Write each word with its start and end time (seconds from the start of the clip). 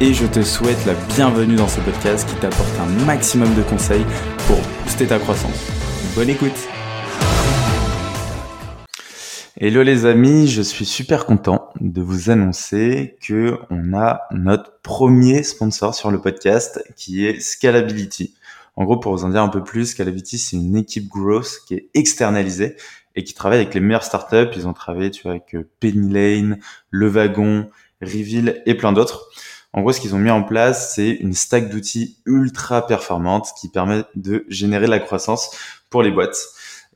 et 0.00 0.14
je 0.14 0.26
te 0.26 0.42
souhaite 0.42 0.86
la 0.86 0.94
bienvenue 1.16 1.56
dans 1.56 1.66
ce 1.66 1.80
podcast 1.80 2.28
qui 2.28 2.36
t'apporte 2.36 2.78
un 2.78 2.86
maximum 3.04 3.52
de 3.56 3.62
conseils 3.62 4.04
pour 4.46 4.58
booster 4.84 5.08
ta 5.08 5.18
croissance. 5.18 5.66
Bonne 6.14 6.30
écoute 6.30 6.68
Hello 9.56 9.82
les 9.82 10.06
amis, 10.06 10.46
je 10.46 10.62
suis 10.62 10.84
super 10.84 11.26
content 11.26 11.70
de 11.80 12.00
vous 12.00 12.30
annoncer 12.30 13.16
que 13.20 13.58
on 13.70 13.92
a 13.92 14.20
notre 14.30 14.78
premier 14.82 15.42
sponsor 15.42 15.96
sur 15.96 16.12
le 16.12 16.20
podcast 16.20 16.80
qui 16.94 17.26
est 17.26 17.40
Scalability. 17.40 18.36
En 18.76 18.84
gros, 18.84 18.98
pour 18.98 19.16
vous 19.16 19.24
en 19.24 19.30
dire 19.30 19.42
un 19.42 19.48
peu 19.48 19.64
plus, 19.64 19.86
Scalability, 19.86 20.38
c'est 20.38 20.56
une 20.56 20.76
équipe 20.76 21.08
growth 21.08 21.62
qui 21.66 21.74
est 21.74 21.90
externalisée 21.94 22.76
et 23.16 23.24
qui 23.24 23.34
travaille 23.34 23.58
avec 23.58 23.74
les 23.74 23.80
meilleures 23.80 24.04
startups. 24.04 24.50
Ils 24.54 24.68
ont 24.68 24.72
travaillé, 24.72 25.10
avec 25.24 25.56
Penny 25.80 26.12
Lane, 26.12 26.60
Le 26.90 27.08
Wagon, 27.08 27.68
Reveal 28.00 28.62
et 28.64 28.76
plein 28.76 28.92
d'autres. 28.92 29.28
En 29.72 29.82
gros, 29.82 29.92
ce 29.92 30.00
qu'ils 30.00 30.14
ont 30.14 30.18
mis 30.18 30.30
en 30.30 30.42
place, 30.42 30.94
c'est 30.94 31.10
une 31.10 31.34
stack 31.34 31.70
d'outils 31.70 32.16
ultra 32.24 32.86
performante 32.86 33.48
qui 33.60 33.68
permet 33.68 34.04
de 34.14 34.46
générer 34.48 34.86
de 34.86 34.90
la 34.90 34.98
croissance 34.98 35.50
pour 35.90 36.02
les 36.02 36.10
boîtes. 36.10 36.38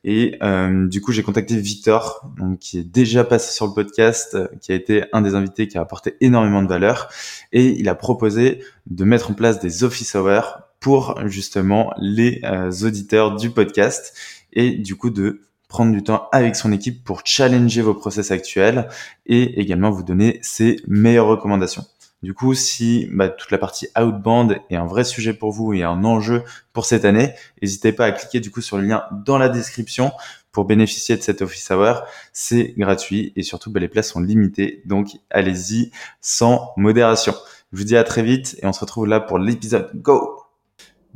Et 0.05 0.37
euh, 0.43 0.89
du 0.89 1.01
coup, 1.01 1.13
j'ai 1.13 1.23
contacté 1.23 1.57
Victor, 1.57 2.29
donc, 2.37 2.59
qui 2.59 2.79
est 2.79 2.85
déjà 2.85 3.25
passé 3.25 3.53
sur 3.53 3.67
le 3.67 3.73
podcast, 3.73 4.37
qui 4.61 4.73
a 4.73 4.75
été 4.75 5.05
un 5.13 5.23
des 5.23 5.35
invités 5.35 5.69
qui 5.69 5.79
a 5.79 5.81
apporté 5.81 6.17
énormément 6.21 6.63
de 6.63 6.69
valeur. 6.69 7.09
Et 7.53 7.67
il 7.67 7.89
a 7.89 7.95
proposé 7.95 8.65
de 8.87 9.05
mettre 9.05 9.31
en 9.31 9.35
place 9.35 9.61
des 9.61 9.85
office 9.85 10.17
hours 10.17 10.59
pour 10.81 11.17
justement 11.27 11.93
les 11.99 12.41
euh, 12.43 12.71
auditeurs 12.83 13.37
du 13.37 13.51
podcast 13.51 14.17
et 14.53 14.73
du 14.73 14.97
coup 14.97 15.11
de 15.11 15.43
prendre 15.69 15.93
du 15.93 16.03
temps 16.03 16.29
avec 16.33 16.57
son 16.57 16.73
équipe 16.73 17.05
pour 17.05 17.23
challenger 17.25 17.81
vos 17.81 17.95
process 17.95 18.31
actuels 18.31 18.89
et 19.25 19.61
également 19.61 19.91
vous 19.91 20.03
donner 20.03 20.39
ses 20.43 20.77
meilleures 20.87 21.29
recommandations. 21.29 21.85
Du 22.23 22.35
coup, 22.35 22.55
si 22.55 23.09
bah, 23.11 23.29
toute 23.29 23.51
la 23.51 23.59
partie 23.59 23.89
outbound 23.99 24.61
est 24.71 24.77
un 24.77 24.87
vrai 24.87 25.03
sujet 25.03 25.35
pour 25.35 25.51
vous 25.51 25.73
et 25.73 25.83
un 25.83 26.05
enjeu 26.05 26.45
pour 26.73 26.85
cette 26.85 27.05
année, 27.05 27.35
n'hésitez 27.61 27.93
pas 27.93 28.07
à 28.07 28.13
cliquer 28.13 28.39
du 28.39 28.53
coup 28.53 28.61
sur 28.61 28.79
le 28.79 28.85
lien 28.85 29.05
dans 29.25 29.39
la 29.39 29.49
description 29.49 30.13
pour 30.53 30.65
bénéficier 30.65 31.17
de 31.17 31.23
cet 31.23 31.43
office 31.43 31.71
hour. 31.71 32.05
C'est 32.33 32.75
gratuit 32.77 33.33
et 33.35 33.43
surtout 33.43 33.73
bah, 33.73 33.81
les 33.81 33.89
places 33.89 34.11
sont 34.11 34.21
limitées, 34.21 34.83
donc 34.87 35.09
allez-y 35.31 35.91
sans 36.21 36.73
modération. 36.77 37.35
Je 37.73 37.79
vous 37.79 37.85
dis 37.85 37.97
à 37.97 38.05
très 38.05 38.23
vite 38.23 38.57
et 38.63 38.67
on 38.67 38.73
se 38.73 38.81
retrouve 38.81 39.07
là 39.07 39.19
pour 39.19 39.39
l'épisode. 39.39 39.91
Go 39.95 40.39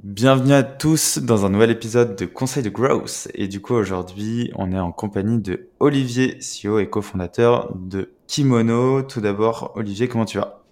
Bienvenue 0.03 0.53
à 0.53 0.63
tous 0.63 1.19
dans 1.19 1.47
un 1.47 1.51
nouvel 1.51 1.71
épisode 1.71 2.17
de 2.17 2.27
Conseil 2.27 2.63
de 2.63 2.69
Growth. 2.69 3.29
Et 3.33 3.49
du 3.49 3.61
coup, 3.61 3.75
aujourd'hui, 3.75 4.53
on 4.55 4.71
est 4.71 4.79
en 4.79 4.93
compagnie 4.93 5.39
de 5.39 5.71
Olivier, 5.81 6.39
CEO 6.39 6.81
et 6.81 6.91
cofondateur 6.91 7.75
de 7.75 8.13
Kimono. 8.27 9.03
Tout 9.03 9.23
d'abord, 9.23 9.73
Olivier, 9.75 10.07
comment 10.07 10.27
tu 10.27 10.37
vas? 10.37 10.66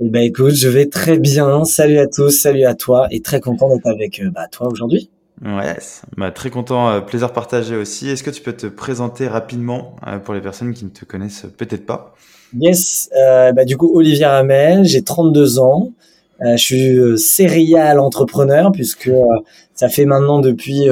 Eh 0.00 0.08
ben 0.08 0.22
écoute, 0.22 0.54
je 0.54 0.68
vais 0.68 0.86
très 0.86 1.18
bien. 1.18 1.64
Salut 1.64 1.98
à 1.98 2.06
tous, 2.06 2.30
salut 2.30 2.64
à 2.64 2.74
toi 2.74 3.08
et 3.10 3.20
très 3.20 3.40
content 3.40 3.68
d'être 3.68 3.86
avec 3.86 4.20
euh, 4.20 4.30
bah, 4.30 4.46
toi 4.50 4.68
aujourd'hui. 4.68 5.10
Ouais, 5.44 5.76
bah, 6.16 6.30
très 6.30 6.50
content, 6.50 6.90
euh, 6.90 7.00
plaisir 7.00 7.32
partagé 7.32 7.76
aussi. 7.76 8.08
Est-ce 8.08 8.22
que 8.22 8.30
tu 8.30 8.42
peux 8.42 8.52
te 8.52 8.66
présenter 8.66 9.28
rapidement 9.28 9.96
euh, 10.06 10.18
pour 10.18 10.34
les 10.34 10.40
personnes 10.40 10.74
qui 10.74 10.84
ne 10.84 10.90
te 10.90 11.04
connaissent 11.04 11.46
peut-être 11.56 11.86
pas? 11.86 12.14
Yes, 12.58 13.10
bah, 13.54 13.64
du 13.64 13.76
coup 13.76 13.90
Olivier 13.94 14.24
Ramel, 14.24 14.84
j'ai 14.84 15.02
32 15.02 15.58
ans. 15.58 15.92
je 16.40 16.56
suis 16.56 17.18
serial 17.18 18.00
entrepreneur 18.00 18.72
puisque 18.72 19.10
ça 19.74 19.90
fait 19.90 20.06
maintenant 20.06 20.40
depuis 20.40 20.88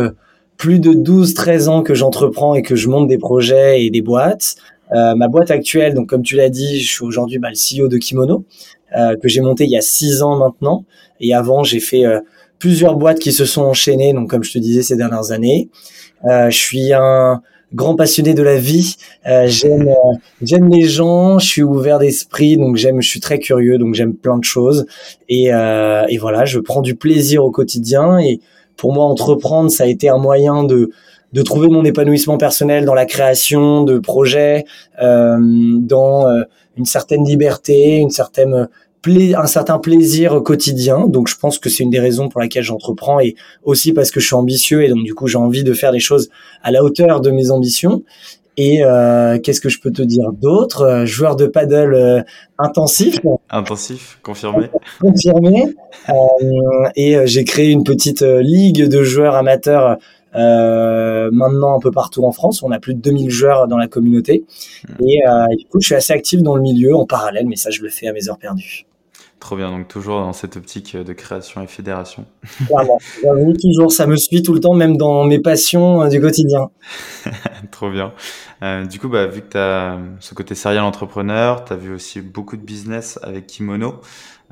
plus 0.58 0.80
de 0.80 0.92
12-13 0.92 1.68
ans 1.68 1.82
que 1.82 1.94
j'entreprends 1.94 2.54
et 2.54 2.62
que 2.62 2.76
je 2.76 2.88
monte 2.88 3.08
des 3.08 3.16
projets 3.16 3.82
et 3.82 3.90
des 3.90 4.02
boîtes. 4.02 4.56
Euh, 4.92 5.14
ma 5.14 5.28
boîte 5.28 5.50
actuelle, 5.50 5.94
donc 5.94 6.08
comme 6.08 6.22
tu 6.22 6.36
l'as 6.36 6.48
dit, 6.48 6.80
je 6.80 6.92
suis 6.92 7.04
aujourd'hui 7.04 7.38
bah, 7.38 7.48
le 7.50 7.56
CEO 7.56 7.88
de 7.88 7.98
Kimono, 7.98 8.44
euh, 8.96 9.16
que 9.20 9.28
j'ai 9.28 9.40
monté 9.40 9.64
il 9.64 9.70
y 9.70 9.76
a 9.76 9.80
six 9.80 10.22
ans 10.22 10.36
maintenant. 10.36 10.84
Et 11.20 11.34
avant, 11.34 11.64
j'ai 11.64 11.80
fait 11.80 12.04
euh, 12.04 12.20
plusieurs 12.58 12.96
boîtes 12.96 13.18
qui 13.18 13.32
se 13.32 13.44
sont 13.44 13.62
enchaînées, 13.62 14.12
donc 14.12 14.30
comme 14.30 14.44
je 14.44 14.52
te 14.52 14.58
disais 14.58 14.82
ces 14.82 14.96
dernières 14.96 15.32
années. 15.32 15.68
je 16.24 16.56
suis 16.56 16.92
un 16.92 17.42
grand 17.74 17.96
passionné 17.96 18.32
de 18.32 18.42
la 18.42 18.56
vie. 18.56 18.96
j'aime 19.24 19.92
j'aime 20.40 20.68
les 20.70 20.82
gens. 20.82 21.38
Je 21.38 21.46
suis 21.46 21.62
ouvert 21.62 21.98
d'esprit, 21.98 22.56
donc 22.56 22.76
j'aime. 22.76 23.02
Je 23.02 23.08
suis 23.08 23.20
très 23.20 23.38
curieux, 23.38 23.78
donc 23.78 23.94
j'aime 23.94 24.14
plein 24.14 24.38
de 24.38 24.44
choses. 24.44 24.86
Et, 25.28 25.46
et 25.48 26.18
voilà, 26.18 26.44
je 26.44 26.58
prends 26.58 26.80
du 26.80 26.94
plaisir 26.94 27.44
au 27.44 27.50
quotidien. 27.50 28.18
Et 28.18 28.40
pour 28.76 28.92
moi, 28.94 29.04
entreprendre, 29.04 29.70
ça 29.70 29.84
a 29.84 29.86
été 29.86 30.08
un 30.08 30.18
moyen 30.18 30.64
de 30.64 30.90
de 31.36 31.42
trouver 31.42 31.68
mon 31.68 31.84
épanouissement 31.84 32.38
personnel 32.38 32.86
dans 32.86 32.94
la 32.94 33.04
création 33.04 33.84
de 33.84 33.98
projets, 33.98 34.64
euh, 35.02 35.36
dans 35.78 36.26
euh, 36.26 36.42
une 36.78 36.86
certaine 36.86 37.24
liberté, 37.24 37.98
une 37.98 38.10
certaine 38.10 38.68
un 39.36 39.46
certain 39.46 39.78
plaisir 39.78 40.42
quotidien. 40.42 41.06
Donc 41.06 41.28
je 41.28 41.36
pense 41.36 41.58
que 41.58 41.68
c'est 41.68 41.84
une 41.84 41.90
des 41.90 42.00
raisons 42.00 42.28
pour 42.28 42.40
laquelle 42.40 42.64
j'entreprends 42.64 43.20
et 43.20 43.36
aussi 43.62 43.92
parce 43.92 44.10
que 44.10 44.18
je 44.18 44.26
suis 44.26 44.34
ambitieux 44.34 44.82
et 44.82 44.88
donc 44.88 45.04
du 45.04 45.14
coup 45.14 45.28
j'ai 45.28 45.38
envie 45.38 45.62
de 45.62 45.72
faire 45.74 45.92
des 45.92 46.00
choses 46.00 46.28
à 46.62 46.72
la 46.72 46.82
hauteur 46.82 47.20
de 47.20 47.30
mes 47.30 47.50
ambitions. 47.52 48.02
Et 48.58 48.82
euh, 48.82 49.38
qu'est-ce 49.38 49.60
que 49.60 49.68
je 49.68 49.80
peux 49.80 49.90
te 49.90 50.00
dire 50.00 50.32
d'autre? 50.32 50.82
Euh, 50.82 51.06
Joueur 51.06 51.36
de 51.36 51.46
paddle 51.46 51.94
euh, 51.94 52.22
intensif. 52.58 53.18
Intensif, 53.50 54.18
confirmé. 54.22 54.70
confirmé. 54.98 55.74
Euh, 56.08 56.14
et 56.96 57.18
j'ai 57.26 57.44
créé 57.44 57.70
une 57.70 57.84
petite 57.84 58.22
ligue 58.22 58.88
de 58.88 59.02
joueurs 59.02 59.34
amateurs 59.34 59.86
euh, 59.86 59.94
maintenant 60.36 61.76
un 61.76 61.80
peu 61.80 61.90
partout 61.90 62.24
en 62.24 62.32
France. 62.32 62.62
On 62.62 62.70
a 62.70 62.78
plus 62.78 62.94
de 62.94 63.00
2000 63.00 63.30
joueurs 63.30 63.68
dans 63.68 63.78
la 63.78 63.88
communauté. 63.88 64.44
Hmm. 64.88 65.04
Et 65.06 65.26
euh, 65.26 65.46
du 65.56 65.66
coup, 65.66 65.80
je 65.80 65.86
suis 65.86 65.94
assez 65.94 66.12
actif 66.12 66.42
dans 66.42 66.56
le 66.56 66.62
milieu 66.62 66.94
en 66.94 67.06
parallèle, 67.06 67.46
mais 67.46 67.56
ça, 67.56 67.70
je 67.70 67.82
le 67.82 67.88
fais 67.88 68.08
à 68.08 68.12
mes 68.12 68.28
heures 68.28 68.38
perdues. 68.38 68.86
Trop 69.38 69.54
bien, 69.54 69.70
donc 69.70 69.86
toujours 69.86 70.20
dans 70.20 70.32
cette 70.32 70.56
optique 70.56 70.96
de 70.96 71.12
création 71.12 71.62
et 71.62 71.66
fédération. 71.66 72.24
Clairement, 72.66 72.98
toujours, 73.60 73.92
ça 73.92 74.06
me 74.06 74.16
suit 74.16 74.42
tout 74.42 74.54
le 74.54 74.60
temps, 74.60 74.72
même 74.72 74.96
dans 74.96 75.24
mes 75.24 75.38
passions 75.38 76.02
euh, 76.02 76.08
du 76.08 76.20
quotidien. 76.20 76.70
Trop 77.70 77.90
bien. 77.90 78.12
du 78.88 78.98
coup, 78.98 79.08
bah, 79.08 79.26
vu 79.26 79.42
que 79.42 79.48
tu 79.50 79.58
as 79.58 79.98
ce 80.20 80.34
côté 80.34 80.54
serial 80.54 80.84
entrepreneur, 80.84 81.64
tu 81.64 81.74
as 81.74 81.76
vu 81.76 81.92
aussi 81.92 82.22
beaucoup 82.22 82.56
de 82.56 82.62
business 82.62 83.18
avec 83.22 83.46
Kimono. 83.46 84.00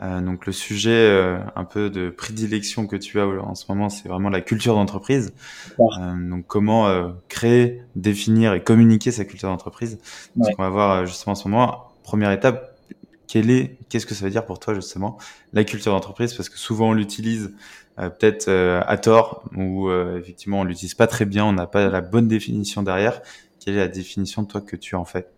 Euh, 0.03 0.21
donc 0.21 0.47
le 0.47 0.53
sujet 0.53 0.91
euh, 0.91 1.39
un 1.55 1.65
peu 1.65 1.89
de 1.89 2.11
prédilection 2.11 2.87
que 2.87 2.97
tu 2.97 3.21
as 3.21 3.27
en 3.27 3.55
ce 3.55 3.67
moment, 3.69 3.89
c'est 3.89 4.09
vraiment 4.09 4.29
la 4.29 4.41
culture 4.41 4.75
d'entreprise. 4.75 5.33
Euh, 5.79 6.31
donc 6.31 6.47
comment 6.47 6.89
euh, 6.89 7.11
créer, 7.29 7.83
définir 7.95 8.55
et 8.55 8.63
communiquer 8.63 9.13
sa 9.13 9.25
culture 9.25 9.49
d'entreprise? 9.49 10.01
Donc 10.37 10.55
on 10.59 10.63
va 10.63 10.69
voir 10.69 11.07
justement 11.07 11.33
en 11.33 11.37
ce 11.37 11.49
moment. 11.49 11.93
Première 12.03 12.33
étape, 12.33 12.77
quelle 13.29 13.51
est, 13.51 13.79
qu'est-ce 13.89 14.07
que 14.07 14.15
ça 14.15 14.25
veut 14.25 14.31
dire 14.31 14.45
pour 14.45 14.59
toi 14.59 14.75
justement 14.75 15.17
la 15.53 15.65
culture 15.65 15.93
d'entreprise? 15.93 16.35
Parce 16.35 16.49
que 16.49 16.59
souvent 16.59 16.91
on 16.91 16.93
l'utilise 16.95 17.55
peut-être 17.97 18.51
à 18.51 18.99
tort 18.99 19.45
ou 19.57 19.91
effectivement 20.19 20.61
on 20.61 20.65
l'utilise 20.65 20.95
pas 20.95 21.07
très 21.07 21.25
bien, 21.25 21.45
on 21.45 21.53
n'a 21.53 21.67
pas 21.67 21.89
la 21.89 22.01
bonne 22.01 22.29
définition 22.29 22.83
derrière. 22.83 23.23
Quelle 23.61 23.75
est 23.75 23.79
la 23.79 23.89
définition 23.89 24.43
de 24.43 24.49
toi 24.49 24.61
que 24.61 24.77
tu 24.77 24.97
en 24.97 25.05
fais? 25.05 25.29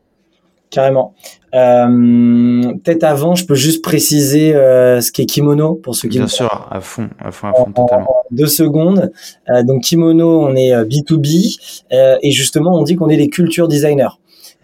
Carrément. 0.71 1.15
Euh, 1.55 2.75
Peut-être 2.85 3.05
avant, 3.05 3.35
je 3.35 3.47
peux 3.47 3.55
juste 3.55 3.83
préciser 3.83 4.55
euh, 4.55 5.01
ce 5.01 5.13
qu'est 5.13 5.27
kimono 5.27 5.75
pour 5.75 5.95
ceux 5.95 6.09
qui. 6.09 6.19
Bien 6.19 6.27
sûr, 6.27 6.69
à 6.71 6.81
fond, 6.81 7.09
à 7.19 7.31
fond, 7.31 7.49
à 7.49 7.53
fond, 7.53 7.73
totalement. 7.73 8.17
deux 8.31 8.47
secondes. 8.47 9.11
Euh, 9.49 9.63
donc 9.63 9.83
kimono, 9.83 10.43
on 10.43 10.55
est 10.55 10.73
B2B 10.73 11.59
euh, 11.93 12.17
et 12.23 12.31
justement, 12.33 12.75
on 12.75 12.83
dit 12.83 12.97
qu'on 12.97 13.09
est 13.09 13.17
des 13.17 13.29
culture 13.29 13.69
designers. 13.69 14.09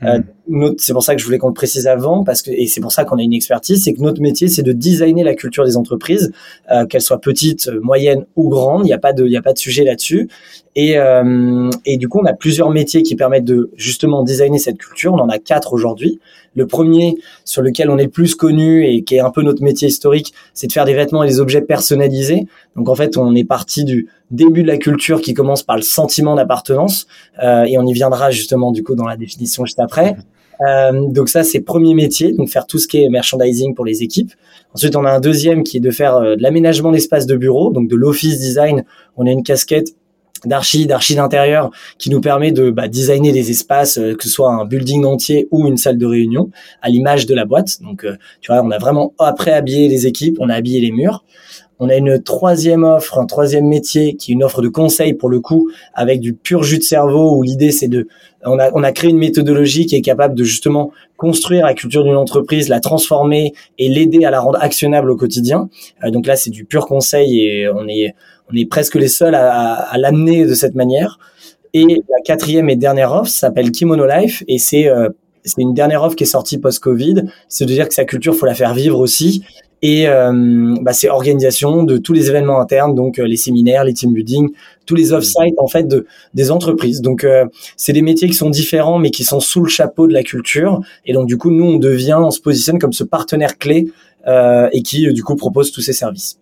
Euh, 0.04 0.18
mm. 0.48 0.74
c'est 0.78 0.92
pour 0.92 1.02
ça 1.02 1.14
que 1.14 1.20
je 1.20 1.24
voulais 1.24 1.38
qu'on 1.38 1.48
le 1.48 1.54
précise 1.54 1.86
avant, 1.86 2.24
parce 2.24 2.42
que 2.42 2.50
et 2.50 2.66
c'est 2.66 2.80
pour 2.80 2.92
ça 2.92 3.04
qu'on 3.04 3.18
a 3.18 3.22
une 3.22 3.32
expertise, 3.32 3.84
c'est 3.84 3.92
que 3.92 4.00
notre 4.00 4.20
métier, 4.20 4.48
c'est 4.48 4.62
de 4.62 4.72
designer 4.72 5.24
la 5.24 5.34
culture 5.34 5.64
des 5.64 5.76
entreprises, 5.76 6.32
euh, 6.70 6.86
qu'elles 6.86 7.02
soient 7.02 7.20
petites, 7.20 7.70
moyennes 7.82 8.26
ou 8.36 8.48
grandes. 8.48 8.82
Il 8.84 8.88
n'y 8.88 8.92
a 8.92 8.98
pas 8.98 9.12
de, 9.12 9.24
il 9.24 9.32
y 9.32 9.36
a 9.36 9.42
pas 9.42 9.52
de 9.52 9.58
sujet 9.58 9.84
là-dessus. 9.84 10.28
Et, 10.74 10.96
euh, 10.96 11.68
du 11.86 12.08
coup, 12.08 12.20
on 12.22 12.26
a 12.26 12.32
plusieurs 12.32 12.70
métiers 12.70 13.02
qui 13.02 13.14
permettent 13.14 13.44
de 13.44 13.70
justement 13.76 14.22
designer 14.22 14.58
cette 14.58 14.78
culture. 14.78 15.12
On 15.12 15.18
en 15.18 15.28
a 15.28 15.38
quatre 15.38 15.72
aujourd'hui. 15.72 16.18
Le 16.54 16.66
premier, 16.66 17.16
sur 17.44 17.62
lequel 17.62 17.90
on 17.90 17.98
est 17.98 18.08
plus 18.08 18.34
connu 18.34 18.86
et 18.86 19.04
qui 19.04 19.16
est 19.16 19.20
un 19.20 19.30
peu 19.30 19.42
notre 19.42 19.62
métier 19.62 19.88
historique, 19.88 20.32
c'est 20.54 20.66
de 20.66 20.72
faire 20.72 20.84
des 20.84 20.94
vêtements 20.94 21.24
et 21.24 21.28
des 21.28 21.40
objets 21.40 21.62
personnalisés. 21.62 22.46
Donc 22.76 22.88
en 22.88 22.94
fait, 22.94 23.16
on 23.16 23.34
est 23.34 23.44
parti 23.44 23.84
du 23.84 24.08
début 24.30 24.62
de 24.62 24.68
la 24.68 24.78
culture 24.78 25.20
qui 25.20 25.34
commence 25.34 25.62
par 25.62 25.76
le 25.76 25.82
sentiment 25.82 26.34
d'appartenance, 26.34 27.06
euh, 27.42 27.64
et 27.64 27.78
on 27.78 27.86
y 27.86 27.92
viendra 27.92 28.30
justement 28.30 28.72
du 28.72 28.82
coup 28.82 28.94
dans 28.94 29.06
la 29.06 29.16
définition 29.16 29.64
juste 29.64 29.80
après. 29.80 30.16
Euh, 30.66 31.08
donc 31.08 31.28
ça, 31.28 31.42
c'est 31.42 31.60
premier 31.60 31.94
métier, 31.94 32.32
donc 32.32 32.48
faire 32.48 32.66
tout 32.66 32.78
ce 32.78 32.86
qui 32.86 33.02
est 33.02 33.08
merchandising 33.08 33.74
pour 33.74 33.84
les 33.84 34.02
équipes. 34.02 34.32
Ensuite, 34.74 34.94
on 34.96 35.04
a 35.04 35.10
un 35.10 35.20
deuxième 35.20 35.64
qui 35.64 35.78
est 35.78 35.80
de 35.80 35.90
faire 35.90 36.16
euh, 36.16 36.36
de 36.36 36.42
l'aménagement 36.42 36.92
d'espace 36.92 37.26
de 37.26 37.36
bureau, 37.36 37.72
donc 37.72 37.88
de 37.88 37.96
l'office 37.96 38.38
design. 38.38 38.84
On 39.16 39.26
a 39.26 39.30
une 39.30 39.42
casquette 39.42 39.88
d'archi, 40.44 40.86
d'archi 40.86 41.14
d'intérieur 41.14 41.70
qui 41.98 42.10
nous 42.10 42.20
permet 42.20 42.52
de 42.52 42.70
bah, 42.70 42.88
designer 42.88 43.32
des 43.32 43.50
espaces, 43.50 43.98
euh, 43.98 44.14
que 44.14 44.24
ce 44.24 44.30
soit 44.30 44.50
un 44.50 44.64
building 44.64 45.04
entier 45.04 45.48
ou 45.50 45.66
une 45.66 45.76
salle 45.76 45.98
de 45.98 46.06
réunion, 46.06 46.50
à 46.80 46.88
l'image 46.88 47.26
de 47.26 47.34
la 47.34 47.44
boîte. 47.44 47.80
Donc, 47.82 48.04
euh, 48.04 48.16
tu 48.40 48.52
vois, 48.52 48.62
on 48.62 48.70
a 48.70 48.78
vraiment 48.78 49.12
après 49.18 49.52
habillé 49.52 49.88
les 49.88 50.06
équipes, 50.06 50.38
on 50.40 50.48
a 50.48 50.54
habillé 50.54 50.80
les 50.80 50.90
murs. 50.90 51.24
On 51.84 51.88
a 51.88 51.96
une 51.96 52.22
troisième 52.22 52.84
offre, 52.84 53.18
un 53.18 53.26
troisième 53.26 53.66
métier 53.66 54.14
qui 54.14 54.30
est 54.30 54.34
une 54.34 54.44
offre 54.44 54.62
de 54.62 54.68
conseil 54.68 55.14
pour 55.14 55.28
le 55.28 55.40
coup, 55.40 55.68
avec 55.94 56.20
du 56.20 56.32
pur 56.32 56.62
jus 56.62 56.78
de 56.78 56.84
cerveau 56.84 57.34
où 57.34 57.42
l'idée 57.42 57.72
c'est 57.72 57.88
de, 57.88 58.06
on 58.44 58.60
a, 58.60 58.70
on 58.72 58.84
a 58.84 58.92
créé 58.92 59.10
une 59.10 59.18
méthodologie 59.18 59.86
qui 59.86 59.96
est 59.96 60.00
capable 60.00 60.36
de 60.36 60.44
justement 60.44 60.92
construire 61.16 61.66
la 61.66 61.74
culture 61.74 62.04
d'une 62.04 62.14
entreprise, 62.14 62.68
la 62.68 62.78
transformer 62.78 63.52
et 63.78 63.88
l'aider 63.88 64.24
à 64.24 64.30
la 64.30 64.38
rendre 64.38 64.58
actionnable 64.62 65.10
au 65.10 65.16
quotidien. 65.16 65.70
Euh, 66.04 66.10
donc 66.10 66.28
là 66.28 66.36
c'est 66.36 66.50
du 66.50 66.64
pur 66.64 66.86
conseil 66.86 67.44
et 67.44 67.68
on 67.68 67.88
est, 67.88 68.14
on 68.50 68.56
est 68.56 68.66
presque 68.66 68.94
les 68.94 69.08
seuls 69.08 69.34
à, 69.34 69.74
à, 69.74 69.98
l'amener 69.98 70.44
de 70.44 70.54
cette 70.54 70.74
manière. 70.74 71.18
Et 71.74 71.84
la 71.86 72.20
quatrième 72.24 72.68
et 72.68 72.76
dernière 72.76 73.12
offre 73.12 73.30
s'appelle 73.30 73.70
Kimono 73.70 74.06
Life 74.06 74.44
et 74.46 74.58
c'est 74.58 74.88
euh, 74.88 75.08
c'est 75.44 75.60
une 75.60 75.74
dernière 75.74 76.02
offre 76.02 76.16
qui 76.16 76.24
est 76.24 76.26
sortie 76.26 76.58
post-Covid. 76.58 77.24
C'est 77.48 77.64
de 77.66 77.72
dire 77.72 77.88
que 77.88 77.94
sa 77.94 78.04
culture, 78.04 78.34
faut 78.34 78.46
la 78.46 78.54
faire 78.54 78.74
vivre 78.74 78.98
aussi. 78.98 79.44
Et 79.84 80.06
euh, 80.06 80.76
bah, 80.80 80.92
c'est 80.92 81.08
organisation 81.08 81.82
de 81.82 81.98
tous 81.98 82.12
les 82.12 82.30
événements 82.30 82.60
internes, 82.60 82.94
donc 82.94 83.18
euh, 83.18 83.26
les 83.26 83.36
séminaires, 83.36 83.82
les 83.82 83.92
team 83.92 84.12
building, 84.12 84.50
tous 84.86 84.94
les 84.94 85.12
off-site 85.12 85.56
en 85.58 85.66
fait 85.66 85.88
de 85.88 86.06
des 86.34 86.52
entreprises. 86.52 87.00
Donc 87.00 87.24
euh, 87.24 87.46
c'est 87.76 87.92
des 87.92 88.02
métiers 88.02 88.28
qui 88.28 88.34
sont 88.34 88.48
différents, 88.48 89.00
mais 89.00 89.10
qui 89.10 89.24
sont 89.24 89.40
sous 89.40 89.60
le 89.60 89.68
chapeau 89.68 90.06
de 90.06 90.12
la 90.12 90.22
culture. 90.22 90.80
Et 91.04 91.12
donc 91.12 91.26
du 91.26 91.36
coup, 91.36 91.50
nous 91.50 91.64
on 91.64 91.78
devient, 91.78 92.18
on 92.20 92.30
se 92.30 92.40
positionne 92.40 92.78
comme 92.78 92.92
ce 92.92 93.02
partenaire 93.02 93.58
clé 93.58 93.88
et 94.24 94.82
qui 94.82 95.12
du 95.12 95.24
coup 95.24 95.34
propose 95.34 95.72
tous 95.72 95.80
ces 95.80 95.92
services. 95.92 96.38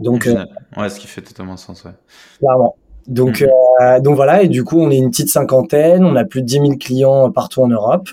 Donc, 0.00 0.26
euh, 0.26 0.44
ouais, 0.76 0.88
ce 0.88 0.98
qui 0.98 1.06
fait 1.06 1.22
totalement 1.22 1.56
sens, 1.56 1.84
ouais. 1.84 1.92
Clairement. 2.38 2.76
Donc, 3.06 3.40
hmm. 3.40 3.82
euh, 3.82 4.00
donc 4.00 4.16
voilà, 4.16 4.42
et 4.42 4.48
du 4.48 4.64
coup, 4.64 4.78
on 4.80 4.90
est 4.90 4.96
une 4.96 5.10
petite 5.10 5.28
cinquantaine, 5.28 6.04
on 6.04 6.16
a 6.16 6.24
plus 6.24 6.42
de 6.42 6.46
10 6.46 6.52
000 6.52 6.66
clients 6.78 7.30
partout 7.30 7.62
en 7.62 7.68
Europe, 7.68 8.08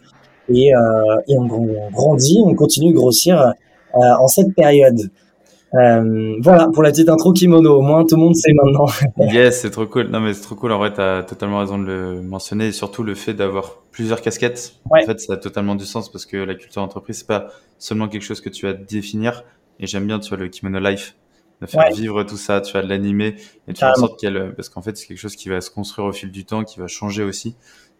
et, 0.49 0.73
euh, 0.73 1.15
et 1.27 1.37
on, 1.37 1.47
grandit, 1.91 2.39
on 2.43 2.55
continue 2.55 2.91
de 2.91 2.95
grossir 2.95 3.53
euh, 3.95 3.99
en 4.19 4.27
cette 4.27 4.53
période. 4.55 5.09
Euh, 5.73 6.35
voilà 6.41 6.69
pour 6.73 6.81
la 6.81 6.91
petite 6.91 7.09
intro 7.09 7.33
kimono. 7.33 7.77
Au 7.77 7.81
moins 7.81 8.05
tout 8.05 8.15
le 8.15 8.21
monde 8.21 8.35
sait 8.35 8.53
maintenant. 8.53 8.85
yes, 9.31 9.61
c'est 9.61 9.69
trop 9.69 9.85
cool. 9.85 10.07
Non 10.07 10.21
mais 10.21 10.33
c'est 10.33 10.41
trop 10.41 10.55
cool. 10.55 10.71
En 10.71 10.77
vrai, 10.77 10.93
t'as 10.93 11.23
totalement 11.23 11.59
raison 11.59 11.77
de 11.77 11.83
le 11.83 12.21
mentionner 12.21 12.67
et 12.67 12.71
surtout 12.71 13.03
le 13.03 13.15
fait 13.15 13.33
d'avoir 13.33 13.79
plusieurs 13.91 14.21
casquettes. 14.21 14.75
En 14.89 15.05
fait, 15.05 15.19
ça 15.19 15.33
a 15.33 15.37
totalement 15.37 15.75
du 15.75 15.85
sens 15.85 16.09
parce 16.09 16.25
que 16.25 16.37
la 16.37 16.55
culture 16.55 16.81
d'entreprise 16.81 17.17
c'est 17.17 17.27
pas 17.27 17.47
seulement 17.79 18.07
quelque 18.07 18.23
chose 18.23 18.41
que 18.41 18.49
tu 18.49 18.65
vas 18.65 18.73
définir. 18.73 19.43
Et 19.79 19.87
j'aime 19.87 20.07
bien, 20.07 20.19
tu 20.19 20.29
vois, 20.29 20.37
le 20.37 20.47
kimono 20.47 20.79
life 20.79 21.15
de 21.61 21.65
faire 21.65 21.89
vivre 21.91 22.23
tout 22.23 22.37
ça, 22.37 22.61
tu 22.61 22.73
vas 22.73 22.81
de 22.81 22.87
l'animer 22.87 23.35
et 23.67 23.73
tu 23.73 23.79
fais 23.79 23.85
en 23.85 23.95
sorte 23.95 24.19
qu'elle, 24.19 24.53
parce 24.55 24.69
qu'en 24.69 24.81
fait 24.81 24.97
c'est 24.97 25.07
quelque 25.07 25.19
chose 25.19 25.35
qui 25.35 25.49
va 25.49 25.61
se 25.61 25.69
construire 25.69 26.07
au 26.07 26.11
fil 26.11 26.31
du 26.31 26.45
temps, 26.45 26.63
qui 26.63 26.79
va 26.79 26.87
changer 26.87 27.23
aussi. 27.23 27.55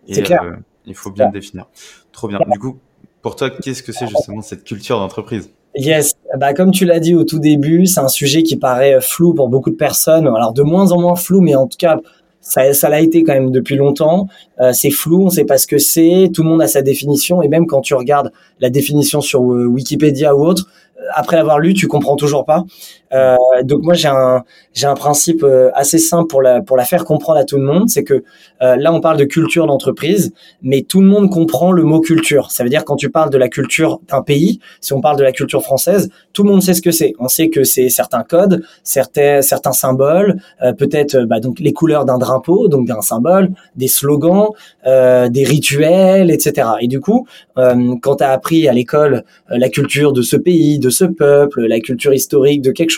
Et 0.07 0.21
euh, 0.31 0.56
il 0.86 0.95
faut 0.95 1.12
bien 1.12 1.25
le 1.25 1.31
définir. 1.31 1.68
Trop 2.12 2.27
bien. 2.27 2.39
Du 2.48 2.59
coup, 2.59 2.77
pour 3.21 3.36
toi, 3.36 3.50
qu'est-ce 3.50 3.83
que 3.83 3.92
c'est 3.92 4.07
justement 4.07 4.42
cette 4.42 4.63
culture 4.63 5.00
d'entreprise? 5.00 5.51
Yes, 5.75 6.13
bah 6.38 6.54
comme 6.54 6.71
tu 6.71 6.86
l'as 6.86 7.00
dit 7.00 7.13
au 7.13 7.24
tout 7.24 7.39
début, 7.39 7.86
c'est 7.86 8.00
un 8.00 8.07
sujet 8.07 8.42
qui 8.42 8.56
paraît 8.56 9.00
flou 9.01 9.33
pour 9.33 9.50
beaucoup 9.50 9.69
de 9.69 9.75
personnes. 9.75 10.27
Alors 10.27 10.53
de 10.53 10.63
moins 10.63 10.92
en 10.92 11.01
moins 11.01 11.15
flou, 11.15 11.42
mais 11.42 11.56
en 11.56 11.68
tout 11.68 11.77
cas 11.77 12.00
ça, 12.39 12.74
ça 12.74 12.88
l'a 12.89 13.01
été 13.01 13.24
quand 13.24 13.33
même 13.33 13.51
depuis 13.51 13.75
longtemps. 13.75 14.27
Euh, 14.60 14.71
c'est 14.71 14.89
flou, 14.89 15.24
on 15.24 15.25
ne 15.25 15.30
sait 15.30 15.44
pas 15.44 15.57
ce 15.57 15.68
que 15.68 15.77
c'est. 15.77 16.31
Tout 16.33 16.44
le 16.44 16.50
monde 16.50 16.62
a 16.62 16.68
sa 16.68 16.81
définition, 16.81 17.42
et 17.42 17.50
même 17.50 17.68
quand 17.68 17.81
tu 17.81 17.94
regardes 17.94 18.31
la 18.60 18.69
définition 18.69 19.19
sur 19.19 19.42
euh, 19.42 19.65
Wikipédia 19.65 20.36
ou 20.36 20.45
autre, 20.45 20.68
après 21.13 21.36
l'avoir 21.36 21.60
lu, 21.60 21.74
tu 21.74 21.88
comprends 21.88 22.15
toujours 22.15 22.45
pas. 22.45 22.65
Euh, 23.13 23.36
donc 23.63 23.83
moi 23.83 23.94
j'ai 23.94 24.07
un 24.07 24.44
j'ai 24.74 24.86
un 24.86 24.95
principe 24.95 25.44
euh, 25.44 25.69
assez 25.74 25.98
simple 25.98 26.27
pour 26.27 26.42
la 26.42 26.62
pour 26.62 26.75
la 26.75 26.83
faire 26.83 27.06
comprendre 27.06 27.39
à 27.39 27.45
tout 27.45 27.57
le 27.57 27.63
monde, 27.63 27.89
c'est 27.89 28.04
que 28.04 28.24
euh, 28.62 28.75
là 28.75 28.94
on 28.94 29.00
parle 29.00 29.18
de 29.18 29.24
culture 29.24 29.65
d'entreprise, 29.65 30.33
mais 30.62 30.81
tout 30.81 31.01
le 31.01 31.07
monde 31.07 31.30
comprend 31.30 31.71
le 31.71 31.83
mot 31.83 32.01
culture. 32.01 32.51
Ça 32.51 32.63
veut 32.63 32.69
dire 32.69 32.83
quand 32.83 32.98
tu 32.98 33.09
parles 33.09 33.30
de 33.30 33.38
la 33.38 33.48
culture 33.48 34.01
d'un 34.09 34.21
pays, 34.21 34.59
si 34.81 34.94
on 34.94 35.01
parle 35.01 35.18
de 35.18 35.24
la 35.24 35.31
culture 35.31 35.63
française, 35.63 36.09
tout 36.33 36.44
le 36.44 36.50
monde 36.50 36.62
sait 36.62 36.74
ce 36.74 36.81
que 36.81 36.92
c'est. 36.92 37.13
On 37.19 37.27
sait 37.27 37.50
que 37.50 37.63
c'est 37.63 37.89
certains 37.89 38.24
codes, 38.24 38.63
certains 38.83 39.42
certains 39.42 39.71
symboles, 39.71 40.39
euh, 40.62 40.74
peut-être 40.74 41.25
bah, 41.25 41.39
donc 41.39 41.60
les 41.60 41.74
couleurs 41.74 42.06
d'un 42.06 42.18
drapeau, 42.18 42.68
donc 42.68 42.88
d'un 42.88 43.01
symbole, 43.01 43.50
des 43.75 43.88
slogans, 43.88 44.50
des 44.86 45.44
rituels, 45.44 46.31
etc. 46.31 46.68
Et 46.81 46.88
du 46.88 47.00
coup, 47.01 47.27
quand 47.56 48.15
tu 48.18 48.24
as 48.24 48.31
appris 48.31 48.68
à 48.69 48.74
l'école 48.74 49.24
la 49.50 49.69
culture 49.69 50.13
de 50.13 50.21
ce 50.21 50.38
pays, 50.38 50.80
de 50.80 50.89
ce 50.89 51.03
peuple, 51.03 51.65
la 51.65 51.80
culture 51.80 52.13
historique 52.13 52.62
de 52.62 52.71
quelque 52.71 52.89
chose. 52.89 52.96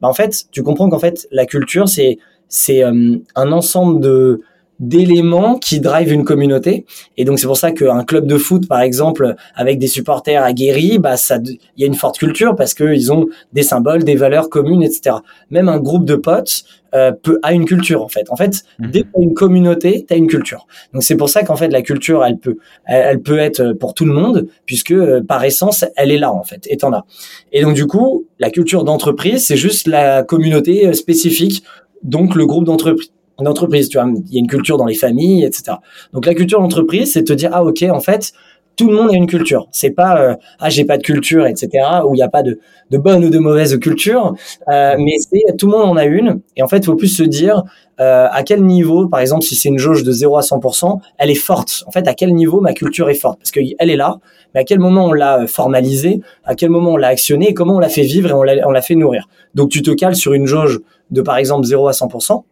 Bah, 0.00 0.08
en 0.08 0.12
fait, 0.12 0.44
tu 0.50 0.62
comprends 0.62 0.88
qu'en 0.88 0.98
fait, 0.98 1.26
la 1.30 1.46
culture, 1.46 1.88
c'est 1.88 2.18
c'est 2.48 2.84
euh, 2.84 3.16
un 3.34 3.52
ensemble 3.52 4.00
de 4.00 4.40
d'éléments 4.78 5.58
qui 5.58 5.80
drive 5.80 6.12
une 6.12 6.24
communauté. 6.24 6.84
Et 7.16 7.24
donc 7.24 7.38
c'est 7.38 7.46
pour 7.46 7.56
ça 7.56 7.72
qu'un 7.72 8.04
club 8.04 8.26
de 8.26 8.36
foot 8.36 8.68
par 8.68 8.80
exemple 8.80 9.34
avec 9.54 9.78
des 9.78 9.86
supporters 9.86 10.42
aguerris 10.42 10.98
bah 10.98 11.16
ça 11.16 11.38
il 11.44 11.58
y 11.76 11.84
a 11.84 11.86
une 11.86 11.94
forte 11.94 12.18
culture 12.18 12.54
parce 12.56 12.74
que 12.74 12.84
ils 12.94 13.12
ont 13.12 13.26
des 13.52 13.62
symboles 13.62 14.04
des 14.04 14.16
valeurs 14.16 14.50
communes 14.50 14.82
etc 14.82 15.16
même 15.50 15.68
un 15.68 15.78
groupe 15.78 16.04
de 16.04 16.16
potes 16.16 16.64
euh, 16.94 17.10
peut 17.10 17.38
a 17.42 17.52
une 17.52 17.64
culture 17.64 18.02
en 18.02 18.08
fait. 18.08 18.30
En 18.30 18.36
fait 18.36 18.64
mhm. 18.78 18.90
dès 18.90 19.02
que 19.02 19.08
as 19.16 19.20
une 19.20 19.34
communauté 19.34 20.04
tu 20.06 20.14
as 20.14 20.16
une 20.16 20.26
culture. 20.26 20.66
Donc 20.92 21.02
c'est 21.02 21.16
pour 21.16 21.28
ça 21.28 21.42
qu'en 21.42 21.56
fait 21.56 21.68
la 21.68 21.82
culture 21.82 22.24
elle 22.24 22.38
peut 22.38 22.56
elle, 22.84 23.20
peut 23.20 23.38
être 23.38 23.72
pour 23.72 23.94
tout 23.94 24.04
le 24.04 24.12
monde 24.12 24.48
puisque 24.66 24.92
euh, 24.92 25.22
par 25.22 25.42
essence 25.44 25.84
elle 25.96 26.10
est 26.10 26.18
là 26.18 26.32
en 26.32 26.42
fait 26.42 26.66
et 26.68 26.76
t'en 26.76 26.92
as 26.92 27.04
et 27.52 27.62
donc 27.62 27.74
du 27.74 27.86
coup 27.86 28.26
la 28.38 28.50
culture 28.50 28.84
d'entreprise 28.84 29.44
c'est 29.46 29.56
juste 29.56 29.86
la 29.88 30.22
communauté 30.22 30.86
euh, 30.86 30.92
spécifique 30.92 31.62
donc 32.02 32.34
le 32.34 32.46
groupe 32.46 32.64
d'entreprise 32.64 33.10
entreprise, 33.44 33.88
tu 33.88 33.98
vois, 33.98 34.08
il 34.28 34.34
y 34.34 34.38
a 34.38 34.40
une 34.40 34.46
culture 34.46 34.78
dans 34.78 34.86
les 34.86 34.94
familles, 34.94 35.44
etc. 35.44 35.78
Donc 36.12 36.26
la 36.26 36.34
culture 36.34 36.60
d'entreprise, 36.60 37.12
c'est 37.12 37.24
te 37.24 37.32
dire 37.32 37.50
ah 37.52 37.64
ok 37.64 37.84
en 37.90 38.00
fait 38.00 38.32
tout 38.76 38.88
le 38.90 38.94
monde 38.94 39.10
a 39.10 39.14
une 39.14 39.26
culture. 39.26 39.68
C'est 39.72 39.90
pas 39.90 40.20
euh, 40.20 40.34
ah 40.60 40.68
j'ai 40.68 40.84
pas 40.84 40.98
de 40.98 41.02
culture, 41.02 41.46
etc. 41.46 41.68
Où 42.06 42.14
il 42.14 42.18
n'y 42.18 42.22
a 42.22 42.28
pas 42.28 42.42
de, 42.42 42.60
de 42.90 42.98
bonne 42.98 43.24
ou 43.24 43.30
de 43.30 43.38
mauvaise 43.38 43.78
culture, 43.78 44.34
euh, 44.68 44.94
mais 44.98 45.14
c'est 45.18 45.56
tout 45.56 45.66
le 45.66 45.72
monde 45.72 45.90
en 45.90 45.96
a 45.96 46.04
une. 46.04 46.40
Et 46.56 46.62
en 46.62 46.68
fait, 46.68 46.78
il 46.78 46.84
faut 46.84 46.94
plus 46.94 47.08
se 47.08 47.22
dire 47.22 47.64
euh, 48.00 48.28
à 48.30 48.42
quel 48.42 48.62
niveau, 48.62 49.08
par 49.08 49.20
exemple, 49.20 49.44
si 49.44 49.54
c'est 49.54 49.70
une 49.70 49.78
jauge 49.78 50.02
de 50.02 50.12
0 50.12 50.36
à 50.36 50.42
100%, 50.42 51.00
elle 51.18 51.30
est 51.30 51.34
forte. 51.34 51.84
En 51.86 51.90
fait, 51.90 52.06
à 52.06 52.14
quel 52.14 52.34
niveau 52.34 52.60
ma 52.60 52.74
culture 52.74 53.08
est 53.08 53.14
forte? 53.14 53.38
Parce 53.38 53.50
qu'elle 53.50 53.74
est 53.78 53.96
là, 53.96 54.18
mais 54.54 54.60
à 54.60 54.64
quel 54.64 54.78
moment 54.78 55.06
on 55.06 55.12
l'a 55.12 55.46
formalisée, 55.46 56.20
à 56.44 56.54
quel 56.54 56.68
moment 56.68 56.92
on 56.92 56.96
l'a 56.96 57.08
actionnée, 57.08 57.50
et 57.50 57.54
comment 57.54 57.76
on 57.76 57.80
l'a 57.80 57.88
fait 57.88 58.02
vivre? 58.02 58.28
Et 58.28 58.32
on 58.34 58.70
l'a 58.70 58.82
fait 58.82 58.94
nourrir. 58.94 59.26
Donc 59.54 59.70
tu 59.70 59.80
te 59.80 59.90
cales 59.90 60.16
sur 60.16 60.34
une 60.34 60.46
jauge 60.46 60.80
de 61.10 61.22
par 61.22 61.38
exemple 61.38 61.64
0 61.64 61.88
à 61.88 61.92
100%. 61.92 62.42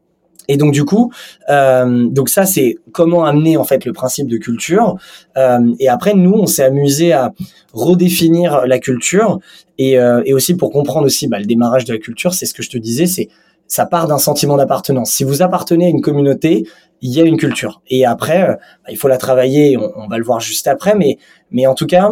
Et 0.48 0.56
donc 0.56 0.72
du 0.72 0.84
coup, 0.84 1.12
euh, 1.48 2.06
donc 2.08 2.28
ça 2.28 2.44
c'est 2.44 2.76
comment 2.92 3.24
amener 3.24 3.56
en 3.56 3.64
fait 3.64 3.84
le 3.84 3.92
principe 3.92 4.26
de 4.28 4.36
culture. 4.36 4.96
Euh, 5.36 5.74
et 5.80 5.88
après 5.88 6.14
nous, 6.14 6.34
on 6.34 6.46
s'est 6.46 6.64
amusé 6.64 7.12
à 7.12 7.32
redéfinir 7.72 8.66
la 8.66 8.78
culture 8.78 9.40
et, 9.78 9.98
euh, 9.98 10.22
et 10.24 10.34
aussi 10.34 10.56
pour 10.56 10.70
comprendre 10.70 11.06
aussi 11.06 11.28
bah, 11.28 11.38
le 11.38 11.46
démarrage 11.46 11.84
de 11.84 11.94
la 11.94 11.98
culture, 11.98 12.34
c'est 12.34 12.46
ce 12.46 12.54
que 12.54 12.62
je 12.62 12.70
te 12.70 12.78
disais, 12.78 13.06
c'est 13.06 13.28
ça 13.66 13.86
part 13.86 14.06
d'un 14.06 14.18
sentiment 14.18 14.56
d'appartenance. 14.56 15.10
Si 15.10 15.24
vous 15.24 15.42
appartenez 15.42 15.86
à 15.86 15.88
une 15.88 16.02
communauté, 16.02 16.66
il 17.00 17.12
y 17.12 17.20
a 17.20 17.24
une 17.24 17.38
culture. 17.38 17.80
Et 17.88 18.04
après, 18.04 18.42
euh, 18.42 18.54
bah, 18.54 18.90
il 18.90 18.98
faut 18.98 19.08
la 19.08 19.16
travailler. 19.16 19.76
On, 19.78 19.90
on, 19.96 20.08
va 20.08 20.18
le 20.18 20.24
voir 20.24 20.40
juste 20.40 20.68
après, 20.68 20.94
mais 20.94 21.18
mais 21.50 21.66
en 21.66 21.74
tout 21.74 21.86
cas, 21.86 22.10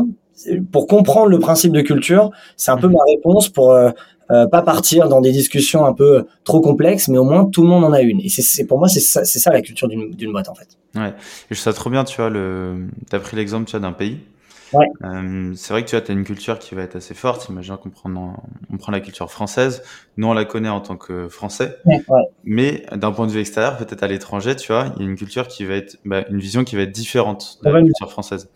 pour 0.72 0.86
comprendre 0.86 1.28
le 1.28 1.38
principe 1.38 1.72
de 1.72 1.82
culture, 1.82 2.30
c'est 2.56 2.70
un 2.70 2.78
peu 2.78 2.88
ma 2.88 2.98
réponse 3.06 3.50
pour 3.50 3.76
euh, 4.32 4.42
euh, 4.42 4.46
pas 4.46 4.62
partir 4.62 5.08
dans 5.08 5.20
des 5.20 5.32
discussions 5.32 5.84
un 5.84 5.92
peu 5.92 6.26
trop 6.44 6.60
complexes, 6.60 7.08
mais 7.08 7.18
au 7.18 7.24
moins 7.24 7.44
tout 7.44 7.62
le 7.62 7.68
monde 7.68 7.84
en 7.84 7.92
a 7.92 8.00
une. 8.00 8.20
Et 8.20 8.28
c'est 8.28 8.66
pour 8.66 8.78
moi 8.78 8.88
c'est 8.88 9.00
ça, 9.00 9.24
ça, 9.24 9.52
la 9.52 9.62
culture 9.62 9.88
d'une 9.88 10.32
boîte 10.32 10.48
en 10.48 10.54
fait. 10.54 10.68
Ouais. 10.94 11.08
Et 11.08 11.54
je 11.54 11.54
trouve 11.54 11.64
ça 11.64 11.72
trop 11.72 11.90
bien, 11.90 12.04
tu 12.04 12.16
vois, 12.16 12.30
le, 12.30 12.86
t'as 13.10 13.18
pris 13.18 13.36
l'exemple, 13.36 13.66
tu 13.66 13.72
vois, 13.72 13.80
d'un 13.80 13.92
pays. 13.92 14.20
Ouais. 14.72 14.86
Euh, 15.04 15.52
c'est 15.54 15.72
vrai 15.72 15.84
que 15.84 15.90
tu 15.90 15.96
as 15.96 16.14
une 16.14 16.24
culture 16.24 16.58
qui 16.58 16.74
va 16.74 16.82
être 16.82 16.96
assez 16.96 17.14
forte. 17.14 17.48
Imagine 17.50 17.76
qu'on 17.76 17.90
prend, 17.90 18.10
on 18.72 18.76
prend 18.78 18.92
la 18.92 19.00
culture 19.00 19.30
française. 19.30 19.82
Nous, 20.16 20.26
on 20.26 20.32
la 20.32 20.44
connaît 20.44 20.68
en 20.68 20.80
tant 20.80 20.96
que 20.96 21.28
Français. 21.28 21.76
Ouais, 21.84 22.02
ouais. 22.08 22.22
Mais 22.44 22.86
d'un 22.92 23.12
point 23.12 23.26
de 23.26 23.32
vue 23.32 23.40
extérieur, 23.40 23.76
peut-être 23.76 24.02
à 24.02 24.08
l'étranger, 24.08 24.56
tu 24.56 24.72
vois, 24.72 24.86
il 24.96 25.02
y 25.02 25.06
a 25.06 25.10
une 25.10 25.16
culture 25.16 25.46
qui 25.46 25.64
va 25.64 25.74
être, 25.74 25.98
bah, 26.04 26.24
une 26.30 26.38
vision 26.38 26.64
qui 26.64 26.76
va 26.76 26.82
être 26.82 26.92
différente 26.92 27.58
de 27.62 27.70
la 27.70 27.82
culture 27.82 28.10
française. 28.10 28.48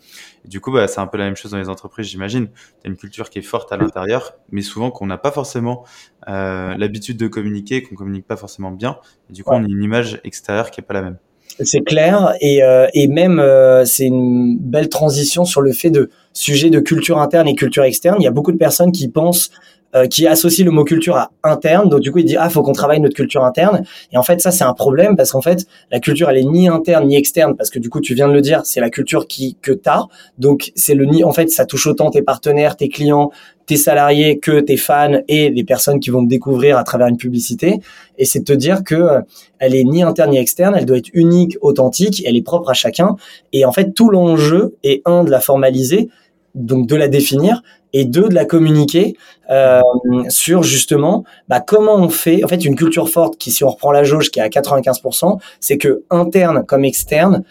Et 0.47 0.49
du 0.49 0.61
coup, 0.61 0.73
bah, 0.73 0.87
c'est 0.89 1.01
un 1.01 1.07
peu 1.07 1.19
la 1.19 1.25
même 1.25 1.37
chose 1.37 1.51
dans 1.51 1.59
les 1.59 1.69
entreprises, 1.69 2.07
j'imagine. 2.07 2.49
Tu 2.49 2.87
as 2.87 2.89
une 2.89 2.97
culture 2.97 3.31
qui 3.31 3.39
est 3.39 3.43
forte 3.43 3.73
à 3.73 3.77
l'intérieur, 3.77 4.37
mais 4.51 4.63
souvent 4.63 4.91
qu'on 4.91 5.07
n'a 5.07 5.19
pas 5.19 5.33
forcément 5.33 5.85
euh, 6.29 6.75
l'habitude 6.77 7.17
de 7.17 7.27
communiquer, 7.27 7.83
qu'on 7.83 7.97
communique 7.97 8.27
pas 8.27 8.37
forcément 8.37 8.71
bien. 8.71 8.99
Et 9.29 9.33
du 9.33 9.45
coup, 9.45 9.53
on 9.53 9.65
a 9.65 9.69
une 9.69 9.83
image 9.83 10.21
extérieure 10.25 10.71
qui 10.71 10.81
est 10.81 10.85
pas 10.85 10.95
la 10.95 11.03
même. 11.03 11.19
C'est 11.61 11.81
clair 11.81 12.35
et, 12.41 12.63
euh, 12.63 12.87
et 12.93 13.09
même 13.09 13.39
euh, 13.39 13.85
c'est 13.87 14.05
une 14.05 14.59
belle 14.59 14.91
transition 14.91 15.45
sur 15.47 15.63
le 15.63 15.73
fait 15.73 15.91
de 15.91 16.11
sujet 16.35 16.69
de 16.69 16.81
culture 16.81 17.19
interne 17.19 17.49
et 17.49 17.55
culture 17.55 17.85
externe. 17.85 18.17
Il 18.21 18.25
y 18.25 18.27
a 18.27 18.31
beaucoup 18.31 18.53
de 18.53 18.59
personnes 18.59 18.93
qui 18.93 19.09
pensent 19.09 19.51
euh, 19.97 20.07
qui 20.07 20.27
associe 20.27 20.65
le 20.65 20.71
mot 20.71 20.85
culture 20.85 21.17
à 21.17 21.31
interne. 21.43 21.89
Donc 21.89 22.01
du 22.01 22.13
coup, 22.13 22.19
il 22.19 22.27
dit 22.27 22.37
ah 22.37 22.51
faut 22.51 22.63
qu'on 22.63 22.73
travaille 22.73 23.01
notre 23.01 23.17
culture 23.17 23.45
interne. 23.45 23.83
Et 24.13 24.19
en 24.19 24.23
fait, 24.23 24.41
ça 24.41 24.51
c'est 24.51 24.65
un 24.65 24.75
problème 24.75 25.17
parce 25.17 25.33
qu'en 25.33 25.41
fait, 25.41 25.67
la 25.91 26.01
culture 26.01 26.29
elle 26.29 26.37
est 26.37 26.45
ni 26.45 26.69
interne 26.69 27.07
ni 27.07 27.17
externe 27.17 27.57
parce 27.57 27.71
que 27.71 27.79
du 27.79 27.89
coup, 27.89 28.01
tu 28.01 28.15
viens 28.15 28.29
de 28.29 28.35
le 28.35 28.43
dire, 28.43 28.61
c'est 28.65 28.81
la 28.81 28.91
culture 28.91 29.27
qui 29.27 29.57
que 29.63 29.73
t'as. 29.73 30.03
Donc 30.39 30.71
c'est 30.77 30.95
le 30.95 31.07
ni 31.07 31.25
en 31.25 31.33
fait, 31.33 31.49
ça 31.51 31.65
touche 31.65 31.87
autant 31.87 32.11
tes 32.11 32.21
partenaires, 32.21 32.77
tes 32.77 32.89
clients, 32.89 33.31
tes 33.65 33.77
salariés 33.77 34.39
que 34.39 34.61
tes 34.61 34.77
fans 34.77 35.21
et 35.29 35.51
les 35.51 35.65
personnes 35.65 35.99
qui 35.99 36.11
vont 36.11 36.23
te 36.23 36.29
découvrir 36.29 36.77
à 36.77 36.85
travers 36.85 37.07
une 37.07 37.17
publicité. 37.17 37.81
Et 38.19 38.25
c'est 38.25 38.41
de 38.41 38.45
te 38.45 38.53
dire 38.53 38.85
que 38.85 38.95
euh, 38.95 39.21
elle 39.59 39.75
est 39.75 39.85
ni 39.85 40.03
interne 40.03 40.31
ni 40.31 40.39
externe, 40.39 40.75
elle 40.77 40.85
doit 40.85 40.99
être 40.99 41.11
unique, 41.15 41.57
authentique, 41.63 42.23
elle 42.27 42.37
est 42.37 42.43
propre 42.43 42.71
à 42.71 42.75
chacun. 42.75 43.17
Et 43.53 43.65
en 43.65 43.73
fait, 43.73 43.93
tout 43.95 44.11
l'enjeu 44.11 44.77
est 44.83 45.01
un 45.05 45.25
de 45.25 45.31
la 45.31 45.41
formaliser 45.41 46.11
donc 46.55 46.87
de 46.87 46.97
la 46.97 47.09
définir 47.09 47.63
et 47.97 48.05
deux 48.05 48.29
de 48.29 48.35
la 48.35 48.45
communiquer 48.45 49.17
euh, 49.51 49.81
sur 50.29 50.63
justement 50.63 51.25
bah, 51.49 51.61
comment 51.61 51.97
on 51.97 52.11
fait 52.11 52.45
en 52.45 52.49
fait 52.49 52.63
une 52.63 52.77
culture 52.77 53.09
forte 53.09 53.39
qui 53.39 53.51
si 53.51 53.65
on 53.65 53.71
reprend 53.71 53.91
la 53.91 54.05
jauge 54.05 54.31
qui 54.31 54.39
est 54.39 54.43
à 54.43 54.49
95% 54.49 55.39
c'est 55.61 55.79
que 55.79 56.03
interne 56.11 56.63
comme 56.67 56.85
externe 56.85 57.43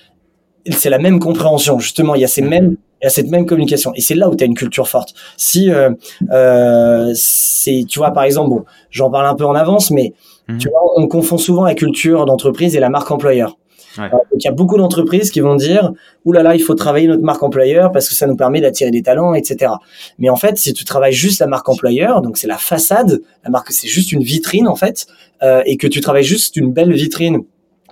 c'est 0.71 0.89
la 0.89 0.99
même 0.99 1.19
compréhension. 1.19 1.79
Justement 1.79 2.13
il 2.13 2.21
y 2.21 2.23
a 2.23 2.27
ces 2.27 2.43
mêmes 2.43 2.77
il 3.01 3.05
y 3.05 3.07
a 3.07 3.09
cette 3.09 3.29
même 3.29 3.45
communication. 3.45 3.91
Et 3.95 4.01
c'est 4.01 4.15
là 4.15 4.29
où 4.29 4.35
tu 4.35 4.43
as 4.43 4.47
une 4.47 4.55
culture 4.55 4.87
forte. 4.87 5.13
Si 5.35 5.71
euh, 5.71 5.91
euh, 6.31 7.11
c'est 7.15 7.83
tu 7.89 7.97
vois 7.97 8.11
par 8.11 8.23
exemple 8.23 8.49
bon 8.49 8.65
j'en 8.91 9.09
parle 9.09 9.25
un 9.25 9.35
peu 9.35 9.45
en 9.45 9.55
avance 9.55 9.89
mais 9.89 10.13
mmh. 10.47 10.57
tu 10.59 10.69
vois 10.69 10.79
on 10.95 11.07
confond 11.07 11.39
souvent 11.39 11.63
la 11.63 11.73
culture 11.73 12.25
d'entreprise 12.25 12.75
et 12.75 12.79
la 12.79 12.89
marque 12.89 13.09
employeur 13.09 13.57
Ouais. 13.97 14.09
il 14.33 14.43
y 14.43 14.47
a 14.47 14.51
beaucoup 14.51 14.77
d'entreprises 14.77 15.31
qui 15.31 15.39
vont 15.39 15.55
dire 15.55 15.93
Ouh 16.25 16.31
là 16.31 16.43
là, 16.43 16.55
il 16.55 16.61
faut 16.61 16.75
travailler 16.75 17.07
notre 17.07 17.23
marque 17.23 17.43
employeur 17.43 17.91
parce 17.91 18.09
que 18.09 18.15
ça 18.15 18.27
nous 18.27 18.35
permet 18.35 18.61
d'attirer 18.61 18.91
des 18.91 19.01
talents, 19.01 19.33
etc. 19.33 19.71
Mais 20.19 20.29
en 20.29 20.35
fait, 20.35 20.57
si 20.57 20.73
tu 20.73 20.85
travailles 20.85 21.13
juste 21.13 21.39
la 21.39 21.47
marque 21.47 21.69
employeur, 21.69 22.21
donc 22.21 22.37
c'est 22.37 22.47
la 22.47 22.57
façade, 22.57 23.21
la 23.43 23.49
marque 23.49 23.71
c'est 23.71 23.87
juste 23.87 24.11
une 24.11 24.23
vitrine 24.23 24.67
en 24.67 24.75
fait, 24.75 25.07
euh, 25.43 25.61
et 25.65 25.77
que 25.77 25.87
tu 25.87 26.01
travailles 26.01 26.23
juste 26.23 26.55
une 26.55 26.71
belle 26.71 26.93
vitrine 26.93 27.41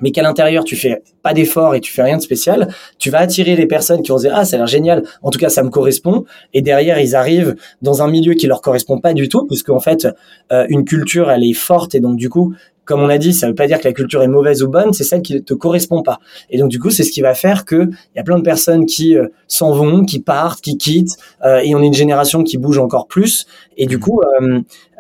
mais 0.01 0.12
qu'à 0.12 0.24
l'intérieur 0.24 0.63
tu 0.63 0.75
fais 0.75 1.03
pas 1.22 1.33
d'effort 1.33 1.75
et 1.75 1.79
tu 1.79 1.91
fais 1.91 2.03
rien 2.03 2.17
de 2.17 2.22
spécial, 2.22 2.67
tu 2.98 3.10
vas 3.10 3.19
attirer 3.19 3.55
les 3.55 3.67
personnes 3.67 4.01
qui 4.01 4.12
vont 4.12 4.17
dire 4.17 4.33
ah 4.36 4.45
ça 4.45 4.55
a 4.55 4.60
l'air 4.60 4.67
génial, 4.67 5.03
en 5.22 5.29
tout 5.29 5.39
cas 5.39 5.50
ça 5.50 5.63
me 5.63 5.69
correspond, 5.69 6.25
et 6.53 6.62
derrière 6.62 7.00
ils 7.00 7.15
arrivent 7.15 7.55
dans 7.81 8.01
un 8.01 8.10
milieu 8.10 8.33
qui 8.33 8.48
leur 8.48 8.62
correspond 8.62 9.00
pas 9.00 9.13
du 9.13 9.29
tout, 9.29 9.45
puisque 9.45 9.69
en 9.69 9.79
fait 9.79 10.07
euh, 10.51 10.65
une 10.69 10.83
culture 10.83 11.29
elle 11.29 11.43
est 11.43 11.53
forte 11.53 11.95
et 11.95 12.00
donc 12.00 12.17
du 12.17 12.29
coup 12.29 12.53
comme 12.86 13.02
on 13.02 13.10
a 13.10 13.18
dit, 13.18 13.34
ça 13.34 13.48
veut 13.48 13.56
pas 13.56 13.68
dire 13.68 13.80
que 13.80 13.88
la 13.88 13.94
culture 13.94 14.22
est 14.22 14.28
mauvaise 14.28 14.63
ou 14.63 14.68
bonne, 14.68 14.94
c'est 14.94 15.04
celle 15.04 15.22
qui 15.22 15.36
ne 15.36 15.40
te 15.40 15.54
correspond 15.54 16.02
pas. 16.02 16.20
Et 16.50 16.58
donc 16.58 16.70
du 16.70 16.80
coup, 16.80 16.90
c'est 16.90 17.04
ce 17.04 17.12
qui 17.12 17.22
va 17.22 17.34
faire 17.34 17.66
que 17.66 17.84
il 17.86 18.18
y 18.18 18.20
a 18.20 18.24
plein 18.24 18.38
de 18.38 18.44
personnes 18.44 18.86
qui 18.86 19.18
euh, 19.18 19.28
s'en 19.48 19.72
vont, 19.72 20.06
qui 20.06 20.20
partent, 20.20 20.62
qui 20.62 20.78
quittent, 20.78 21.18
euh, 21.46 21.60
et 21.63 21.75
on 21.75 21.82
est 21.82 21.88
une 21.88 21.94
génération 21.94 22.44
qui 22.44 22.58
bouge 22.58 22.78
encore 22.78 23.08
plus. 23.08 23.46
Et 23.78 23.86
du 23.86 24.00
coup, 24.00 24.22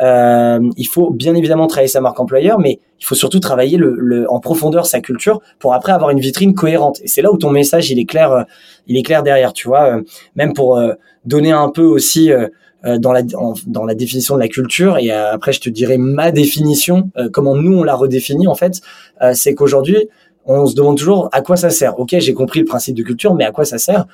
euh, 0.01 0.59
il 0.77 0.87
faut 0.87 1.11
bien 1.11 1.35
évidemment 1.35 1.67
travailler 1.67 1.87
sa 1.87 2.01
marque 2.01 2.19
employeur, 2.19 2.59
mais 2.59 2.79
il 2.99 3.05
faut 3.05 3.15
surtout 3.15 3.39
travailler 3.39 3.77
le, 3.77 4.25
en 4.31 4.39
profondeur 4.39 4.85
sa 4.85 5.01
culture 5.01 5.41
pour 5.59 5.73
après 5.73 5.91
avoir 5.91 6.09
une 6.09 6.19
vitrine 6.19 6.55
cohérente. 6.55 6.99
Et 7.03 7.07
c'est 7.07 7.21
là 7.21 7.31
où 7.31 7.37
ton 7.37 7.51
message 7.51 7.91
il 7.91 7.99
est 7.99 8.05
clair, 8.05 8.45
il 8.87 8.97
est 8.97 9.03
clair 9.03 9.23
derrière, 9.23 9.53
tu 9.53 9.67
vois. 9.67 9.99
même 10.35 10.53
pour 10.53 10.79
donner 11.25 11.51
un 11.51 11.69
peu 11.69 11.83
aussi 11.83 12.31
euh, 12.31 12.47
dans 12.83 13.11
la 13.13 13.21
dans 13.23 13.85
la 13.85 13.95
définition 13.95 14.35
de 14.35 14.41
la 14.41 14.47
culture 14.47 14.97
et 14.97 15.11
euh, 15.11 15.33
après 15.33 15.53
je 15.53 15.61
te 15.61 15.69
dirai 15.69 15.97
ma 15.97 16.31
définition 16.31 17.11
euh, 17.17 17.29
comment 17.31 17.55
nous 17.55 17.77
on 17.77 17.83
la 17.83 17.95
redéfinit 17.95 18.47
en 18.47 18.55
fait 18.55 18.81
c'est 19.33 19.55
qu'aujourd'hui 19.55 20.09
on 20.45 20.65
se 20.65 20.75
demande 20.75 20.97
toujours 20.97 21.29
à 21.31 21.41
quoi 21.41 21.55
ça 21.55 21.69
sert. 21.69 21.97
Ok 21.99 22.15
j'ai 22.17 22.33
compris 22.33 22.59
le 22.59 22.65
principe 22.65 22.95
de 22.95 23.03
culture 23.03 23.33
mais 23.35 23.45
à 23.45 23.51
quoi 23.51 23.63
ça 23.63 23.77
sert? 23.77 24.05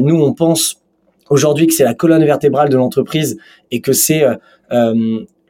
Nous 0.00 0.16
on 0.16 0.32
pense 0.32 0.80
aujourd'hui 1.28 1.66
que 1.66 1.74
c'est 1.74 1.84
la 1.84 1.92
colonne 1.92 2.24
vertébrale 2.24 2.70
de 2.70 2.76
l'entreprise 2.76 3.36
et 3.70 3.82
que 3.82 3.92
c'est 3.92 4.24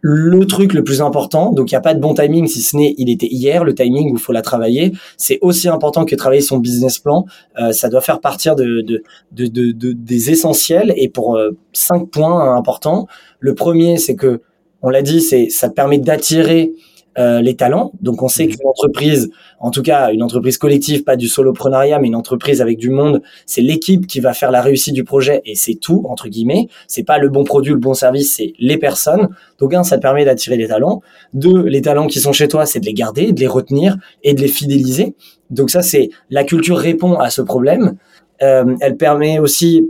le 0.07 0.45
truc 0.45 0.75
le 0.75 0.85
plus 0.85 1.01
important. 1.01 1.51
Donc, 1.51 1.71
il 1.71 1.75
n'y 1.75 1.79
a 1.79 1.81
pas 1.81 1.95
de 1.95 1.99
bon 1.99 2.13
timing, 2.13 2.47
si 2.47 2.61
ce 2.61 2.77
n'est 2.77 2.95
il 2.99 3.09
était 3.09 3.27
hier, 3.27 3.65
le 3.65 3.75
timing 3.75 4.13
où 4.13 4.17
il 4.17 4.21
faut 4.21 4.35
la 4.35 4.43
travailler. 4.43 4.93
C'est 5.17 5.39
aussi 5.41 5.67
important 5.67 6.05
que 6.05 6.15
travailler 6.15 6.43
son 6.43 6.59
business 6.59 6.99
plan. 6.99 7.25
Euh, 7.59 7.73
ça 7.73 7.89
doit 7.89 8.03
faire 8.03 8.21
partir 8.21 8.55
de, 8.55 8.83
de, 8.83 9.03
de, 9.33 9.47
de 9.47 9.93
des 9.93 10.31
essentiels. 10.31 10.93
Et 10.99 11.09
pour 11.09 11.37
euh, 11.37 11.57
cinq 11.73 12.11
points 12.11 12.55
importants, 12.55 13.07
le 13.41 13.55
premier, 13.55 13.97
c'est 13.97 14.15
que, 14.15 14.43
on 14.83 14.91
l'a 14.91 15.01
dit, 15.01 15.23
c'est 15.23 15.49
ça 15.49 15.71
permet 15.71 15.97
d'attirer 15.97 16.73
euh, 17.19 17.41
les 17.41 17.55
talents. 17.55 17.93
Donc 18.01 18.23
on 18.23 18.29
sait 18.29 18.47
mmh. 18.47 18.49
qu'une 18.49 18.67
entreprise, 18.69 19.31
en 19.61 19.71
tout 19.71 19.83
cas 19.83 20.11
une 20.13 20.23
entreprise 20.23 20.59
collective, 20.59 21.05
pas 21.05 21.17
du 21.17 21.29
soloprenariat, 21.29 21.99
mais 21.99 22.09
une 22.09 22.17
entreprise 22.17 22.61
avec 22.61 22.79
du 22.79 22.91
monde, 22.91 23.23
c'est 23.47 23.61
l'équipe 23.61 24.07
qui 24.07 24.21
va 24.21 24.35
faire 24.35 24.51
la 24.51 24.61
réussite 24.61 24.95
du 24.95 25.05
projet 25.05 25.41
et 25.45 25.55
c'est 25.55 25.75
tout 25.75 26.05
entre 26.09 26.29
guillemets. 26.29 26.69
C'est 26.89 27.05
pas 27.05 27.19
le 27.19 27.29
bon 27.29 27.45
produit, 27.45 27.73
le 27.73 27.79
bon 27.79 27.95
service, 27.95 28.35
c'est 28.35 28.53
les 28.59 28.79
personnes. 28.79 29.29
Donc 29.59 29.75
un, 29.75 29.85
ça 29.85 29.97
te 29.97 30.03
permet 30.03 30.25
d'attirer 30.25 30.57
les 30.57 30.69
talents. 30.69 31.03
Deux, 31.33 31.63
les 31.63 31.83
talents 31.83 32.07
qui 32.07 32.21
sont 32.21 32.33
chez 32.33 32.49
toi, 32.49 32.67
c'est 32.67 32.81
de 32.81 32.87
les 32.87 32.95
garder, 32.95 33.33
de 33.33 33.41
les 33.41 33.47
retenir 33.47 33.97
et 34.23 34.35
de 34.35 34.41
les 34.41 34.49
fidéliser. 34.49 35.15
Donc 35.51 35.71
ça, 35.71 35.83
c'est 35.83 36.11
la 36.31 36.45
culture 36.45 36.77
répond 36.77 37.15
à 37.15 37.31
ce 37.31 37.43
problème. 37.43 37.97
Euh, 38.43 38.75
elle 38.81 38.97
permet 38.97 39.39
aussi 39.39 39.89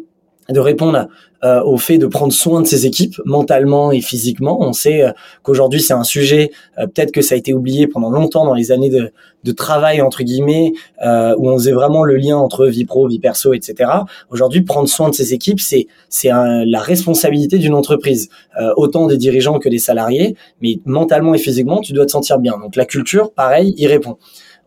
de 0.50 0.60
répondre 0.60 1.08
euh, 1.44 1.62
au 1.62 1.76
fait 1.76 1.98
de 1.98 2.06
prendre 2.06 2.32
soin 2.32 2.62
de 2.62 2.66
ses 2.66 2.86
équipes 2.86 3.20
mentalement 3.26 3.92
et 3.92 4.00
physiquement. 4.00 4.56
On 4.62 4.72
sait 4.72 5.02
euh, 5.02 5.10
qu'aujourd'hui 5.42 5.80
c'est 5.80 5.92
un 5.92 6.04
sujet, 6.04 6.50
euh, 6.78 6.86
peut-être 6.86 7.12
que 7.12 7.20
ça 7.20 7.34
a 7.34 7.38
été 7.38 7.52
oublié 7.52 7.86
pendant 7.86 8.08
longtemps 8.08 8.46
dans 8.46 8.54
les 8.54 8.72
années 8.72 8.88
de, 8.88 9.12
de 9.42 9.52
travail 9.52 10.00
entre 10.00 10.22
guillemets, 10.22 10.72
où 11.02 11.50
on 11.50 11.58
faisait 11.58 11.72
vraiment 11.72 12.02
le 12.02 12.16
lien 12.16 12.38
entre 12.38 12.66
vie 12.66 12.86
pro, 12.86 13.06
vie 13.08 13.18
perso, 13.18 13.52
etc. 13.52 13.90
Aujourd'hui, 14.30 14.62
prendre 14.62 14.88
soin 14.88 15.10
de 15.10 15.14
ses 15.14 15.34
équipes, 15.34 15.60
c'est 15.60 15.86
c'est 16.08 16.30
la 16.30 16.80
responsabilité 16.80 17.58
d'une 17.58 17.74
entreprise, 17.74 18.30
autant 18.76 19.06
des 19.06 19.18
dirigeants 19.18 19.58
que 19.58 19.68
des 19.68 19.78
salariés, 19.78 20.36
mais 20.62 20.78
mentalement 20.86 21.34
et 21.34 21.38
physiquement, 21.38 21.80
tu 21.80 21.92
dois 21.92 22.06
te 22.06 22.12
sentir 22.12 22.38
bien. 22.38 22.54
Donc 22.58 22.74
la 22.74 22.86
culture, 22.86 23.32
pareil, 23.32 23.74
y 23.76 23.86
répond. 23.86 24.16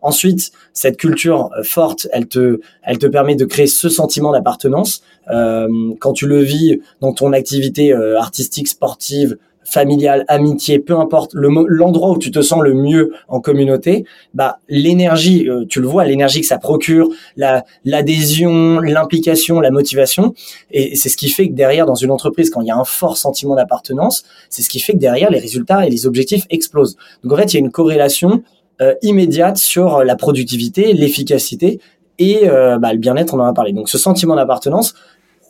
Ensuite, 0.02 0.52
cette 0.72 0.96
culture 0.96 1.50
euh, 1.58 1.62
forte, 1.62 2.06
elle 2.12 2.28
te, 2.28 2.60
elle 2.82 2.98
te 2.98 3.06
permet 3.06 3.34
de 3.34 3.44
créer 3.44 3.66
ce 3.66 3.88
sentiment 3.88 4.32
d'appartenance. 4.32 5.02
Euh, 5.30 5.68
quand 5.98 6.12
tu 6.12 6.26
le 6.26 6.40
vis 6.40 6.80
dans 7.00 7.12
ton 7.12 7.32
activité 7.32 7.92
euh, 7.92 8.18
artistique, 8.18 8.68
sportive, 8.68 9.36
familiale, 9.64 10.24
amitié, 10.28 10.78
peu 10.78 10.98
importe 10.98 11.32
l'endroit 11.34 12.12
où 12.12 12.18
tu 12.18 12.30
te 12.30 12.40
sens 12.40 12.62
le 12.62 12.72
mieux 12.72 13.12
en 13.28 13.40
communauté, 13.40 14.06
bah 14.32 14.60
l'énergie, 14.70 15.46
tu 15.68 15.82
le 15.82 15.86
vois, 15.86 16.06
l'énergie 16.06 16.40
que 16.40 16.46
ça 16.46 16.56
procure, 16.56 17.10
la 17.36 17.66
l'adhésion, 17.84 18.80
l'implication, 18.80 19.60
la 19.60 19.70
motivation, 19.70 20.32
et 20.70 20.96
c'est 20.96 21.10
ce 21.10 21.18
qui 21.18 21.28
fait 21.28 21.48
que 21.48 21.52
derrière 21.52 21.84
dans 21.84 21.96
une 21.96 22.10
entreprise, 22.10 22.48
quand 22.48 22.62
il 22.62 22.68
y 22.68 22.70
a 22.70 22.78
un 22.78 22.84
fort 22.84 23.18
sentiment 23.18 23.56
d'appartenance, 23.56 24.24
c'est 24.48 24.62
ce 24.62 24.70
qui 24.70 24.80
fait 24.80 24.94
que 24.94 24.98
derrière 24.98 25.30
les 25.30 25.38
résultats 25.38 25.86
et 25.86 25.90
les 25.90 26.06
objectifs 26.06 26.46
explosent. 26.48 26.96
Donc 27.22 27.34
en 27.34 27.36
fait, 27.36 27.52
il 27.52 27.54
y 27.54 27.56
a 27.58 27.60
une 27.60 27.70
corrélation 27.70 28.42
euh, 28.80 28.94
immédiate 29.02 29.56
sur 29.56 30.04
la 30.04 30.16
productivité, 30.16 30.92
l'efficacité 30.92 31.80
et 32.18 32.48
euh, 32.48 32.78
bah, 32.78 32.92
le 32.92 32.98
bien-être, 32.98 33.34
on 33.34 33.40
en 33.40 33.44
a 33.44 33.52
parlé. 33.52 33.72
Donc 33.72 33.88
ce 33.88 33.98
sentiment 33.98 34.36
d'appartenance, 34.36 34.94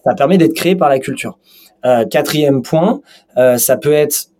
ça 0.04 0.14
permet 0.14 0.38
d'être 0.38 0.54
créé 0.54 0.76
par 0.76 0.88
la 0.88 0.98
culture. 0.98 1.38
Euh, 1.84 2.04
quatrième 2.06 2.62
point, 2.62 3.00
ça 3.36 3.76
peut 3.76 3.92
être, 3.92 4.30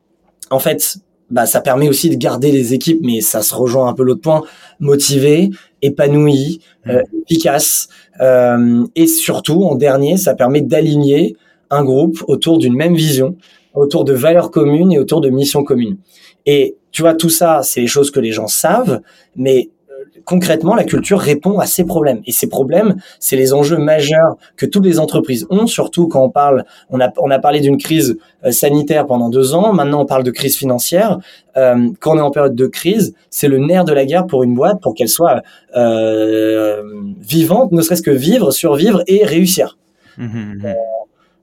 en 0.51 0.59
fait, 0.59 0.97
bah, 1.31 1.47
ça 1.47 1.61
permet 1.61 1.89
aussi 1.89 2.09
de 2.09 2.17
garder 2.17 2.51
les 2.51 2.75
équipes, 2.75 3.01
mais 3.03 3.21
ça 3.21 3.43
se 3.43 3.55
rejoint 3.55 3.89
un 3.89 3.93
peu 3.93 4.03
l'autre 4.03 4.23
point, 4.23 4.43
motivé, 4.81 5.51
épanoui, 5.83 6.61
mmh. 6.87 6.99
efficace, 7.29 7.89
et 8.21 9.07
surtout, 9.07 9.63
en 9.65 9.75
dernier, 9.75 10.17
ça 10.17 10.35
permet 10.35 10.63
d'aligner 10.63 11.37
un 11.71 11.85
groupe 11.85 12.25
autour 12.27 12.59
d'une 12.59 12.75
même 12.75 12.95
vision, 12.95 13.37
autour 13.75 14.05
de 14.05 14.13
valeurs 14.15 14.51
communes 14.51 14.93
et 14.93 14.99
autour 14.99 15.21
de 15.21 15.29
missions 15.29 15.63
communes. 15.63 15.99
Et 16.47 16.78
tu 16.91 17.03
vois, 17.03 17.15
tout 17.15 17.31
ça, 17.31 17.61
c'est 17.63 17.81
les 17.81 17.87
choses 17.87 18.11
que 18.11 18.21
les 18.21 18.33
gens 18.33 18.47
savent, 18.47 19.01
mais 19.37 19.71
euh, 19.91 20.05
concrètement, 20.25 20.75
la 20.75 20.85
culture 20.85 21.19
répond 21.19 21.59
à 21.59 21.67
ces 21.67 21.85
problèmes. 21.85 22.23
Et 22.27 22.33
ces 22.33 22.49
problèmes, 22.49 22.97
c'est 23.21 23.37
les 23.37 23.53
enjeux 23.53 23.77
majeurs 23.77 24.37
que 24.57 24.67
toutes 24.67 24.85
les 24.85 24.99
entreprises 24.99 25.47
ont, 25.51 25.67
surtout 25.67 26.09
quand 26.09 26.23
on 26.23 26.31
parle, 26.31 26.65
on 26.91 27.01
a, 27.01 27.13
on 27.19 27.31
a 27.31 27.39
parlé 27.39 27.61
d'une 27.61 27.79
crise 27.79 28.19
euh, 28.45 28.51
sanitaire 28.51 29.07
pendant 29.07 29.29
deux 29.29 29.55
ans, 29.55 29.73
maintenant 29.73 30.03
on 30.03 30.07
parle 30.07 30.25
de 30.25 30.31
crise 30.31 30.57
financière. 30.57 31.19
Euh, 31.57 31.89
quand 32.01 32.15
on 32.15 32.19
est 32.19 32.23
en 32.23 32.31
période 32.31 32.55
de 32.55 32.67
crise, 32.67 33.15
c'est 33.31 33.49
le 33.49 33.59
nerf 33.59 33.85
de 33.85 33.93
la 33.93 34.07
guerre 34.07 34.27
pour 34.27 34.43
une 34.43 34.55
boîte, 34.55 34.81
pour 34.81 34.95
qu'elle 34.95 35.09
soit 35.09 35.43
euh, 35.77 36.83
vivante, 37.21 37.73
ne 37.73 37.83
serait-ce 37.83 38.03
que 38.03 38.11
vivre, 38.11 38.51
survivre 38.51 39.03
et 39.07 39.25
réussir. 39.25 39.77
Mmh, 40.17 40.25
mmh, 40.25 40.55
mmh 40.63 40.75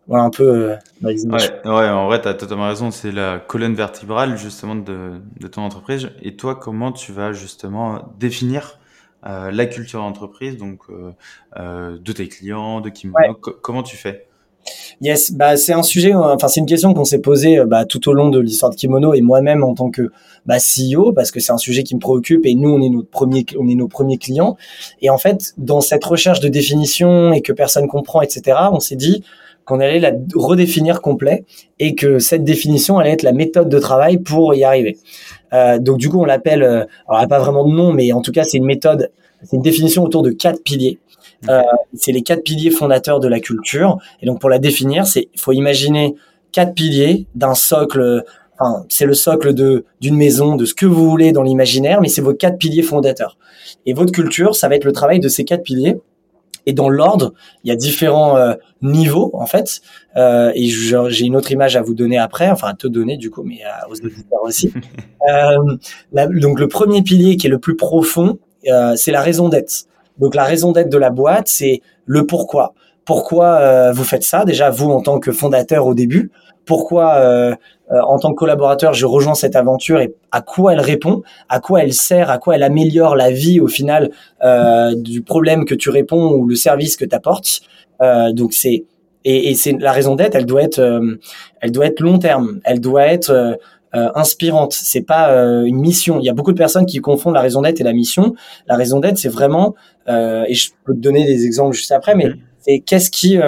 voilà 0.08 0.24
un 0.24 0.30
peu 0.30 0.44
euh, 0.44 0.76
ouais, 1.02 1.16
ouais, 1.66 1.90
en 1.90 2.06
vrai, 2.06 2.22
tu 2.22 2.28
as 2.28 2.36
totalement 2.36 2.68
raison. 2.68 2.92
C'est 2.92 3.12
la 3.12 3.40
colonne 3.40 3.74
vertébrale 3.74 4.38
justement 4.38 4.76
de, 4.76 5.14
de, 5.40 5.48
ton 5.48 5.62
entreprise. 5.62 6.10
Et 6.22 6.36
toi, 6.36 6.56
comment 6.56 6.92
tu 6.92 7.12
vas 7.12 7.34
justement 7.34 8.14
définir 8.20 8.80
euh, 9.26 9.52
la 9.52 9.66
culture 9.66 10.02
d'entreprise, 10.02 10.58
donc 10.58 10.82
euh, 10.90 11.12
euh 11.58 11.98
de 11.98 12.12
tes 12.12 12.28
clients, 12.28 12.82
de 12.82 12.90
qui 12.90 13.10
Comment 13.62 13.82
tu 13.82 13.98
fais? 13.98 14.28
Yes, 15.00 15.32
bah 15.32 15.58
c'est 15.58 15.74
un 15.74 15.84
sujet, 15.84 16.14
enfin 16.16 16.48
c'est 16.48 16.60
une 16.60 16.66
question 16.66 16.94
qu'on 16.96 17.06
s'est 17.06 17.22
posée 17.22 17.64
bah, 17.68 17.86
tout 17.86 18.10
au 18.10 18.14
long 18.14 18.30
de 18.30 18.40
l'histoire 18.40 18.72
de 18.72 18.76
Kimono 18.76 19.14
et 19.14 19.22
moi-même 19.22 19.64
en 19.64 19.76
tant 19.76 19.92
que 19.92 20.12
bah, 20.48 20.58
CEO 20.58 21.12
parce 21.14 21.30
que 21.30 21.40
c'est 21.40 21.52
un 21.52 21.60
sujet 21.60 21.84
qui 21.84 21.94
me 21.94 22.00
préoccupe 22.00 22.48
et 22.48 22.56
nous 22.56 22.70
on 22.70 22.82
est 22.82 22.90
notre 22.90 23.10
premier, 23.10 23.46
on 23.60 23.68
est 23.68 23.76
nos 23.76 23.88
premiers 23.88 24.18
clients 24.18 24.58
et 25.04 25.12
en 25.12 25.20
fait 25.20 25.54
dans 25.60 25.82
cette 25.82 26.04
recherche 26.04 26.40
de 26.40 26.48
définition 26.48 27.32
et 27.32 27.42
que 27.42 27.54
personne 27.54 27.88
comprend 27.88 28.22
etc. 28.22 28.58
On 28.72 28.80
s'est 28.80 28.96
dit 28.96 29.24
qu'on 29.66 29.80
allait 29.80 30.00
la 30.00 30.12
redéfinir 30.36 31.02
complet 31.02 31.44
et 31.80 31.96
que 31.96 32.20
cette 32.20 32.44
définition 32.44 33.00
allait 33.00 33.12
être 33.12 33.24
la 33.24 33.34
méthode 33.34 33.68
de 33.68 33.80
travail 33.80 34.20
pour 34.20 34.54
y 34.54 34.64
arriver. 34.64 34.98
Euh, 35.54 35.80
donc 35.80 35.98
du 35.98 36.10
coup, 36.10 36.22
on 36.22 36.26
l'appelle, 36.26 36.64
euh, 36.64 36.86
alors 37.08 37.20
elle 37.20 37.22
n'a 37.22 37.28
pas 37.28 37.40
vraiment 37.40 37.68
de 37.68 37.74
nom, 37.74 37.92
mais 37.92 38.12
en 38.14 38.22
tout 38.22 38.32
cas, 38.32 38.44
c'est 38.44 38.58
une 38.58 38.66
méthode, 38.66 39.12
c'est 39.44 39.56
une 39.56 39.64
définition 39.64 40.04
autour 40.04 40.22
de 40.22 40.32
quatre 40.32 40.62
piliers. 40.64 41.00
Euh, 41.50 41.62
c'est 41.94 42.12
les 42.12 42.22
quatre 42.22 42.44
piliers 42.44 42.72
fondateurs 42.72 43.20
de 43.20 43.28
la 43.28 43.40
culture. 43.40 43.98
Et 44.22 44.26
donc 44.26 44.40
pour 44.40 44.50
la 44.50 44.60
définir, 44.60 45.06
c'est 45.08 45.30
il 45.34 45.40
faut 45.40 45.52
imaginer 45.52 46.16
quatre 46.52 46.74
piliers 46.74 47.26
d'un 47.36 47.56
socle. 47.56 48.24
Enfin, 48.58 48.86
c'est 48.88 49.06
le 49.06 49.14
socle 49.14 49.54
de 49.54 49.86
d'une 50.00 50.16
maison, 50.16 50.56
de 50.56 50.66
ce 50.66 50.74
que 50.74 50.86
vous 50.86 51.10
voulez 51.10 51.32
dans 51.32 51.44
l'imaginaire, 51.44 52.02
mais 52.02 52.08
c'est 52.08 52.22
vos 52.22 52.34
quatre 52.34 52.58
piliers 52.58 52.84
fondateurs. 52.84 53.38
Et 53.86 53.94
votre 53.94 54.12
culture, 54.12 54.56
ça 54.56 54.70
va 54.70 54.76
être 54.76 54.86
le 54.86 54.92
travail 54.92 55.20
de 55.20 55.28
ces 55.28 55.44
quatre 55.44 55.64
piliers 55.64 55.98
et 56.66 56.74
dans 56.74 56.90
l'ordre, 56.90 57.34
il 57.64 57.70
y 57.70 57.72
a 57.72 57.76
différents 57.76 58.38
euh, 58.38 58.54
niveaux 58.82 59.32
en 59.34 59.46
fait. 59.46 59.82
Euh, 60.18 60.52
et 60.56 60.68
j'ai 60.68 61.26
une 61.26 61.36
autre 61.36 61.52
image 61.52 61.76
à 61.76 61.82
vous 61.82 61.94
donner 61.94 62.18
après, 62.18 62.50
enfin 62.50 62.70
à 62.70 62.74
te 62.74 62.88
donner 62.88 63.18
du 63.18 63.30
coup, 63.30 63.44
mais 63.44 63.60
aux 63.90 63.96
auditeurs 64.06 64.44
aussi. 64.44 64.74
euh, 65.30 65.78
donc 66.12 66.60
le 66.60 66.68
premier 66.68 67.02
pilier 67.02 67.38
qui 67.38 67.48
est 67.48 67.50
le 67.50 67.60
plus 67.60 67.76
profond, 67.76 68.40
euh, 68.68 68.96
c'est 68.96 69.12
la 69.12 69.22
raison 69.22 69.50
d'être. 69.50 69.86
Donc 70.20 70.36
la 70.36 70.44
raison 70.44 70.72
d'être 70.72 70.90
de 70.90 70.98
la 70.98 71.10
boîte, 71.10 71.48
c'est 71.48 71.82
le 72.06 72.26
pourquoi. 72.26 72.74
Pourquoi 73.04 73.46
euh, 73.56 73.92
vous 73.92 74.04
faites 74.04 74.24
ça 74.24 74.46
Déjà 74.46 74.70
vous 74.70 74.90
en 74.90 75.02
tant 75.02 75.20
que 75.20 75.32
fondateur 75.32 75.86
au 75.86 75.94
début, 75.94 76.32
pourquoi 76.66 77.56
euh, 77.92 77.96
euh, 77.96 78.02
en 78.02 78.20
tant 78.20 78.32
que 78.32 78.36
collaborateur 78.36 78.94
je 78.94 79.06
rejoins 79.06 79.36
cette 79.36 79.56
aventure 79.56 80.00
et 80.00 80.14
à 80.32 80.42
quoi 80.42 80.74
elle 80.74 80.80
répond, 80.80 81.22
à 81.50 81.60
quoi 81.60 81.84
elle 81.84 81.94
sert, 81.94 82.30
à 82.30 82.38
quoi 82.38 82.56
elle 82.56 82.64
améliore 82.64 83.16
la 83.16 83.32
vie 83.32 83.60
au 83.60 83.68
final 83.68 84.12
euh, 84.44 84.94
du 84.96 85.22
problème 85.22 85.66
que 85.66 85.76
tu 85.76 85.90
réponds 85.90 86.32
ou 86.32 86.46
le 86.48 86.56
service 86.56 86.98
que 86.98 87.06
tu 87.06 87.16
apportes. 87.16 87.62
donc 88.34 88.54
c'est 88.54 88.86
et, 89.28 89.50
et 89.50 89.56
c'est 89.56 89.74
la 89.80 89.92
raison 89.92 90.16
d'être, 90.16 90.36
elle 90.36 90.46
doit 90.46 90.62
être 90.62 90.82
elle 91.62 91.72
doit 91.72 91.88
être 91.88 92.00
long 92.00 92.20
terme, 92.20 92.60
elle 92.64 92.80
doit 92.80 93.08
être 93.08 93.58
inspirante. 93.94 94.74
C'est 94.74 95.02
pas 95.02 95.34
une 95.66 95.80
mission. 95.80 96.20
Il 96.20 96.26
y 96.26 96.30
a 96.30 96.34
beaucoup 96.34 96.52
de 96.52 96.58
personnes 96.58 96.86
qui 96.86 97.00
confondent 97.00 97.34
la 97.34 97.42
raison 97.42 97.62
d'être 97.62 97.82
et 97.82 97.84
la 97.84 97.94
mission. 97.94 98.36
La 98.68 98.76
raison 98.76 99.00
d'être, 99.00 99.18
c'est 99.18 99.30
vraiment, 99.30 99.74
et 100.08 100.54
je 100.54 100.70
peux 100.84 100.94
te 100.94 101.00
donner 101.00 101.26
des 101.26 101.46
exemples 101.46 101.76
juste 101.76 101.92
après, 101.92 102.14
mais 102.14 102.28
c'est 102.60 102.80
qu'est-ce 102.80 103.10
qui 103.10 103.40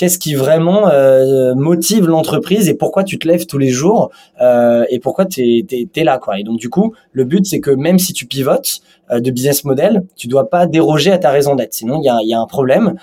qu'est-ce 0.00 0.18
qui 0.18 0.34
vraiment 0.34 0.88
euh, 0.88 1.54
motive 1.54 2.06
l'entreprise 2.06 2.70
et 2.70 2.74
pourquoi 2.74 3.04
tu 3.04 3.18
te 3.18 3.28
lèves 3.28 3.44
tous 3.44 3.58
les 3.58 3.68
jours 3.68 4.10
euh, 4.40 4.86
et 4.88 4.98
pourquoi 4.98 5.26
tu 5.26 5.42
es, 5.42 6.04
là 6.04 6.16
quoi? 6.16 6.40
Et 6.40 6.42
donc 6.42 6.58
du 6.58 6.70
coup, 6.70 6.94
le 7.12 7.24
but 7.24 7.44
c'est 7.44 7.60
que 7.60 7.70
même 7.70 7.98
si 7.98 8.14
tu 8.14 8.24
pivotes 8.24 8.80
euh, 9.10 9.20
de 9.20 9.30
business 9.30 9.62
model, 9.62 10.06
tu 10.16 10.26
dois 10.26 10.48
pas 10.48 10.64
déroger 10.64 11.12
à 11.12 11.18
ta 11.18 11.30
raison 11.30 11.54
d'être. 11.54 11.74
Sinon, 11.74 12.00
il 12.00 12.06
y 12.06 12.08
a, 12.08 12.16
y 12.22 12.32
un 12.32 12.46
problème. 12.46 12.94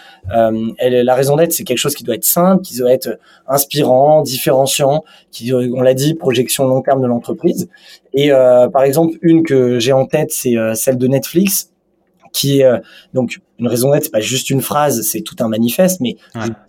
Elle, 0.79 1.05
la 1.05 1.13
raison 1.13 1.35
d'être, 1.35 1.53
c'est 1.53 1.63
quelque 1.63 1.77
chose 1.77 1.93
qui 1.93 2.03
doit 2.03 2.15
être 2.15 2.25
simple, 2.25 2.63
qui 2.63 2.75
doit 2.75 2.91
être 2.91 3.19
inspirant, 3.47 4.23
différenciant, 4.23 5.03
qui, 5.31 5.53
on 5.53 5.81
l'a 5.81 5.93
dit, 5.93 6.15
projection 6.15 6.65
long 6.65 6.81
terme 6.81 7.01
de 7.01 7.07
l'entreprise. 7.07 7.69
Et 8.15 8.29
par 8.29 8.81
exemple, 8.83 9.17
une 9.21 9.43
que 9.43 9.77
j'ai 9.77 9.93
en 9.93 10.05
tête, 10.05 10.31
c'est 10.31 10.55
celle 10.73 10.97
de 10.97 11.07
Netflix 11.07 11.69
qui 12.37 12.59
est 12.59 12.65
euh, 12.65 12.77
donc 13.13 13.39
une 13.59 13.67
raison 13.67 13.91
d'être, 13.91 14.05
c'est 14.05 14.11
pas 14.11 14.19
juste 14.19 14.49
une 14.49 14.61
phrase, 14.61 15.01
c'est 15.01 15.21
tout 15.21 15.35
un 15.39 15.47
manifeste, 15.47 15.99
mais 15.99 16.17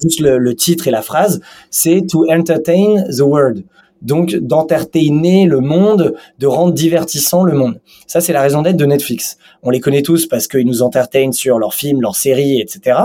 juste 0.02 0.20
le, 0.20 0.54
titre 0.54 0.88
et 0.88 0.90
la 0.90 1.02
phrase, 1.02 1.40
c'est 1.70 2.02
to 2.10 2.24
entertain 2.30 3.04
the 3.10 3.20
world. 3.20 3.64
Donc 4.00 4.36
d'entertainer 4.36 5.44
le 5.44 5.60
monde, 5.60 6.14
de 6.38 6.46
rendre 6.46 6.72
divertissant 6.72 7.42
le 7.42 7.52
monde. 7.52 7.80
Ça, 8.06 8.20
c'est 8.20 8.32
la 8.32 8.40
raison 8.40 8.62
d'être 8.62 8.76
de 8.76 8.86
Netflix. 8.86 9.38
On 9.62 9.70
les 9.70 9.80
connaît 9.80 10.02
tous 10.02 10.26
parce 10.26 10.46
qu'ils 10.46 10.66
nous 10.66 10.82
entertainent 10.82 11.32
sur 11.32 11.58
leurs 11.58 11.74
films, 11.74 12.00
leurs 12.00 12.14
séries, 12.14 12.60
etc. 12.60 12.98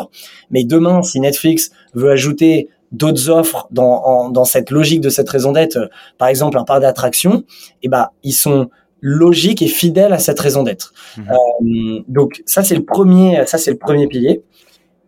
Mais 0.51 0.63
demain, 0.63 1.01
si 1.01 1.19
Netflix 1.19 1.71
veut 1.95 2.11
ajouter 2.11 2.69
d'autres 2.91 3.29
offres 3.29 3.67
dans, 3.71 4.29
dans 4.29 4.45
cette 4.45 4.69
logique 4.69 5.01
de 5.01 5.09
cette 5.09 5.27
raison 5.27 5.51
d'être, 5.51 5.77
euh, 5.77 5.87
par 6.19 6.27
exemple 6.27 6.59
un 6.59 6.63
parc 6.63 6.81
d'attractions, 6.81 7.43
eh 7.81 7.89
ben 7.89 8.09
ils 8.21 8.33
sont 8.33 8.69
logique 9.03 9.61
et 9.61 9.67
fidèle 9.67 10.13
à 10.13 10.17
cette 10.17 10.39
raison 10.39 10.63
d'être. 10.63 10.93
Mhm. 11.17 11.25
Euh, 11.29 11.99
donc 12.07 12.41
ça 12.45 12.63
c'est 12.63 12.75
le 12.75 12.85
premier, 12.85 13.45
ça 13.45 13.57
c'est 13.57 13.71
le 13.71 13.77
premier 13.77 14.07
pilier. 14.07 14.41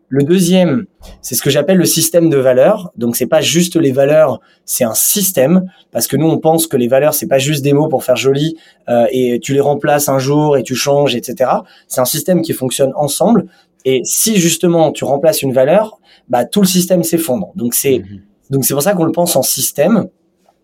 Le 0.10 0.24
deuxième, 0.24 0.86
c'est 1.22 1.34
ce 1.34 1.42
que 1.42 1.50
j'appelle 1.50 1.78
le 1.78 1.86
système 1.86 2.30
de 2.30 2.38
valeurs. 2.38 2.92
Donc 2.96 3.16
c'est 3.16 3.26
pas 3.26 3.42
juste 3.42 3.76
les 3.76 3.92
valeurs, 3.92 4.40
c'est 4.66 4.84
un 4.84 4.94
système 4.94 5.66
parce 5.92 6.08
que 6.08 6.18
nous 6.18 6.28
on 6.28 6.38
pense 6.38 6.68
que 6.68 6.78
les 6.78 6.90
valeurs 6.90 7.14
c'est 7.14 7.28
pas 7.28 7.40
juste 7.40 7.64
des 7.64 7.72
mots 7.72 7.88
pour 7.88 8.04
faire 8.04 8.18
joli 8.18 8.58
euh, 8.90 9.08
et 9.12 9.40
tu 9.42 9.54
les 9.54 9.62
remplaces 9.62 10.10
un 10.10 10.20
jour 10.20 10.58
et 10.58 10.64
tu 10.64 10.76
changes, 10.76 11.16
etc. 11.16 11.50
C'est 11.88 12.02
un 12.02 12.06
système 12.06 12.42
qui 12.42 12.52
fonctionne 12.52 12.92
ensemble. 12.98 13.48
Et 13.86 14.02
si 14.04 14.36
justement 14.36 14.92
tu 14.92 15.06
remplaces 15.06 15.42
une 15.42 15.54
valeur, 15.54 16.00
bah 16.28 16.44
tout 16.44 16.62
le 16.62 16.68
système 16.68 17.02
s'effondre. 17.04 17.54
Donc 17.56 17.74
c'est 17.74 18.00
mhm. 18.00 18.22
donc 18.50 18.66
c'est 18.66 18.74
pour 18.74 18.84
ça 18.84 18.94
qu'on 18.94 19.06
le 19.06 19.14
pense 19.14 19.38
en 19.38 19.42
système. 19.42 20.10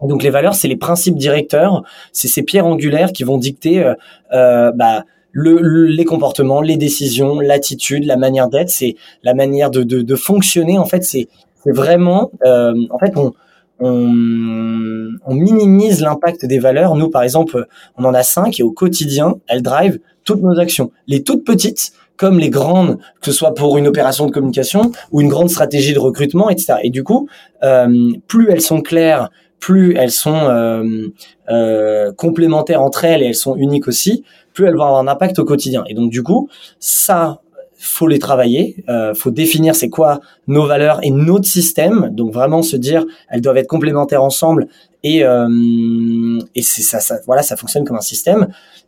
Donc 0.02 0.24
les 0.24 0.30
valeurs, 0.30 0.56
c'est 0.56 0.68
les 0.68 0.78
principes 0.78 1.16
directeurs, 1.16 1.84
c'est 2.12 2.28
ces 2.28 2.44
pierres 2.44 2.66
angulaires 2.66 3.12
qui 3.12 3.24
vont 3.24 3.38
dicter 3.38 3.84
euh, 3.84 3.94
euh 4.34 4.72
bah, 4.72 5.04
le, 5.34 5.86
les 5.86 6.06
comportements, 6.06 6.62
les 6.62 6.76
décisions, 6.76 7.40
l'attitude, 7.40 8.06
la 8.06 8.18
manière 8.18 8.50
d'être, 8.50 8.70
c'est 8.70 8.96
la 9.24 9.34
manière 9.34 9.72
de, 9.72 9.84
de, 9.84 10.02
de, 10.02 10.16
fonctionner. 10.16 10.78
En 10.78 10.86
fait, 10.86 11.04
c'est 11.04 11.28
vraiment, 11.66 12.32
euh, 12.46 12.74
en 12.90 13.00
fait, 13.00 13.16
on, 13.16 13.32
on, 13.80 15.10
on 15.26 15.34
minimise 15.34 16.02
l'impact 16.02 16.46
des 16.46 16.60
valeurs. 16.60 16.96
Nous, 16.96 17.10
par 17.10 17.24
exemple, 17.24 17.66
on 17.98 18.04
en 18.04 18.14
a 18.14 18.24
cinq 18.24 18.60
et 18.60 18.64
au 18.64 18.72
quotidien, 18.72 19.36
elles 19.48 19.62
drivent 19.62 20.00
toutes 20.24 20.42
nos 20.42 20.60
actions. 20.60 20.92
Les 21.08 21.24
toutes 21.24 21.46
petites, 21.46 21.94
comme 22.18 22.38
les 22.38 22.50
grandes, 22.50 22.98
que 23.22 23.26
ce 23.26 23.32
soit 23.32 23.56
pour 23.56 23.78
une 23.78 23.88
opération 23.88 24.28
de 24.28 24.32
communication 24.32 24.92
ou 25.12 25.22
une 25.22 25.30
grande 25.30 25.50
stratégie 25.50 25.94
de 25.94 26.00
recrutement, 26.00 26.50
etc. 26.50 26.76
Et 26.84 26.90
du 26.92 27.04
coup, 27.04 27.28
euh, 27.64 28.12
plus 28.28 28.50
elles 28.52 28.62
sont 28.62 28.82
claires, 28.82 29.32
plus 29.62 29.96
elles 29.96 30.12
sont 30.12 30.36
euh, 30.36 31.08
euh, 31.50 32.12
complémentaires 32.12 32.82
entre 32.82 33.06
elles 33.06 33.22
et 33.22 33.28
elles 33.28 33.36
sont 33.36 33.56
uniques 33.56 33.88
aussi, 33.88 34.26
plus 34.54 34.66
elles 34.66 34.76
vont 34.76 34.84
avoir 34.84 35.00
un 35.00 35.08
impact 35.08 35.40
au 35.40 35.46
quotidien. 35.46 35.86
Et 35.88 35.94
donc 35.94 36.12
du 36.12 36.24
coup, 36.24 36.50
ça, 36.80 37.42
faut 37.78 38.08
les 38.08 38.20
travailler, 38.20 38.84
euh, 38.90 39.14
faut 39.14 39.32
définir 39.32 39.76
c'est 39.76 39.90
quoi 39.90 40.20
nos 40.48 40.66
valeurs 40.66 41.00
et 41.04 41.12
notre 41.12 41.46
système. 41.46 42.10
Donc 42.12 42.34
vraiment 42.34 42.64
se 42.64 42.76
dire 42.76 43.06
elles 43.30 43.42
doivent 43.42 43.58
être 43.58 43.68
complémentaires 43.68 44.24
ensemble 44.24 44.68
et 45.04 45.24
euh, 45.24 46.40
et 46.56 46.62
ça, 46.64 47.00
voilà, 47.28 47.44
ça 47.44 47.56
fonctionne 47.56 47.86
comme 47.86 47.98
un 47.98 48.02
système. 48.02 48.48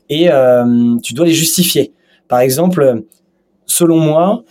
Et 0.09 0.27
tu 1.01 1.13
dois 1.13 1.25
les 1.25 1.33
justifier. 1.33 1.93
Par 2.27 2.39
exemple, 2.39 3.03
selon 3.65 3.97
moi, 3.97 4.43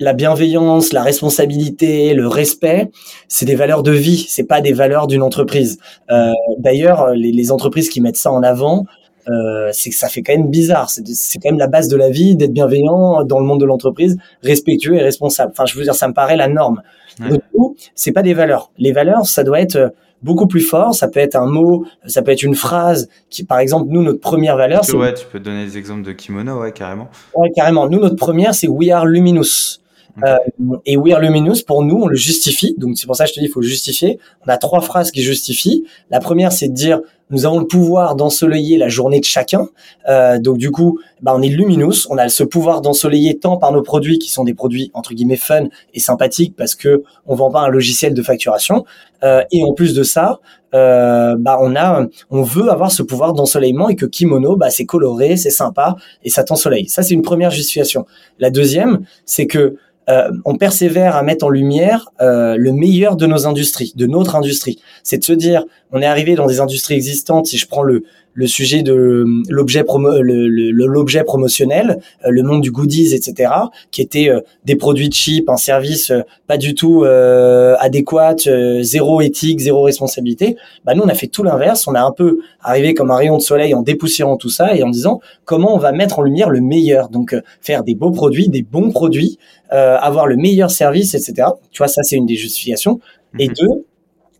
la 0.00 0.12
bienveillance, 0.12 0.92
la 0.92 1.02
responsabilité, 1.02 2.14
le 2.14 2.26
respect, 2.26 2.90
c'est 3.28 3.46
des 3.46 3.54
valeurs 3.54 3.82
de 3.82 3.92
vie, 3.92 4.26
c'est 4.28 4.44
pas 4.44 4.60
des 4.60 4.72
valeurs 4.72 5.06
d'une 5.06 5.22
entreprise. 5.22 5.78
Euh, 6.10 6.32
d'ailleurs, 6.58 7.10
les, 7.14 7.52
entreprises 7.52 7.88
qui 7.88 8.00
mettent 8.00 8.16
ça 8.16 8.32
en 8.32 8.42
avant, 8.42 8.86
euh, 9.28 9.70
c'est 9.72 9.90
que 9.90 9.96
ça 9.96 10.08
fait 10.08 10.22
quand 10.22 10.32
même 10.32 10.50
bizarre. 10.50 10.90
C'est 10.90 11.38
quand 11.38 11.50
même 11.50 11.58
la 11.58 11.68
base 11.68 11.88
de 11.88 11.96
la 11.96 12.10
vie 12.10 12.34
d'être 12.34 12.52
bienveillant 12.52 13.24
dans 13.24 13.38
le 13.38 13.44
monde 13.44 13.60
de 13.60 13.64
l'entreprise, 13.64 14.16
respectueux 14.42 14.94
et 14.94 15.02
responsable. 15.02 15.52
Enfin, 15.52 15.66
je 15.66 15.76
veux 15.76 15.84
dire, 15.84 15.94
ça 15.94 16.08
me 16.08 16.14
paraît 16.14 16.36
la 16.36 16.48
norme. 16.48 16.82
Du 17.20 17.38
coup, 17.52 17.76
c'est 17.94 18.12
pas 18.12 18.22
des 18.22 18.34
valeurs. 18.34 18.70
Les 18.78 18.92
valeurs, 18.92 19.26
ça 19.26 19.44
doit 19.44 19.60
être 19.60 19.92
beaucoup 20.22 20.46
plus 20.46 20.60
fort. 20.60 20.94
Ça 20.94 21.08
peut 21.08 21.20
être 21.20 21.36
un 21.36 21.46
mot, 21.46 21.84
ça 22.06 22.22
peut 22.22 22.30
être 22.30 22.42
une 22.42 22.54
phrase. 22.54 23.08
Qui, 23.30 23.44
par 23.44 23.58
exemple, 23.58 23.86
nous, 23.90 24.02
notre 24.02 24.20
première 24.20 24.56
valeur, 24.56 24.84
c'est 24.84 24.96
ouais, 24.96 25.14
tu 25.14 25.26
peux 25.26 25.40
donner 25.40 25.66
des 25.66 25.78
exemples 25.78 26.02
de 26.02 26.12
kimono, 26.12 26.60
ouais, 26.60 26.72
carrément. 26.72 27.08
Ouais, 27.34 27.50
carrément. 27.54 27.88
Nous, 27.88 28.00
notre 28.00 28.16
première, 28.16 28.54
c'est 28.54 28.68
We 28.68 28.90
Are 28.90 29.06
Luminous. 29.06 29.81
Euh, 30.24 30.36
et 30.84 30.96
We 30.96 31.14
Are 31.14 31.20
Luminous, 31.20 31.62
pour 31.66 31.82
nous, 31.82 31.96
on 31.96 32.06
le 32.06 32.16
justifie. 32.16 32.74
Donc 32.78 32.98
c'est 32.98 33.06
pour 33.06 33.16
ça 33.16 33.24
que 33.24 33.30
je 33.30 33.34
te 33.34 33.40
dis, 33.40 33.46
il 33.46 33.50
faut 33.50 33.60
le 33.60 33.66
justifier. 33.66 34.18
On 34.46 34.50
a 34.50 34.58
trois 34.58 34.80
phrases 34.80 35.10
qui 35.10 35.22
justifient. 35.22 35.84
La 36.10 36.20
première, 36.20 36.52
c'est 36.52 36.68
de 36.68 36.74
dire, 36.74 37.00
nous 37.32 37.46
avons 37.46 37.60
le 37.60 37.66
pouvoir 37.66 38.14
d'ensoleiller 38.14 38.76
la 38.76 38.88
journée 38.88 39.18
de 39.18 39.24
chacun. 39.24 39.68
Euh, 40.08 40.38
donc 40.38 40.58
du 40.58 40.70
coup, 40.70 41.00
bah, 41.22 41.32
on 41.34 41.40
est 41.40 41.48
luminous. 41.48 42.06
On 42.10 42.18
a 42.18 42.28
ce 42.28 42.44
pouvoir 42.44 42.82
d'ensoleiller 42.82 43.38
tant 43.38 43.56
par 43.56 43.72
nos 43.72 43.82
produits 43.82 44.18
qui 44.18 44.30
sont 44.30 44.44
des 44.44 44.52
produits 44.52 44.90
entre 44.92 45.14
guillemets 45.14 45.36
fun 45.36 45.64
et 45.94 46.00
sympathiques 46.00 46.54
parce 46.56 46.74
que 46.74 47.02
on 47.26 47.34
vend 47.34 47.50
pas 47.50 47.60
un 47.60 47.68
logiciel 47.68 48.12
de 48.12 48.22
facturation. 48.22 48.84
Euh, 49.24 49.42
et 49.50 49.64
en 49.64 49.72
plus 49.72 49.94
de 49.94 50.02
ça, 50.02 50.40
euh, 50.74 51.36
bah 51.38 51.58
on 51.60 51.74
a, 51.74 52.06
on 52.30 52.42
veut 52.42 52.70
avoir 52.70 52.92
ce 52.92 53.02
pouvoir 53.02 53.32
d'ensoleillement 53.32 53.88
et 53.88 53.96
que 53.96 54.06
kimono, 54.06 54.56
bah 54.56 54.70
c'est 54.70 54.84
coloré, 54.84 55.38
c'est 55.38 55.50
sympa 55.50 55.96
et 56.24 56.28
ça 56.28 56.44
t'ensoleille. 56.44 56.88
Ça 56.88 57.02
c'est 57.02 57.14
une 57.14 57.22
première 57.22 57.50
justification. 57.50 58.04
La 58.40 58.50
deuxième, 58.50 59.06
c'est 59.24 59.46
que 59.46 59.76
euh, 60.08 60.30
on 60.44 60.56
persévère 60.56 61.16
à 61.16 61.22
mettre 61.22 61.44
en 61.44 61.48
lumière 61.48 62.10
euh, 62.20 62.56
le 62.56 62.72
meilleur 62.72 63.16
de 63.16 63.26
nos 63.26 63.46
industries, 63.46 63.92
de 63.96 64.06
notre 64.06 64.34
industrie. 64.34 64.80
C'est 65.02 65.18
de 65.18 65.24
se 65.24 65.32
dire, 65.32 65.64
on 65.92 66.02
est 66.02 66.06
arrivé 66.06 66.34
dans 66.34 66.46
des 66.46 66.60
industries 66.60 66.94
existantes. 66.94 67.46
Si 67.46 67.58
je 67.58 67.66
prends 67.66 67.82
le 67.82 68.04
le 68.34 68.46
sujet 68.46 68.82
de 68.82 69.26
l'objet 69.48 69.84
promo, 69.84 70.10
l'objet 70.22 71.24
promotionnel, 71.24 71.98
le 72.26 72.42
monde 72.42 72.62
du 72.62 72.70
goodies, 72.70 73.14
etc., 73.14 73.52
qui 73.90 74.00
était 74.00 74.30
des 74.64 74.76
produits 74.76 75.10
cheap, 75.12 75.48
un 75.48 75.56
service 75.56 76.12
pas 76.46 76.56
du 76.56 76.74
tout 76.74 77.04
adéquat, 77.04 78.36
zéro 78.80 79.20
éthique, 79.20 79.60
zéro 79.60 79.82
responsabilité. 79.82 80.56
Bah 80.84 80.94
nous, 80.94 81.02
on 81.02 81.08
a 81.08 81.14
fait 81.14 81.26
tout 81.26 81.42
l'inverse. 81.42 81.86
On 81.86 81.94
a 81.94 82.02
un 82.02 82.12
peu 82.12 82.38
arrivé 82.60 82.94
comme 82.94 83.10
un 83.10 83.16
rayon 83.16 83.36
de 83.36 83.42
soleil 83.42 83.74
en 83.74 83.82
dépoussiérant 83.82 84.36
tout 84.36 84.50
ça 84.50 84.74
et 84.74 84.82
en 84.82 84.90
disant 84.90 85.20
comment 85.44 85.74
on 85.74 85.78
va 85.78 85.92
mettre 85.92 86.18
en 86.18 86.22
lumière 86.22 86.50
le 86.50 86.60
meilleur. 86.60 87.08
Donc 87.08 87.36
faire 87.60 87.84
des 87.84 87.94
beaux 87.94 88.12
produits, 88.12 88.48
des 88.48 88.62
bons 88.62 88.90
produits, 88.90 89.38
avoir 89.70 90.26
le 90.26 90.36
meilleur 90.36 90.70
service, 90.70 91.14
etc. 91.14 91.48
Tu 91.70 91.78
vois, 91.78 91.88
ça 91.88 92.02
c'est 92.02 92.16
une 92.16 92.26
des 92.26 92.36
justifications. 92.36 93.00
Et 93.38 93.48
mhm. 93.48 93.54
deux, 93.54 93.84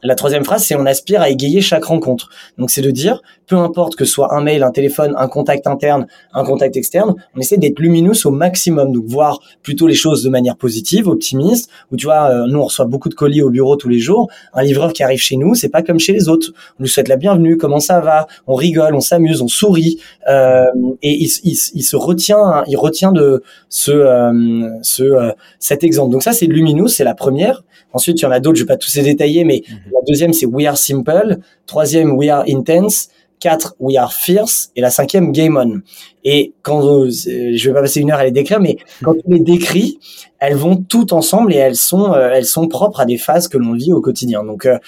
la 0.03 0.15
troisième 0.15 0.45
phrase, 0.45 0.65
c'est 0.65 0.75
on 0.75 0.87
aspire 0.87 1.21
à 1.21 1.31
égayer 1.31 1.61
chaque 1.61 1.85
rencontre. 1.85 2.29
Donc 2.59 2.71
c'est 2.71 2.83
de 2.83 2.91
dire, 2.91 3.23
peu 3.47 3.57
importe 3.57 3.95
que 3.95 4.05
ce 4.05 4.13
soit 4.13 4.35
un 4.35 4.43
mail, 4.43 4.63
un 4.63 4.71
téléphone, 4.71 5.15
un 5.17 5.29
contact 5.29 5.67
interne, 5.67 6.07
un 6.33 6.45
contact 6.45 6.77
externe, 6.77 7.15
on 7.37 7.41
essaie 7.41 7.57
d'être 7.57 7.79
lumineux 7.79 8.13
au 8.25 8.31
maximum, 8.31 8.93
donc 8.93 9.05
voir 9.07 9.41
plutôt 9.63 9.87
les 9.87 9.95
choses 9.95 10.23
de 10.23 10.31
manière 10.31 10.57
positive, 10.57 11.09
optimiste. 11.09 11.71
Ou 11.91 11.97
tu 11.97 12.07
vois, 12.07 12.31
euh, 12.31 12.47
nous 12.47 12.59
on 12.59 12.65
reçoit 12.65 12.87
beaucoup 12.87 13.09
de 13.09 13.15
colis 13.15 13.43
au 13.43 13.51
bureau 13.51 13.77
tous 13.77 13.89
les 13.89 13.99
jours. 13.99 14.29
Un 14.55 14.63
livreur 14.63 14.93
qui 14.93 15.03
arrive 15.03 15.21
chez 15.21 15.37
nous, 15.37 15.55
c'est 15.55 15.69
pas 15.69 15.83
comme 15.83 16.01
chez 16.01 16.13
les 16.13 16.29
autres. 16.29 16.53
On 16.79 16.83
lui 16.83 16.89
souhaite 16.89 17.09
la 17.09 17.17
bienvenue, 17.17 17.57
comment 17.57 17.81
ça 17.81 18.01
va? 18.01 18.27
On 18.47 18.55
rigole, 18.55 18.95
on 18.95 19.01
s'amuse, 19.01 19.41
on 19.41 19.49
sourit, 19.49 20.01
euh, 20.29 20.67
et 21.03 21.13
il, 21.13 21.31
il, 21.45 21.83
se 21.83 21.97
retient, 21.97 22.65
il 22.67 22.77
retient 22.77 23.13
de 23.13 23.43
ce, 23.69 23.93
euh, 23.93 24.69
ce 24.83 25.03
euh, 25.03 25.33
cet 25.59 25.85
exemple. 25.85 26.11
Donc 26.11 26.23
ça 26.23 26.33
c'est 26.33 26.47
lumineux, 26.47 26.89
c'est 26.89 27.05
la 27.05 27.15
première. 27.15 27.63
Ensuite, 27.93 28.21
il 28.21 28.23
y 28.23 28.27
en 28.27 28.31
a 28.31 28.41
d'autres, 28.41 28.57
je 28.57 28.63
vais 28.63 28.69
pas 28.69 28.77
tous 28.77 28.95
les 28.97 29.03
détailler, 29.03 29.45
mais 29.45 29.63
mhm. 29.69 29.92
La 29.93 30.01
deuxième, 30.07 30.33
c'est 30.33 30.47
We 30.47 30.67
Are 30.67 30.77
Simple. 30.77 31.39
Troisième, 31.67 32.17
We 32.17 32.31
Are 32.31 32.45
Intense. 32.49 33.09
Quatre, 33.41 33.75
We 33.81 33.97
Are 33.97 34.13
Fierce. 34.13 34.71
Et 34.77 34.81
la 34.81 34.91
cinquième, 34.91 35.33
Game 35.33 35.57
On. 35.57 35.81
Et 36.23 36.53
quand 36.63 36.87
euh, 36.87 37.11
je 37.11 37.69
vais 37.69 37.75
pas 37.75 37.81
passer 37.81 38.01
une 38.01 38.13
heure 38.13 38.21
à 38.21 38.25
les 38.25 38.31
décrire, 38.31 38.61
mais 38.61 38.77
quand 39.03 39.15
tu 39.15 39.23
les 39.27 39.41
décris, 39.41 39.99
elles 40.39 40.55
vont 40.55 40.77
toutes 40.77 41.13
ensemble 41.13 41.53
et 41.53 41.57
elles 41.57 41.75
sont, 41.75 42.13
euh, 42.13 42.31
elles 42.33 42.45
sont 42.45 42.69
propres 42.69 43.01
à 43.01 43.05
des 43.05 43.19
phases 43.19 43.49
que 43.49 43.59
l'on 43.59 43.73
vit 43.73 43.93
au 43.93 44.01
quotidien. 44.01 44.45
Donc, 44.45 44.67
euh, 44.67 44.79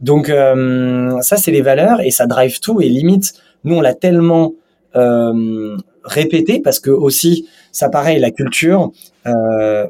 donc 0.00 0.28
ça, 0.28 1.36
c'est 1.36 1.50
les 1.50 1.62
valeurs 1.62 2.00
et 2.00 2.10
ça 2.10 2.26
drive 2.26 2.60
tout. 2.60 2.80
Et 2.80 2.88
limite, 2.88 3.34
nous, 3.64 3.76
on 3.76 3.80
l'a 3.80 3.94
tellement 3.94 4.52
répété 6.04 6.60
parce 6.60 6.78
que 6.78 6.90
aussi, 6.90 7.48
ça 7.72 7.88
pareil, 7.88 8.20
la 8.20 8.30
culture, 8.30 8.92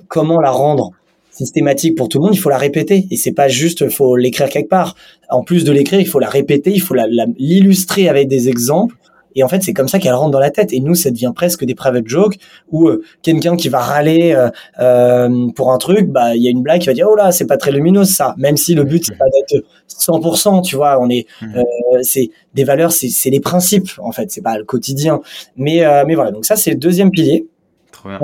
comment 0.09 0.41
la 0.41 0.51
rendre 0.51 0.93
systématique 1.35 1.97
pour 1.97 2.09
tout 2.09 2.19
le 2.19 2.25
monde, 2.25 2.35
il 2.35 2.41
faut 2.41 2.51
la 2.51 2.59
répéter. 2.59 3.07
Et 3.11 3.17
c'est 3.17 3.33
pas 3.33 3.49
juste, 3.49 3.89
faut 3.91 4.17
l'écrire 4.17 4.49
quelque 4.49 4.69
part. 4.69 4.95
En 5.31 5.43
plus 5.43 5.65
de 5.65 5.73
l'écrire, 5.73 6.01
il 6.01 6.07
faut 6.07 6.21
la 6.21 6.29
répéter, 6.29 6.71
il 6.71 6.81
faut 6.81 6.95
l'illustrer 7.39 8.09
avec 8.09 8.29
des 8.29 8.49
exemples. 8.49 8.97
Et 9.37 9.43
en 9.43 9.49
fait, 9.49 9.63
c'est 9.65 9.73
comme 9.73 9.89
ça 9.89 9.99
qu'elle 9.99 10.15
rentre 10.15 10.31
dans 10.31 10.39
la 10.39 10.51
tête. 10.51 10.73
Et 10.73 10.79
nous, 10.79 10.95
ça 10.95 11.11
devient 11.11 11.33
presque 11.35 11.65
des 11.65 11.75
private 11.75 12.07
jokes 12.07 12.37
où 12.71 12.89
euh, 12.89 13.03
quelqu'un 13.23 13.57
qui 13.57 13.69
va 13.69 13.81
râler 13.81 14.33
euh, 14.33 14.49
euh, 14.79 15.51
pour 15.57 15.73
un 15.73 15.79
truc, 15.79 16.09
bah 16.09 16.37
il 16.37 16.43
y 16.43 16.47
a 16.47 16.51
une 16.51 16.63
blague 16.63 16.81
qui 16.81 16.87
va 16.87 16.93
dire 16.93 17.09
oh 17.11 17.17
là, 17.17 17.33
c'est 17.33 17.47
pas 17.47 17.57
très 17.57 17.73
lumineux 17.73 18.05
ça. 18.05 18.35
Même 18.39 18.57
si 18.57 18.75
le 18.75 18.85
but 18.85 19.05
c'est 19.05 19.19
pas 19.19 19.25
d'être 19.25 19.65
100%, 19.89 20.63
tu 20.63 20.77
vois, 20.77 21.01
on 21.01 21.11
est, 21.11 21.27
mmh. 21.43 21.63
c'est 22.03 22.31
des 22.55 22.63
valeurs, 22.63 22.93
c'est 22.93 23.31
les 23.31 23.41
principes 23.41 23.91
en 23.99 24.13
fait, 24.13 24.31
c'est 24.31 24.43
pas 24.43 24.57
le 24.57 24.65
quotidien. 24.65 25.21
Mais 25.57 25.83
mais 26.07 26.15
voilà, 26.15 26.31
donc 26.31 26.45
ça 26.45 26.55
c'est 26.55 26.71
le 26.71 26.77
deuxième 26.77 27.11
pilier. 27.11 27.47
Trop 27.91 28.09
bien 28.09 28.21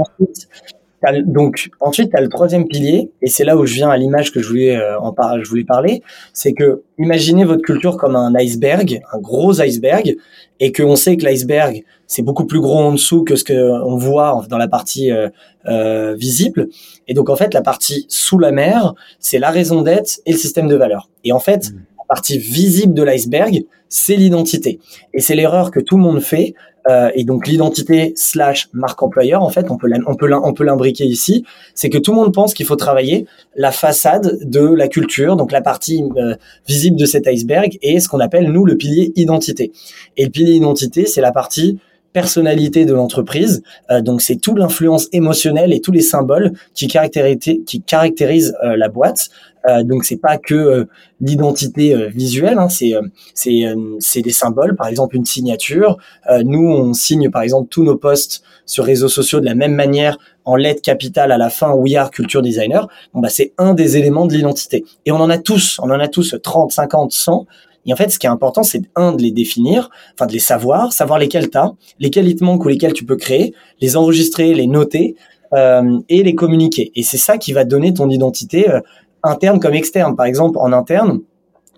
donc 1.25 1.71
ensuite, 1.81 2.11
tu 2.11 2.17
as 2.17 2.21
le 2.21 2.29
troisième 2.29 2.67
pilier, 2.67 3.11
et 3.23 3.29
c'est 3.29 3.45
là 3.45 3.57
où 3.57 3.65
je 3.65 3.75
viens 3.75 3.89
à 3.89 3.97
l'image 3.97 4.33
que 4.33 4.43
je 4.43 4.49
voulais 4.49 4.77
euh, 4.77 4.99
en 5.01 5.13
par 5.13 5.43
je 5.43 5.49
voulais 5.49 5.65
parler, 5.65 6.03
c'est 6.33 6.53
que 6.53 6.83
imaginez 6.99 7.45
votre 7.45 7.63
culture 7.63 7.97
comme 7.97 8.17
un 8.17 8.35
iceberg, 8.35 9.01
un 9.13 9.19
gros 9.19 9.61
iceberg, 9.61 10.17
et 10.61 10.73
que 10.73 10.83
on 10.83 10.97
sait 10.97 11.17
que 11.17 11.25
l'iceberg 11.25 11.83
c'est 12.07 12.23
beaucoup 12.23 12.45
plus 12.45 12.61
gros 12.61 12.79
en 12.79 12.93
dessous 12.93 13.23
que 13.23 13.37
ce 13.37 13.45
que 13.45 13.55
on 13.85 13.97
voit 13.97 14.45
dans 14.51 14.59
la 14.59 14.69
partie 14.69 15.11
euh, 15.11 15.29
euh, 15.67 16.15
visible, 16.15 16.69
et 17.09 17.15
donc 17.15 17.31
en 17.31 17.37
fait 17.37 17.55
la 17.55 17.63
partie 17.63 18.05
sous 18.09 18.39
la 18.39 18.53
mer, 18.53 18.95
c'est 19.21 19.39
la 19.39 19.51
raison 19.51 19.83
d'être 19.83 20.21
et 20.27 20.33
le 20.33 20.39
système 20.39 20.69
de 20.69 20.77
valeur. 20.77 21.09
Et 21.25 21.33
en 21.33 21.41
fait, 21.41 21.71
mmh. 21.71 21.77
la 21.99 22.05
partie 22.09 22.39
visible 22.39 22.95
de 22.95 23.03
l'iceberg, 23.03 23.65
c'est 23.91 24.17
l'identité, 24.17 24.81
et 25.13 25.21
c'est 25.21 25.35
l'erreur 25.35 25.71
que 25.71 25.81
tout 25.81 25.99
le 25.99 26.03
monde 26.03 26.21
fait 26.21 26.55
euh, 26.89 27.11
et 27.15 27.25
donc 27.25 27.47
l'identité 27.47 28.13
slash 28.17 28.69
marque 28.73 29.03
employeur, 29.03 29.43
en 29.43 29.51
fait, 29.51 29.71
on 29.71 29.77
peut 29.77 29.91
on 30.07 30.53
peut 30.55 30.65
l'imbriquer 30.65 31.05
ici. 31.05 31.45
C'est 31.75 31.91
que 31.91 31.99
tout 31.99 32.13
le 32.13 32.17
monde 32.17 32.33
pense 32.33 32.55
qu'il 32.55 32.67
faut 32.67 32.77
travailler 32.77 33.27
la 33.55 33.71
façade 33.71 34.39
de 34.43 34.61
la 34.61 34.89
culture, 34.89 35.37
donc 35.37 35.53
la 35.53 35.61
partie 35.61 36.03
euh, 36.17 36.35
visible 36.67 36.97
de 36.97 37.07
cet 37.07 37.27
iceberg, 37.27 37.79
et 37.83 38.01
ce 38.01 38.09
qu'on 38.09 38.21
appelle 38.21 38.51
nous 38.51 38.65
le 38.65 38.77
pilier 38.77 39.13
identité. 39.17 39.73
Et 40.17 40.25
le 40.25 40.31
pilier 40.31 40.55
identité, 40.55 41.07
c'est 41.07 41.21
la 41.21 41.33
partie 41.33 41.79
personnalité 42.13 42.85
de 42.85 42.95
l'entreprise. 42.95 43.63
Euh, 43.91 44.01
donc 44.01 44.23
c'est 44.23 44.37
toute 44.37 44.59
l'influence 44.59 45.09
émotionnelle 45.13 45.73
et 45.73 45.81
tous 45.81 45.93
les 45.93 46.01
symboles 46.01 46.53
qui 46.75 46.89
caractérisent, 46.89 47.39
qui 47.67 47.83
caractérisent 47.83 48.55
euh, 48.65 48.77
la 48.77 48.89
boîte. 48.89 49.31
Euh, 49.69 49.83
donc 49.83 50.05
c'est 50.05 50.17
pas 50.17 50.39
que 50.39 50.55
euh, 50.55 50.85
l'identité 51.21 51.95
euh, 51.95 52.09
visuelle, 52.09 52.59
hein, 52.59 52.69
c'est 52.69 52.93
c'est 53.35 53.63
c'est 53.99 54.23
des 54.23 54.33
symboles. 54.33 54.77
Par 54.77 54.89
exemple 54.89 55.17
une 55.17 55.25
signature. 55.25 55.99
nous 56.45 56.67
on 56.67 56.93
signe 56.93 57.31
par 57.31 57.43
exemple 57.43 57.69
tous 57.69 57.85
nos 57.85 57.97
posts 57.97 58.43
sur 58.67 58.85
réseaux 58.85 59.09
sociaux 59.09 59.41
de 59.41 59.45
la 59.45 59.55
même 59.55 59.75
manière 59.75 60.19
en 60.45 60.57
lettres 60.57 60.83
capitales 60.83 61.33
à 61.33 61.39
la 61.39 61.51
fin 61.51 61.73
We 61.73 61.95
Are 61.97 62.11
Culture 62.11 62.43
Designer. 62.43 62.89
Bon 63.15 63.21
bah 63.21 63.29
c'est 63.29 63.53
un 63.59 63.75
des 63.75 63.97
éléments 63.97 64.27
de 64.27 64.35
l'identité. 64.35 64.85
Et 65.07 65.13
on 65.13 65.17
en 65.17 65.31
a 65.31 65.39
tous, 65.39 65.79
on 65.83 65.91
en 65.91 66.01
a 66.01 66.09
tous 66.09 66.35
30, 66.43 66.73
50, 66.73 67.13
100. 67.13 67.47
Et 67.87 67.93
en 67.93 67.97
fait, 67.97 68.11
ce 68.11 68.19
qui 68.19 68.27
est 68.27 68.31
important, 68.31 68.63
c'est 68.63 68.83
un 68.95 69.13
de 69.13 69.23
les 69.23 69.31
définir, 69.31 69.89
enfin 70.15 70.27
de 70.27 70.33
les 70.33 70.39
savoir, 70.39 70.93
savoir 70.93 71.19
lesquels 71.19 71.49
t'as, 71.49 71.73
lesquels 71.99 72.29
il 72.29 72.37
te 72.37 72.45
manquent 72.45 72.65
ou 72.65 72.69
lesquels 72.69 72.93
tu 72.93 73.07
peux 73.07 73.17
créer, 73.17 73.55
les 73.81 73.97
enregistrer, 73.97 74.53
les 74.53 74.67
noter 74.67 75.17
euh, 75.55 75.99
et 76.09 76.23
les 76.23 76.35
communiquer. 76.35 76.93
Et 76.95 77.03
c'est 77.03 77.19
ça 77.19 77.37
qui 77.39 77.53
va 77.53 77.65
donner 77.65 77.93
ton 77.93 78.09
identité 78.09 78.71
euh, 78.71 78.81
interne 79.23 79.61
comme 79.61 79.75
externe. 79.75 80.17
Par 80.17 80.27
exemple, 80.27 80.59
en 80.59 80.73
interne, 80.73 81.21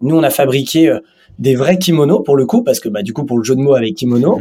nous, 0.01 0.17
on 0.17 0.23
a 0.23 0.31
fabriqué 0.31 0.89
euh, 0.89 1.01
des 1.39 1.55
vrais 1.55 1.79
kimonos 1.79 2.23
pour 2.23 2.37
le 2.37 2.47
coup, 2.47 2.63
parce 2.63 2.81
que 2.81 2.89
bah, 2.89 3.03
du 3.03 3.13
coup, 3.13 3.25
pour 3.25 3.39
le 3.39 3.45
jeu 3.45 3.55
de 3.55 3.61
mots 3.61 3.75
avec 3.75 3.95
kimono. 3.95 4.41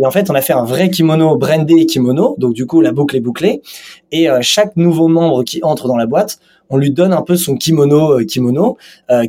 Et 0.00 0.06
en 0.06 0.10
fait, 0.10 0.30
on 0.30 0.34
a 0.34 0.40
fait 0.40 0.52
un 0.52 0.64
vrai 0.64 0.90
kimono 0.90 1.36
brandé 1.36 1.84
kimono, 1.86 2.36
donc 2.38 2.54
du 2.54 2.66
coup, 2.66 2.80
la 2.80 2.92
boucle 2.92 3.16
est 3.16 3.20
bouclée. 3.20 3.62
Et 4.12 4.30
euh, 4.30 4.38
chaque 4.42 4.76
nouveau 4.76 5.08
membre 5.08 5.42
qui 5.42 5.60
entre 5.62 5.88
dans 5.88 5.96
la 5.96 6.06
boîte, 6.06 6.38
on 6.70 6.76
lui 6.76 6.90
donne 6.90 7.12
un 7.12 7.22
peu 7.22 7.36
son 7.36 7.56
kimono, 7.56 8.18
euh, 8.18 8.24
kimono, 8.24 8.76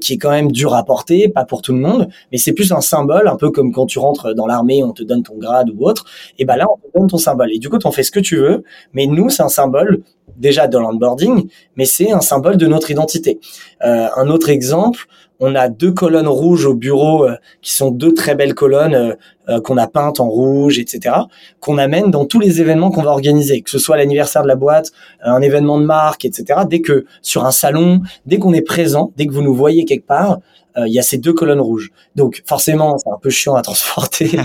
qui 0.01 0.13
est 0.13 0.17
quand 0.17 0.31
même 0.31 0.51
dur 0.51 0.73
à 0.73 0.83
porter, 0.83 1.29
pas 1.29 1.45
pour 1.45 1.61
tout 1.61 1.73
le 1.73 1.79
monde, 1.79 2.09
mais 2.31 2.37
c'est 2.37 2.53
plus 2.53 2.71
un 2.71 2.81
symbole, 2.81 3.27
un 3.27 3.35
peu 3.35 3.49
comme 3.49 3.71
quand 3.71 3.85
tu 3.85 3.99
rentres 3.99 4.33
dans 4.35 4.45
l'armée, 4.45 4.83
on 4.83 4.91
te 4.91 5.03
donne 5.03 5.23
ton 5.23 5.37
grade 5.37 5.69
ou 5.69 5.85
autre. 5.85 6.05
Et 6.37 6.45
ben 6.45 6.55
là, 6.55 6.67
on 6.69 6.77
te 6.77 6.97
donne 6.97 7.07
ton 7.07 7.17
symbole. 7.17 7.51
Et 7.51 7.59
du 7.59 7.69
coup, 7.69 7.77
tu 7.77 7.87
en 7.87 7.91
fais 7.91 8.03
ce 8.03 8.11
que 8.11 8.19
tu 8.19 8.37
veux, 8.37 8.63
mais 8.93 9.05
nous, 9.05 9.29
c'est 9.29 9.43
un 9.43 9.49
symbole 9.49 10.03
déjà 10.37 10.67
de 10.67 10.77
l'onboarding, 10.77 11.49
mais 11.75 11.85
c'est 11.85 12.11
un 12.11 12.21
symbole 12.21 12.57
de 12.57 12.67
notre 12.67 12.91
identité. 12.91 13.39
Euh, 13.83 14.07
un 14.15 14.27
autre 14.29 14.49
exemple, 14.49 15.07
on 15.39 15.55
a 15.55 15.69
deux 15.69 15.91
colonnes 15.91 16.27
rouges 16.27 16.65
au 16.65 16.73
bureau 16.73 17.25
euh, 17.25 17.35
qui 17.61 17.73
sont 17.73 17.91
deux 17.91 18.13
très 18.13 18.35
belles 18.35 18.53
colonnes 18.53 19.15
euh, 19.49 19.61
qu'on 19.61 19.77
a 19.77 19.87
peintes 19.87 20.19
en 20.19 20.29
rouge, 20.29 20.79
etc. 20.79 21.15
qu'on 21.59 21.77
amène 21.77 22.11
dans 22.11 22.25
tous 22.25 22.39
les 22.39 22.61
événements 22.61 22.91
qu'on 22.91 23.01
va 23.01 23.11
organiser, 23.11 23.61
que 23.61 23.69
ce 23.69 23.79
soit 23.79 23.97
l'anniversaire 23.97 24.43
de 24.43 24.47
la 24.47 24.55
boîte, 24.55 24.91
un 25.21 25.41
événement 25.41 25.79
de 25.79 25.85
marque, 25.85 26.25
etc. 26.25 26.61
Dès 26.69 26.81
que 26.81 27.05
sur 27.21 27.45
un 27.45 27.51
salon, 27.51 28.01
dès 28.25 28.37
qu'on 28.37 28.53
est 28.53 28.61
présent, 28.61 29.11
dès 29.17 29.25
que 29.25 29.33
vous 29.33 29.41
nous 29.41 29.55
voyez 29.55 29.85
quelque 29.85 30.05
part, 30.05 30.39
il 30.77 30.93
y 30.93 30.99
a 30.99 31.01
ces 31.01 31.17
deux 31.17 31.33
colonnes 31.33 31.59
rouges. 31.59 31.91
Donc 32.15 32.41
forcément, 32.45 32.97
c'est 32.97 33.09
un 33.09 33.17
peu 33.21 33.29
chiant 33.29 33.55
à 33.55 33.61
transporter. 33.61 34.31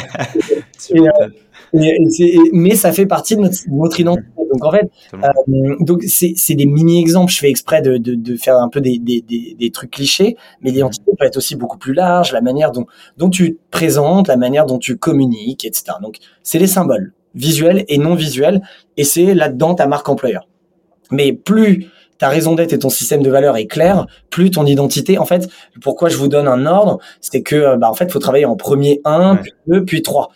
mais 2.52 2.74
ça 2.74 2.92
fait 2.92 3.06
partie 3.06 3.37
de 3.37 3.42
notre, 3.42 4.00
identité. 4.00 4.28
Donc 4.52 4.64
en 4.64 4.70
fait, 4.70 4.90
euh, 5.14 5.76
donc 5.80 6.02
c'est 6.04 6.54
des 6.54 6.66
mini 6.66 7.00
exemples. 7.00 7.32
Je 7.32 7.38
fais 7.38 7.50
exprès 7.50 7.82
de, 7.82 7.96
de, 7.96 8.14
de 8.14 8.37
faire 8.37 8.56
un 8.58 8.68
peu 8.68 8.80
des, 8.80 8.98
des, 8.98 9.20
des, 9.20 9.56
des 9.58 9.70
trucs 9.70 9.90
clichés, 9.90 10.37
mais 10.62 10.70
l'identité 10.70 11.10
peut 11.18 11.26
être 11.26 11.37
aussi 11.37 11.56
beaucoup 11.56 11.78
plus 11.78 11.92
large, 11.92 12.32
la 12.32 12.40
manière 12.40 12.70
dont 12.70 12.87
dont 13.16 13.30
tu 13.30 13.54
te 13.54 13.60
présentes, 13.70 14.28
la 14.28 14.37
manière 14.37 14.66
dont 14.66 14.78
tu 14.78 14.96
communiques, 14.96 15.64
etc. 15.64 15.96
Donc 16.00 16.18
c'est 16.42 16.58
les 16.58 16.66
symboles 16.66 17.12
visuels 17.34 17.84
et 17.88 17.98
non 17.98 18.14
visuels, 18.14 18.62
et 18.96 19.04
c'est 19.04 19.34
là-dedans 19.34 19.74
ta 19.74 19.87
marque 19.87 20.08
employeur. 20.08 20.48
Mais 21.10 21.32
plus 21.32 21.88
ta 22.18 22.29
raison 22.29 22.55
d'être 22.55 22.72
et 22.72 22.79
ton 22.79 22.90
système 22.90 23.22
de 23.22 23.31
valeurs 23.31 23.57
est 23.57 23.66
clair, 23.66 24.07
plus 24.31 24.50
ton 24.50 24.66
identité, 24.66 25.18
en 25.18 25.24
fait, 25.24 25.48
pourquoi 25.83 26.09
je 26.09 26.16
vous 26.16 26.29
donne 26.29 26.48
un 26.48 26.66
ordre, 26.66 26.98
c'est 27.20 27.42
que, 27.42 27.57
euh, 27.57 27.77
bah, 27.77 27.90
en 27.90 27.94
fait, 27.94 28.11
faut 28.11 28.18
travailler 28.18 28.44
en 28.44 28.57
premier 28.57 29.00
un, 29.05 29.37
puis 29.37 29.53
deux, 29.66 29.85
puis 29.85 30.03
trois. 30.03 30.31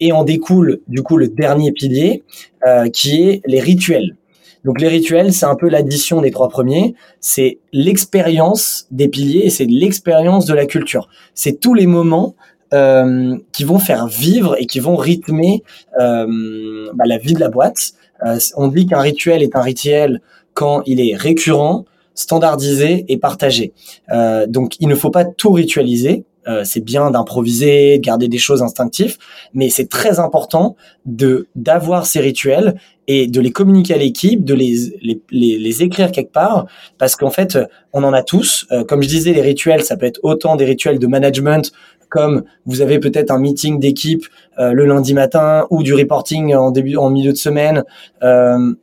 Et 0.00 0.12
en 0.12 0.24
découle, 0.24 0.80
du 0.88 1.02
coup, 1.02 1.16
le 1.16 1.28
dernier 1.28 1.72
pilier, 1.72 2.22
euh, 2.66 2.88
qui 2.88 3.22
est 3.22 3.42
les 3.46 3.60
rituels. 3.60 4.16
Donc 4.64 4.80
les 4.80 4.88
rituels, 4.88 5.32
c'est 5.32 5.44
un 5.44 5.56
peu 5.56 5.68
l'addition 5.68 6.22
des 6.22 6.30
trois 6.30 6.48
premiers. 6.48 6.94
C'est 7.20 7.58
l'expérience 7.72 8.86
des 8.90 9.08
piliers 9.08 9.42
et 9.44 9.50
c'est 9.50 9.66
l'expérience 9.66 10.46
de 10.46 10.54
la 10.54 10.64
culture. 10.64 11.08
C'est 11.34 11.60
tous 11.60 11.74
les 11.74 11.86
moments 11.86 12.34
euh, 12.72 13.36
qui 13.52 13.62
vont 13.62 13.78
faire 13.78 14.06
vivre 14.06 14.56
et 14.58 14.66
qui 14.66 14.80
vont 14.80 14.96
rythmer 14.96 15.62
euh, 16.00 16.90
bah, 16.94 17.04
la 17.06 17.18
vie 17.18 17.34
de 17.34 17.40
la 17.40 17.48
boîte. 17.48 17.92
Euh, 18.24 18.38
on 18.56 18.68
dit 18.68 18.86
qu'un 18.86 19.00
rituel 19.00 19.42
est 19.42 19.54
un 19.54 19.60
rituel 19.60 20.20
quand 20.54 20.82
il 20.86 21.00
est 21.00 21.16
récurrent, 21.16 21.84
standardisé 22.14 23.04
et 23.08 23.16
partagé. 23.16 23.72
Euh, 24.12 24.46
donc, 24.46 24.76
il 24.80 24.88
ne 24.88 24.94
faut 24.94 25.10
pas 25.10 25.24
tout 25.24 25.52
ritualiser. 25.52 26.24
Euh, 26.46 26.62
c'est 26.62 26.84
bien 26.84 27.10
d'improviser, 27.10 27.98
de 27.98 28.02
garder 28.02 28.28
des 28.28 28.38
choses 28.38 28.62
instinctives, 28.62 29.16
mais 29.54 29.70
c'est 29.70 29.88
très 29.88 30.20
important 30.20 30.76
de 31.06 31.48
d'avoir 31.54 32.04
ces 32.04 32.20
rituels 32.20 32.74
et 33.06 33.26
de 33.26 33.40
les 33.40 33.50
communiquer 33.50 33.94
à 33.94 33.96
l'équipe, 33.96 34.44
de 34.44 34.52
les, 34.52 34.76
les, 35.00 35.20
les, 35.30 35.82
écrire 35.82 36.12
quelque 36.12 36.32
part, 36.32 36.66
parce 36.98 37.16
qu'en 37.16 37.30
fait, 37.30 37.58
on 37.94 38.04
en 38.04 38.12
a 38.12 38.22
tous. 38.22 38.66
Euh, 38.72 38.84
comme 38.84 39.02
je 39.02 39.08
disais, 39.08 39.32
les 39.32 39.40
rituels, 39.40 39.82
ça 39.82 39.96
peut 39.96 40.04
être 40.04 40.20
autant 40.22 40.56
des 40.56 40.66
rituels 40.66 40.98
de 40.98 41.06
management, 41.06 41.72
comme 42.14 42.44
vous 42.64 42.80
avez 42.80 42.98
peut-être 43.00 43.30
un 43.30 43.38
meeting 43.38 43.80
d'équipe 43.80 44.24
euh, 44.58 44.72
le 44.72 44.84
lundi 44.86 45.14
matin 45.14 45.66
ou 45.70 45.82
du 45.82 45.94
reporting 45.94 46.54
en 46.54 46.70
début, 46.70 46.96
en 46.96 47.10
milieu 47.10 47.32
de 47.32 47.36
semaine. 47.36 47.84
Euh, 48.22 48.74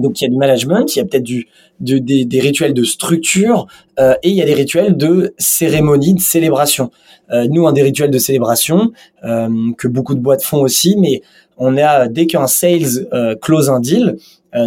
donc 0.00 0.20
il 0.20 0.24
y 0.24 0.26
a 0.26 0.30
du 0.30 0.36
management, 0.36 0.94
il 0.94 0.98
y 0.98 1.02
a 1.02 1.04
peut-être 1.04 1.22
du, 1.22 1.46
des, 1.80 2.40
rituels 2.40 2.74
de 2.74 2.84
structure 2.84 3.66
euh, 3.98 4.14
et 4.22 4.30
il 4.30 4.36
y 4.36 4.42
a 4.42 4.46
des 4.46 4.54
rituels 4.54 4.96
de 4.96 5.34
cérémonie, 5.38 6.14
de 6.14 6.20
célébration. 6.20 6.90
Euh, 7.32 7.46
nous, 7.48 7.66
un 7.66 7.72
des 7.72 7.82
rituels 7.82 8.10
de 8.10 8.18
célébration 8.18 8.92
euh, 9.24 9.48
que 9.78 9.88
beaucoup 9.88 10.14
de 10.14 10.20
boîtes 10.20 10.42
font 10.42 10.60
aussi, 10.60 10.96
mais 10.98 11.22
on 11.58 11.76
a 11.76 12.08
dès 12.08 12.26
qu'un 12.26 12.46
sales 12.46 13.06
euh, 13.12 13.36
close 13.40 13.70
un 13.70 13.80
deal, 13.80 14.16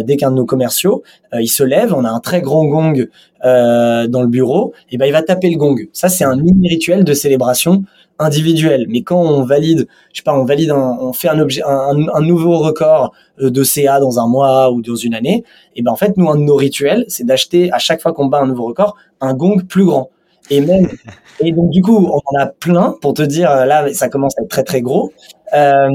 dès 0.04 0.16
qu'un 0.16 0.30
de 0.30 0.36
nos 0.36 0.46
commerciaux, 0.46 1.02
il 1.38 1.46
se 1.46 1.62
lève, 1.62 1.92
on 1.92 2.06
a 2.06 2.08
un 2.08 2.20
très 2.20 2.40
grand 2.40 2.64
gong 2.64 3.06
dans 3.42 4.22
le 4.22 4.28
bureau, 4.28 4.72
et 4.90 4.96
ben 4.96 5.04
il 5.04 5.12
va 5.12 5.20
taper 5.20 5.50
le 5.50 5.58
gong. 5.58 5.76
Ça 5.92 6.08
c'est 6.08 6.24
un 6.24 6.36
mini 6.36 6.70
rituel 6.70 7.04
de 7.04 7.12
célébration 7.12 7.84
individuel. 8.18 8.86
Mais 8.88 9.02
quand 9.02 9.20
on 9.20 9.42
valide, 9.42 9.86
je 10.12 10.18
sais 10.18 10.22
pas, 10.22 10.34
on 10.38 10.44
valide, 10.44 10.70
on 10.72 11.12
fait 11.12 11.28
un 11.28 11.38
objet, 11.38 11.62
un, 11.64 12.20
nouveau 12.20 12.58
record 12.58 13.12
euh, 13.40 13.50
de 13.50 13.62
CA 13.62 14.00
dans 14.00 14.18
un 14.18 14.26
mois 14.26 14.70
ou 14.70 14.82
dans 14.82 14.94
une 14.94 15.14
année, 15.14 15.44
et 15.76 15.82
ben 15.82 15.92
en 15.92 15.96
fait, 15.96 16.16
nous, 16.16 16.28
un 16.30 16.36
de 16.36 16.42
nos 16.42 16.56
rituels, 16.56 17.04
c'est 17.08 17.24
d'acheter 17.24 17.72
à 17.72 17.78
chaque 17.78 18.00
fois 18.00 18.12
qu'on 18.12 18.26
bat 18.26 18.40
un 18.40 18.46
nouveau 18.46 18.66
record, 18.66 18.96
un 19.20 19.34
gong 19.34 19.62
plus 19.68 19.84
grand. 19.84 20.10
Et 20.50 20.60
même, 20.60 20.88
et 21.40 21.52
donc 21.52 21.70
du 21.70 21.82
coup, 21.82 21.96
on 21.96 22.20
en 22.36 22.40
a 22.40 22.46
plein 22.46 22.96
pour 23.00 23.14
te 23.14 23.22
dire, 23.22 23.50
euh, 23.50 23.64
là, 23.64 23.92
ça 23.92 24.08
commence 24.08 24.38
à 24.38 24.42
être 24.42 24.50
très 24.50 24.64
très 24.64 24.82
gros. 24.82 25.12
Euh, 25.52 25.88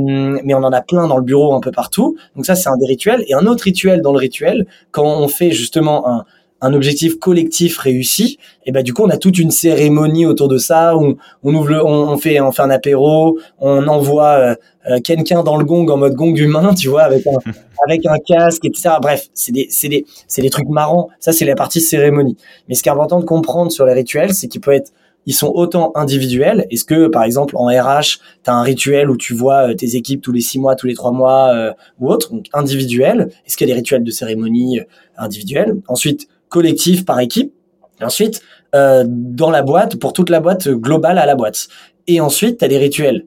mais 0.44 0.54
on 0.54 0.64
en 0.64 0.72
a 0.72 0.82
plein 0.82 1.08
dans 1.08 1.18
le 1.18 1.24
bureau 1.24 1.54
un 1.54 1.60
peu 1.60 1.72
partout. 1.72 2.16
Donc 2.36 2.46
ça, 2.46 2.56
c'est 2.56 2.70
un 2.70 2.78
des 2.78 2.86
rituels. 2.86 3.24
Et 3.28 3.34
un 3.34 3.46
autre 3.46 3.64
rituel 3.64 4.02
dans 4.02 4.14
le 4.14 4.18
rituel, 4.18 4.66
quand 4.92 5.06
on 5.06 5.28
fait 5.28 5.52
justement 5.52 6.08
un, 6.08 6.26
un 6.62 6.74
objectif 6.74 7.20
collectif 7.20 7.78
réussi, 7.78 8.38
et 8.66 8.72
ben 8.72 8.84
du 8.84 8.94
coup 8.94 9.04
on 9.04 9.10
a 9.10 9.18
toute 9.18 9.38
une 9.38 9.52
cérémonie 9.52 10.26
autour 10.26 10.48
de 10.48 10.58
ça. 10.58 10.96
On, 10.98 11.16
on 11.44 11.56
ouvre, 11.56 11.84
on, 11.86 12.18
fait, 12.18 12.40
on 12.40 12.52
fait 12.52 12.62
un 12.62 12.70
apéro, 12.70 13.40
on 13.60 13.88
envoie 13.88 14.32
euh, 14.32 14.56
euh, 14.90 15.00
quelqu'un 15.00 15.44
dans 15.44 15.58
le 15.58 15.66
gong 15.66 15.88
en 15.90 15.98
mode 15.98 16.14
gong 16.14 16.36
humain, 16.36 16.74
tu 16.78 16.90
vois, 16.90 17.04
avec 17.04 17.26
un, 17.28 17.38
avec 17.88 18.06
un 18.06 18.18
casque, 18.18 18.66
etc. 18.66 18.96
Bref, 19.02 19.28
c'est 19.34 19.52
des, 19.52 19.68
c'est 19.70 19.90
des, 19.90 20.06
c'est 20.28 20.42
des 20.42 20.50
trucs 20.50 20.70
marrants. 20.70 21.10
Ça 21.20 21.32
c'est 21.32 21.46
la 21.46 21.56
partie 21.56 21.82
cérémonie. 21.82 22.38
Mais 22.68 22.76
ce 22.76 22.84
qui 22.84 22.90
est 22.90 22.92
important 22.92 23.20
de 23.20 23.26
comprendre 23.26 23.72
sur 23.72 23.86
les 23.86 23.94
rituels, 23.94 24.34
c'est 24.34 24.48
qu'ils 24.48 24.62
peuvent 24.62 24.76
être 24.76 24.92
ils 25.26 25.34
sont 25.34 25.52
autant 25.54 25.92
individuels. 25.96 26.66
Est-ce 26.72 26.86
que, 26.86 27.08
par 27.08 27.24
exemple, 27.24 27.56
en 27.56 27.66
RH, 27.66 28.20
tu 28.44 28.50
as 28.50 28.54
un 28.54 28.64
rituel 28.64 29.12
où 29.12 29.18
tu 29.18 29.36
vois 29.36 29.70
euh, 29.70 29.74
tes 29.76 29.96
équipes 29.96 30.22
tous 30.22 30.32
les 30.32 30.42
six 30.42 30.58
mois, 30.58 30.76
tous 30.76 30.88
les 30.88 30.96
trois 30.96 31.12
mois 31.12 31.76
ou 32.00 32.10
autre, 32.10 32.32
donc 32.32 32.46
individuel 32.54 33.30
Est-ce 33.46 33.58
qu'il 33.58 33.68
y 33.68 33.72
a 33.72 33.74
des 33.74 33.80
rituels 33.80 34.04
de 34.04 34.12
cérémonie 34.12 34.80
individuels? 35.18 35.76
Ensuite, 35.88 36.30
collectif 36.50 37.06
par 37.06 37.20
équipe. 37.20 37.54
Et 38.02 38.04
ensuite, 38.04 38.42
euh, 38.76 39.04
dans 39.08 39.50
la 39.50 39.62
boîte, 39.62 39.96
pour 39.98 40.14
toute 40.14 40.30
la 40.30 40.40
boîte 40.40 40.68
globale 40.70 41.18
à 41.18 41.26
la 41.26 41.36
boîte. 41.36 41.68
Et 42.08 42.20
ensuite, 42.20 42.60
tu 42.60 42.66
as 42.66 42.68
des 42.68 42.78
rituels 42.78 43.26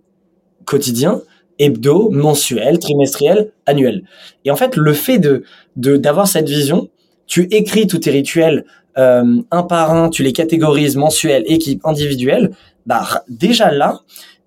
quotidiens, 0.65 1.23
hebdo, 1.59 2.11
mensuels, 2.11 2.79
trimestriels, 2.79 3.53
annuels. 3.67 4.05
Et 4.45 4.51
en 4.51 4.57
fait, 4.57 4.77
le 4.77 4.93
fait 4.93 5.19
de 5.19 5.45
d'avoir 5.77 6.29
cette 6.29 6.49
vision, 6.49 6.89
tu 7.27 7.49
écris 7.51 7.87
tous 7.87 7.99
tes 7.99 8.11
rituels 8.11 8.65
euh, 8.99 9.41
un 9.51 9.63
par 9.63 9.95
un, 9.95 10.11
tu 10.11 10.23
les 10.23 10.33
catégorises 10.33 10.97
mensuels, 10.97 11.45
équipe, 11.47 11.81
individuelle. 11.85 12.51
Bah 12.85 13.25
déjà 13.29 13.71
là, 13.71 14.01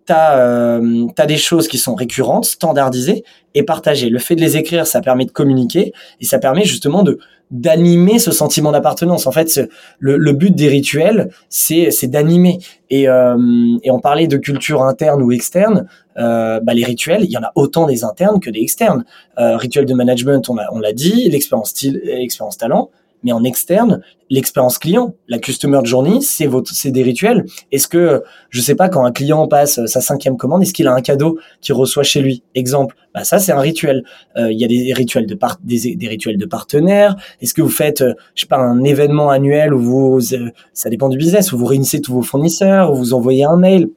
tu 0.06 0.14
as, 0.14 0.38
euh, 0.38 1.08
des 1.28 1.38
choses 1.38 1.68
qui 1.68 1.78
sont 1.78 1.96
récurrentes, 1.96 2.46
standardisées 2.46 3.24
et 3.56 3.64
partagées. 3.64 4.10
Le 4.10 4.20
fait 4.20 4.36
de 4.36 4.42
les 4.42 4.58
écrire, 4.58 4.86
ça 4.86 5.02
permet 5.02 5.26
de 5.26 5.32
communiquer 5.32 5.94
et 6.22 6.26
ça 6.26 6.38
permet 6.38 6.66
justement 6.66 7.02
de 7.02 7.18
d'animer 7.52 8.18
ce 8.18 8.32
sentiment 8.32 8.72
d'appartenance. 8.72 9.28
En 9.28 9.32
fait, 9.32 9.62
le, 10.00 10.18
le, 10.18 10.34
but 10.34 10.54
des 10.54 10.68
rituels, 10.68 11.30
c'est 11.48 12.08
d'animer. 12.08 12.58
Et, 12.90 13.08
euh, 13.08 13.38
et 13.84 13.92
on 13.92 14.00
parlait 14.00 14.28
de 14.28 14.38
culture 14.38 14.82
interne 14.82 15.22
ou 15.22 15.32
externe. 15.32 15.88
Euh, 16.18 16.60
bah, 16.60 16.74
les 16.74 16.84
rituels, 16.84 17.24
il 17.24 17.30
y 17.30 17.38
en 17.38 17.44
a 17.44 17.52
autant 17.54 17.86
des 17.86 18.04
internes 18.04 18.40
que 18.40 18.50
des 18.50 18.62
externes. 18.62 19.06
Euh, 19.38 19.58
rituel 19.58 19.86
de 19.86 19.94
management, 19.94 20.50
on 20.50 20.56
l'a 20.56 20.68
on 20.72 20.82
dit, 20.94 21.30
l'expérience 21.30 21.74
l'expérience 21.84 22.58
talent. 22.58 22.90
Mais 23.26 23.32
en 23.32 23.44
externe, 23.44 24.02
l'expérience 24.30 24.78
client, 24.78 25.16
la 25.28 25.40
customer 25.40 25.80
journey, 25.84 26.22
c'est 26.22 26.46
votre, 26.46 26.72
c'est 26.72 26.92
des 26.92 27.02
rituels. 27.02 27.44
Est-ce 27.72 27.88
que, 27.88 28.22
je 28.52 28.62
sais 28.62 28.76
pas, 28.76 28.88
quand 28.88 29.04
un 29.04 29.12
client 29.12 29.48
passe 29.48 29.84
sa 29.88 30.00
cinquième 30.00 30.38
commande, 30.38 30.62
est-ce 30.62 30.74
qu'il 30.74 30.88
a 30.88 30.94
un 30.94 31.02
cadeau 31.02 31.40
qu'il 31.60 31.74
reçoit 31.74 32.04
chez 32.04 32.22
lui? 32.22 32.44
Exemple, 32.54 32.96
bah 33.16 33.24
ça 33.24 33.40
c'est 33.40 33.52
un 33.52 33.60
rituel. 33.60 34.04
Euh, 34.38 34.52
il 34.52 34.60
y 34.60 34.64
a 34.64 34.68
des 34.68 34.94
rituels 34.94 35.26
de 35.26 35.34
part, 35.34 35.58
des, 35.64 35.96
des 35.96 36.08
rituels 36.08 36.38
de 36.38 36.46
partenaires. 36.46 37.16
Est-ce 37.42 37.56
que 37.56 37.64
vous 37.64 37.70
faites, 37.70 38.02
euh, 38.02 38.14
je 38.36 38.42
sais 38.42 38.48
pas, 38.48 38.60
un 38.60 38.84
événement 38.84 39.32
annuel 39.32 39.74
où 39.74 39.80
vous, 39.80 40.34
euh, 40.34 40.52
ça 40.74 40.92
dépend 40.92 41.10
du 41.10 41.18
business, 41.18 41.52
où 41.52 41.58
vous 41.58 41.66
réunissez 41.66 42.02
tous 42.02 42.14
vos 42.14 42.22
fournisseurs, 42.22 42.94
où 42.94 42.96
vous 42.96 43.14
envoyez 43.16 43.44
un 43.44 43.58
mail? 43.58 43.90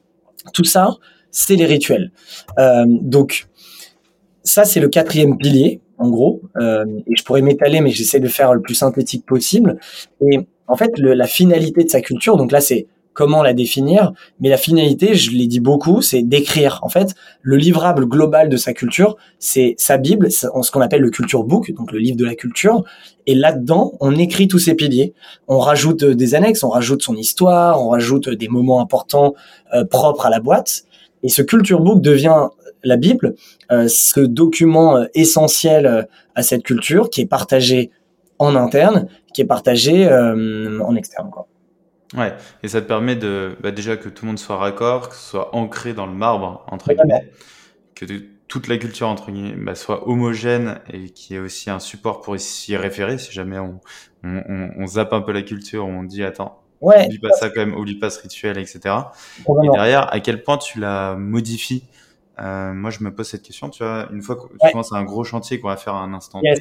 Tout 0.53 0.63
ça, 0.63 0.95
c'est 1.29 1.55
les 1.55 1.67
rituels. 1.67 2.11
donc 2.87 3.47
ça 4.43 4.65
c'est 4.65 4.79
le 4.79 4.87
quatrième 4.87 5.37
pilier 5.37 5.81
en 5.99 6.09
gros. 6.09 6.41
Euh, 6.57 6.85
et 7.07 7.15
je 7.15 7.23
pourrais 7.23 7.41
m'étaler, 7.41 7.81
mais 7.81 7.91
j'essaie 7.91 8.19
de 8.19 8.27
faire 8.27 8.53
le 8.53 8.61
plus 8.61 8.75
synthétique 8.75 9.25
possible. 9.25 9.77
Et 10.21 10.39
en 10.67 10.75
fait, 10.75 10.97
le, 10.97 11.13
la 11.13 11.27
finalité 11.27 11.83
de 11.83 11.89
sa 11.89 12.01
culture, 12.01 12.37
donc 12.37 12.51
là, 12.51 12.61
c'est 12.61 12.87
comment 13.13 13.43
la 13.43 13.53
définir, 13.53 14.13
mais 14.39 14.47
la 14.47 14.55
finalité, 14.55 15.13
je 15.13 15.31
l'ai 15.31 15.47
dit 15.47 15.59
beaucoup, 15.59 16.01
c'est 16.01 16.21
d'écrire. 16.21 16.79
En 16.83 16.89
fait, 16.89 17.15
le 17.41 17.57
livrable 17.57 18.05
global 18.05 18.47
de 18.47 18.55
sa 18.55 18.73
culture, 18.73 19.17
c'est 19.39 19.75
sa 19.77 19.97
Bible, 19.97 20.31
ce 20.31 20.47
qu'on 20.71 20.79
appelle 20.79 21.01
le 21.01 21.09
culture 21.09 21.43
book, 21.43 21.69
donc 21.73 21.91
le 21.91 21.99
livre 21.99 22.15
de 22.15 22.23
la 22.23 22.35
culture. 22.35 22.85
Et 23.27 23.35
là-dedans, 23.35 23.91
on 23.99 24.15
écrit 24.15 24.47
tous 24.47 24.59
ces 24.59 24.73
piliers. 24.73 25.13
On 25.49 25.59
rajoute 25.59 26.05
des 26.05 26.33
annexes, 26.33 26.63
on 26.63 26.69
rajoute 26.69 27.01
son 27.01 27.15
histoire, 27.15 27.85
on 27.85 27.89
rajoute 27.89 28.29
des 28.29 28.47
moments 28.47 28.79
importants 28.79 29.33
euh, 29.73 29.83
propres 29.83 30.27
à 30.27 30.29
la 30.29 30.39
boîte. 30.39 30.83
Et 31.21 31.27
ce 31.27 31.41
culture 31.41 31.81
book 31.81 32.01
devient 32.01 32.47
la 32.83 32.97
Bible, 32.97 33.35
euh, 33.71 33.87
ce 33.87 34.19
document 34.19 34.97
euh, 34.97 35.05
essentiel 35.13 35.85
euh, 35.85 36.03
à 36.35 36.43
cette 36.43 36.63
culture 36.63 37.09
qui 37.09 37.21
est 37.21 37.25
partagé 37.25 37.91
en 38.37 38.55
interne, 38.55 39.07
qui 39.33 39.41
est 39.41 39.45
partagé 39.45 40.07
en 40.09 40.95
externe. 40.95 41.29
Quoi. 41.29 41.47
Ouais, 42.17 42.33
et 42.63 42.69
ça 42.69 42.81
te 42.81 42.87
permet 42.87 43.17
de 43.17 43.57
bah 43.61 43.71
déjà 43.71 43.97
que 43.97 44.07
tout 44.07 44.23
le 44.23 44.29
monde 44.29 44.39
soit 44.39 44.55
raccord, 44.55 45.09
que 45.09 45.15
ce 45.15 45.21
soit 45.21 45.53
ancré 45.53 45.93
dans 45.93 46.05
le 46.05 46.13
marbre 46.13 46.65
entre 46.71 46.93
guillemets, 46.93 47.29
que 47.95 48.05
toute 48.47 48.69
la 48.69 48.77
culture 48.77 49.09
entre 49.09 49.31
guillemets 49.31 49.55
bah, 49.57 49.75
soit 49.75 50.07
homogène 50.07 50.79
et 50.91 51.09
qu'il 51.09 51.35
y 51.35 51.39
ait 51.39 51.41
aussi 51.41 51.69
un 51.69 51.79
support 51.79 52.21
pour 52.21 52.39
s'y 52.39 52.77
référer 52.77 53.17
si 53.17 53.33
jamais 53.33 53.59
on, 53.59 53.81
on, 54.23 54.69
on, 54.77 54.87
zappe 54.87 55.11
un 55.11 55.21
peu 55.21 55.33
la 55.33 55.41
culture, 55.41 55.85
on 55.85 56.03
dit 56.03 56.23
attends, 56.23 56.61
ouais, 56.79 57.07
oublie 57.07 57.19
pas 57.19 57.31
ça 57.31 57.49
quand 57.49 57.59
même, 57.59 57.75
oublie 57.75 57.99
pas 57.99 58.09
ce 58.09 58.21
rituel, 58.21 58.57
etc. 58.57 58.95
Et 59.39 59.69
derrière, 59.73 60.13
à 60.13 60.21
quel 60.21 60.43
point 60.43 60.57
tu 60.57 60.79
la 60.79 61.15
modifies 61.15 61.83
euh, 62.41 62.73
moi, 62.73 62.89
je 62.89 63.03
me 63.03 63.13
pose 63.13 63.27
cette 63.27 63.41
question, 63.41 63.69
tu 63.69 63.83
vois, 63.83 64.07
une 64.11 64.21
fois 64.21 64.35
que 64.35 64.43
tu 64.43 64.71
commences 64.71 64.93
à 64.93 64.97
un 64.97 65.03
gros 65.03 65.23
chantier 65.23 65.59
qu'on 65.59 65.67
va 65.67 65.77
faire 65.77 65.93
à 65.93 66.03
un 66.03 66.13
instant 66.13 66.41
T, 66.41 66.53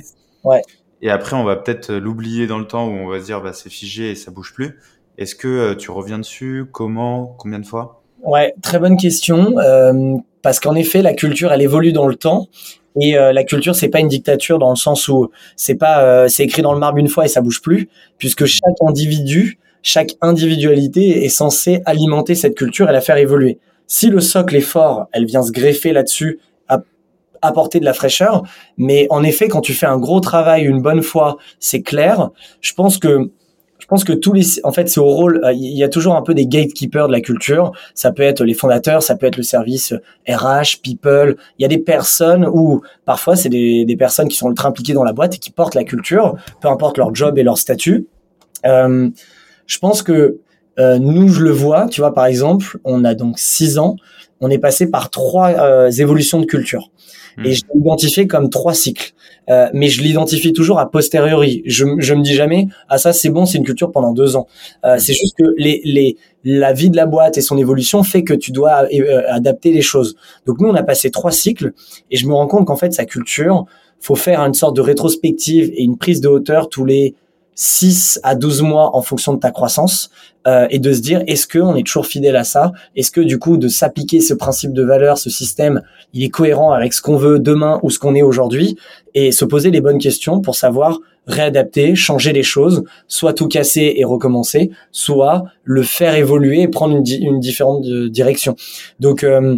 ouais. 0.45 0.63
et 1.03 1.11
après, 1.11 1.37
on 1.37 1.45
va 1.45 1.57
peut-être 1.57 1.93
l'oublier 1.93 2.47
dans 2.47 2.59
le 2.59 2.67
temps 2.67 2.87
où 2.89 2.93
on 2.93 3.09
va 3.09 3.21
se 3.21 3.27
dire, 3.27 3.41
bah, 3.41 3.53
c'est 3.53 3.71
figé 3.71 4.11
et 4.11 4.15
ça 4.15 4.31
bouge 4.31 4.53
plus. 4.55 4.79
Est-ce 5.19 5.35
que 5.35 5.49
euh, 5.49 5.75
tu 5.75 5.91
reviens 5.91 6.19
dessus? 6.19 6.67
Comment? 6.71 7.35
Combien 7.39 7.59
de 7.59 7.67
fois? 7.67 8.03
Ouais, 8.23 8.55
très 8.63 8.79
bonne 8.79 8.97
question. 8.97 9.59
Euh, 9.59 10.17
parce 10.43 10.61
qu'en 10.61 10.77
effet, 10.77 11.03
la 11.03 11.13
culture, 11.13 11.53
elle 11.53 11.63
évolue 11.63 11.93
dans 11.93 12.07
le 12.07 12.15
temps. 12.15 12.47
Et 13.01 13.17
euh, 13.17 13.33
la 13.33 13.45
culture, 13.45 13.75
c'est 13.75 13.89
pas 13.89 14.01
une 14.01 14.09
dictature 14.09 14.59
dans 14.59 14.71
le 14.71 14.77
sens 14.77 15.09
où 15.09 15.31
c'est 15.57 15.75
pas, 15.75 16.29
c'est 16.29 16.45
écrit 16.45 16.63
dans 16.63 16.73
le 16.73 16.81
marbre 16.81 16.99
une 16.99 17.09
fois 17.09 17.25
et 17.25 17.29
ça 17.29 17.41
bouge 17.41 17.61
plus, 17.63 17.89
puisque 18.17 18.47
chaque 18.47 18.75
individu, 18.87 19.59
chaque 19.83 20.15
individualité 20.21 21.25
est 21.25 21.29
censée 21.29 21.83
alimenter 21.85 22.35
cette 22.35 22.57
culture 22.57 22.89
et 22.89 22.93
la 22.93 23.01
faire 23.01 23.17
évoluer. 23.17 23.59
Si 23.89 24.09
le 24.09 24.21
socle 24.21 24.55
est 24.55 24.61
fort, 24.61 25.09
elle 25.13 25.25
vient 25.25 25.43
se 25.43 25.51
greffer 25.51 25.93
là-dessus, 25.93 26.39
apporter 27.43 27.81
de 27.81 27.85
la 27.85 27.93
fraîcheur. 27.93 28.43
Mais 28.77 29.07
en 29.11 29.23
effet, 29.23 29.49
quand 29.49 29.61
tu 29.61 29.75
fais 29.75 29.87
un 29.87 29.99
gros 29.99 30.21
travail 30.21 30.65
une 30.65 30.83
bonne 30.83 31.03
fois, 31.03 31.37
c'est 31.59 31.83
clair. 31.83 32.31
Je 32.61 32.73
pense 32.75 32.99
que 32.99 33.31
je 33.79 33.87
pense 33.87 34.05
que 34.05 34.13
tous 34.13 34.35
les, 34.35 34.63
en 34.65 34.73
fait, 34.73 34.89
c'est 34.91 35.01
au 35.01 35.07
rôle. 35.07 35.41
Il 35.55 35.77
y 35.77 35.85
a 35.85 35.89
toujours 35.89 36.15
un 36.17 36.23
peu 36.23 36.35
des 36.35 36.47
gatekeepers 36.47 37.07
de 37.07 37.13
la 37.13 37.23
culture. 37.23 37.73
Ça 37.95 38.13
peut 38.13 38.25
être 38.25 38.45
les 38.45 38.53
fondateurs, 38.53 39.03
ça 39.03 39.15
peut 39.15 39.25
être 39.25 39.39
le 39.39 39.43
service 39.43 39.95
RH, 40.29 40.83
people. 40.83 41.37
Il 41.59 41.63
y 41.63 41.65
a 41.65 41.69
des 41.69 41.79
personnes 41.79 42.47
où 42.47 42.83
parfois 43.07 43.35
c'est 43.35 43.49
des, 43.49 43.87
des 43.87 43.97
personnes 43.97 44.29
qui 44.29 44.37
sont 44.37 44.51
ultra 44.51 44.69
impliquées 44.69 44.93
dans 44.93 45.05
la 45.05 45.15
boîte 45.15 45.37
et 45.37 45.39
qui 45.39 45.51
portent 45.51 45.77
la 45.77 45.85
culture, 45.85 46.37
peu 46.61 46.69
importe 46.69 46.99
leur 46.99 47.15
job 47.15 47.39
et 47.39 47.43
leur 47.43 47.57
statut. 47.57 48.09
Euh, 48.67 49.09
je 49.67 49.79
pense 49.79 50.03
que 50.03 50.41
nous, 50.79 51.29
je 51.29 51.43
le 51.43 51.51
vois, 51.51 51.87
tu 51.89 52.01
vois, 52.01 52.15
par 52.15 52.27
exemple, 52.27 52.79
on 52.85 53.05
a 53.05 53.15
donc 53.15 53.39
six 53.39 53.79
ans, 53.79 53.97
on 54.41 54.49
est 54.51 54.59
passé 54.59 54.91
par 54.91 55.11
trois 55.11 55.91
évolutions 55.99 56.41
de 56.41 56.47
culture. 56.47 56.91
Et 57.45 57.51
hmm. 57.51 57.53
je 57.53 57.63
l'ai 57.73 57.81
identifié 57.81 58.27
comme 58.27 58.51
trois 58.51 58.75
cycles. 58.75 59.13
Euh, 59.49 59.69
mais 59.73 59.89
je 59.89 60.03
l'identifie 60.03 60.53
toujours 60.53 60.79
à 60.79 60.91
posteriori. 60.91 61.63
Je, 61.65 61.87
je 61.99 62.15
me 62.15 62.23
dis 62.23 62.35
jamais, 62.35 62.69
ah 62.89 62.99
ça 62.99 63.13
c'est 63.13 63.31
bon, 63.31 63.47
c'est 63.47 63.59
une 63.59 63.65
culture 63.65 63.91
pendant 63.91 64.13
deux 64.13 64.37
ans. 64.37 64.47
Euh, 64.85 64.97
hmm. 64.97 64.99
c'est 64.99 65.15
juste 65.15 65.35
que 65.39 65.45
les, 65.57 65.81
les, 65.85 66.17
la 66.45 66.73
vie 66.73 66.91
de 66.91 66.97
la 66.97 67.07
boîte 67.07 67.39
et 67.39 67.41
son 67.41 67.57
évolution 67.57 68.03
fait 68.03 68.25
que 68.25 68.35
tu 68.35 68.53
dois 68.53 68.85
euh, 68.93 69.23
adapter 69.29 69.73
les 69.73 69.83
choses. 69.83 70.17
Donc 70.47 70.61
nous, 70.61 70.69
on 70.69 70.75
a 70.75 70.83
passé 70.83 71.11
trois 71.11 71.33
cycles 71.33 71.73
et 72.11 72.17
je 72.17 72.27
me 72.27 72.35
rends 72.35 72.47
compte 72.47 72.67
qu'en 72.67 72.77
fait, 72.77 72.93
sa 72.93 73.05
culture, 73.07 73.65
faut 74.01 74.17
faire 74.17 74.41
une 74.41 74.55
sorte 74.55 74.77
de 74.77 74.83
rétrospective 74.83 75.71
et 75.75 75.83
une 75.83 75.97
prise 75.97 76.21
de 76.21 76.29
hauteur 76.29 76.69
tous 76.69 76.85
les 76.85 77.15
6 77.61 78.21
à 78.23 78.37
12 78.37 78.63
mois 78.63 78.95
en 78.95 79.03
fonction 79.03 79.35
de 79.35 79.41
ta 79.41 79.51
croissance 79.51 80.11
euh, 80.47 80.69
et 80.71 80.79
de 80.79 80.93
se 80.93 81.01
dire 81.01 81.25
est-ce 81.27 81.49
que 81.49 81.59
on 81.59 81.75
est 81.75 81.85
toujours 81.85 82.07
fidèle 82.07 82.37
à 82.37 82.45
ça? 82.45 82.71
Est-ce 82.95 83.11
que 83.11 83.21
du 83.21 83.41
coup 83.41 83.57
de 83.57 83.67
s'appliquer 83.67 84.21
ce 84.21 84.33
principe 84.33 84.73
de 84.73 84.85
valeur, 84.85 85.19
ce 85.19 85.29
système, 85.29 85.83
il 86.13 86.23
est 86.23 86.29
cohérent 86.29 86.71
avec 86.71 86.93
ce 86.93 87.03
qu'on 87.03 87.17
veut 87.17 87.41
demain 87.41 87.81
ou 87.83 87.91
ce 87.91 87.99
qu'on 87.99 88.15
est 88.15 88.23
aujourd'hui? 88.23 88.77
Et 89.15 89.33
se 89.33 89.45
poser 89.45 89.73
les 89.73 89.81
bonnes 89.81 89.99
questions 89.99 90.41
pour 90.41 90.55
savoir 90.55 91.01
réadapter, 91.27 91.97
changer 91.97 92.33
les 92.33 92.45
choses, 92.45 92.85
soit 93.09 93.33
tout 93.33 93.49
casser 93.49 93.95
et 93.97 94.05
recommencer, 94.05 94.71
soit 94.93 95.43
le 95.65 95.83
faire 95.83 96.15
évoluer 96.15 96.63
et 96.63 96.69
prendre 96.69 96.97
une, 96.97 97.05
une 97.21 97.41
différente 97.41 97.85
euh, 97.87 98.09
direction. 98.09 98.55
Donc 99.01 99.25
euh, 99.25 99.57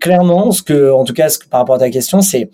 clairement, 0.00 0.52
ce 0.52 0.62
que 0.62 0.90
en 0.90 1.04
tout 1.04 1.12
cas 1.12 1.28
ce, 1.28 1.38
par 1.50 1.60
rapport 1.60 1.76
à 1.76 1.80
ta 1.80 1.90
question, 1.90 2.22
c'est 2.22 2.48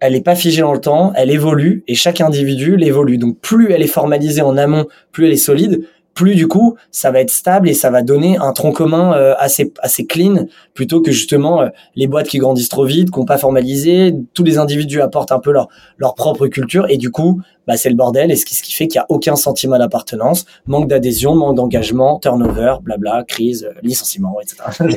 elle 0.00 0.12
n'est 0.12 0.22
pas 0.22 0.34
figée 0.34 0.62
dans 0.62 0.72
le 0.72 0.80
temps, 0.80 1.12
elle 1.16 1.30
évolue 1.30 1.84
et 1.88 1.94
chaque 1.94 2.20
individu 2.20 2.76
l'évolue. 2.76 3.18
Donc 3.18 3.38
plus 3.40 3.72
elle 3.72 3.82
est 3.82 3.86
formalisée 3.86 4.42
en 4.42 4.56
amont, 4.56 4.86
plus 5.12 5.26
elle 5.26 5.32
est 5.32 5.36
solide, 5.36 5.86
plus 6.16 6.34
du 6.34 6.48
coup 6.48 6.76
ça 6.90 7.12
va 7.12 7.20
être 7.20 7.30
stable 7.30 7.68
et 7.68 7.74
ça 7.74 7.90
va 7.90 8.02
donner 8.02 8.38
un 8.38 8.52
tronc 8.52 8.72
commun 8.72 9.12
euh, 9.12 9.34
assez 9.38 9.72
assez 9.80 10.06
clean 10.06 10.46
plutôt 10.74 11.00
que 11.02 11.12
justement 11.12 11.60
euh, 11.60 11.68
les 11.94 12.08
boîtes 12.08 12.26
qui 12.26 12.38
grandissent 12.38 12.70
trop 12.70 12.86
vite, 12.86 13.10
qui 13.12 13.18
n'ont 13.20 13.26
pas 13.26 13.38
formalisé, 13.38 14.14
tous 14.34 14.42
les 14.42 14.58
individus 14.58 15.02
apportent 15.02 15.30
un 15.30 15.38
peu 15.38 15.52
leur 15.52 15.68
leur 15.98 16.14
propre 16.14 16.48
culture 16.48 16.86
et 16.88 16.96
du 16.96 17.10
coup 17.10 17.40
bah 17.66 17.76
c'est 17.76 17.90
le 17.90 17.96
bordel 17.96 18.30
et 18.30 18.36
ce 18.36 18.46
qui 18.46 18.54
ce 18.54 18.62
qui 18.62 18.72
fait 18.72 18.88
qu'il 18.88 18.98
y 18.98 19.02
a 19.02 19.06
aucun 19.10 19.36
sentiment 19.36 19.78
d'appartenance, 19.78 20.46
manque 20.66 20.88
d'adhésion, 20.88 21.34
manque 21.34 21.56
d'engagement, 21.56 22.18
turnover, 22.18 22.76
blabla, 22.82 23.22
crise, 23.28 23.64
euh, 23.64 23.78
licenciement, 23.82 24.36
etc. 24.40 24.56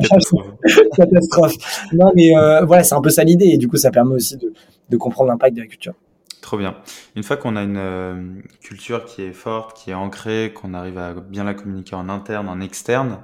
catastrophe. 0.00 0.46
catastrophe. 0.96 1.54
Non 1.94 2.12
mais 2.14 2.32
voilà 2.66 2.84
c'est 2.84 2.94
un 2.94 3.00
peu 3.00 3.10
ça 3.10 3.24
l'idée 3.24 3.46
et 3.46 3.56
du 3.56 3.66
coup 3.66 3.78
ça 3.78 3.90
permet 3.90 4.14
aussi 4.14 4.36
de 4.36 4.52
de 4.90 4.96
comprendre 4.98 5.30
l'impact 5.30 5.56
de 5.56 5.62
la 5.62 5.66
culture. 5.66 5.94
Trop 6.42 6.58
bien. 6.58 6.76
Une 7.14 7.22
fois 7.22 7.36
qu'on 7.36 7.54
a 7.54 7.62
une 7.62 7.76
euh, 7.78 8.14
culture 8.60 9.04
qui 9.04 9.22
est 9.22 9.32
forte, 9.32 9.76
qui 9.76 9.92
est 9.92 9.94
ancrée, 9.94 10.52
qu'on 10.52 10.74
arrive 10.74 10.98
à 10.98 11.14
bien 11.14 11.44
la 11.44 11.54
communiquer 11.54 11.94
en 11.94 12.08
interne, 12.08 12.48
en 12.48 12.60
externe, 12.60 13.20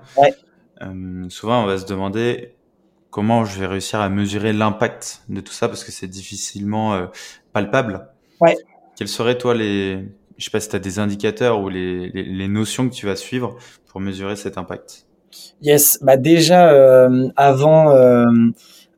euh, 0.80 1.28
souvent 1.28 1.64
on 1.64 1.66
va 1.66 1.78
se 1.78 1.84
demander 1.84 2.54
comment 3.10 3.44
je 3.44 3.58
vais 3.58 3.66
réussir 3.66 4.00
à 4.00 4.08
mesurer 4.08 4.52
l'impact 4.52 5.22
de 5.28 5.40
tout 5.40 5.52
ça 5.52 5.66
parce 5.66 5.82
que 5.82 5.90
c'est 5.90 6.06
difficilement 6.06 6.94
euh, 6.94 7.06
palpable. 7.52 8.06
Ouais. 8.40 8.56
Quels 8.96 9.08
seraient 9.08 9.36
toi 9.36 9.52
les, 9.52 9.98
je 10.36 10.44
sais 10.44 10.50
pas 10.52 10.60
si 10.60 10.68
tu 10.68 10.76
as 10.76 10.78
des 10.78 11.00
indicateurs 11.00 11.60
ou 11.60 11.68
les, 11.68 12.10
les, 12.10 12.22
les, 12.22 12.48
notions 12.48 12.88
que 12.88 12.94
tu 12.94 13.06
vas 13.06 13.16
suivre 13.16 13.56
pour 13.88 14.00
mesurer 14.00 14.36
cet 14.36 14.58
impact? 14.58 15.06
Yes, 15.60 15.98
bah 16.02 16.16
déjà 16.16 17.08
avant 17.36 17.92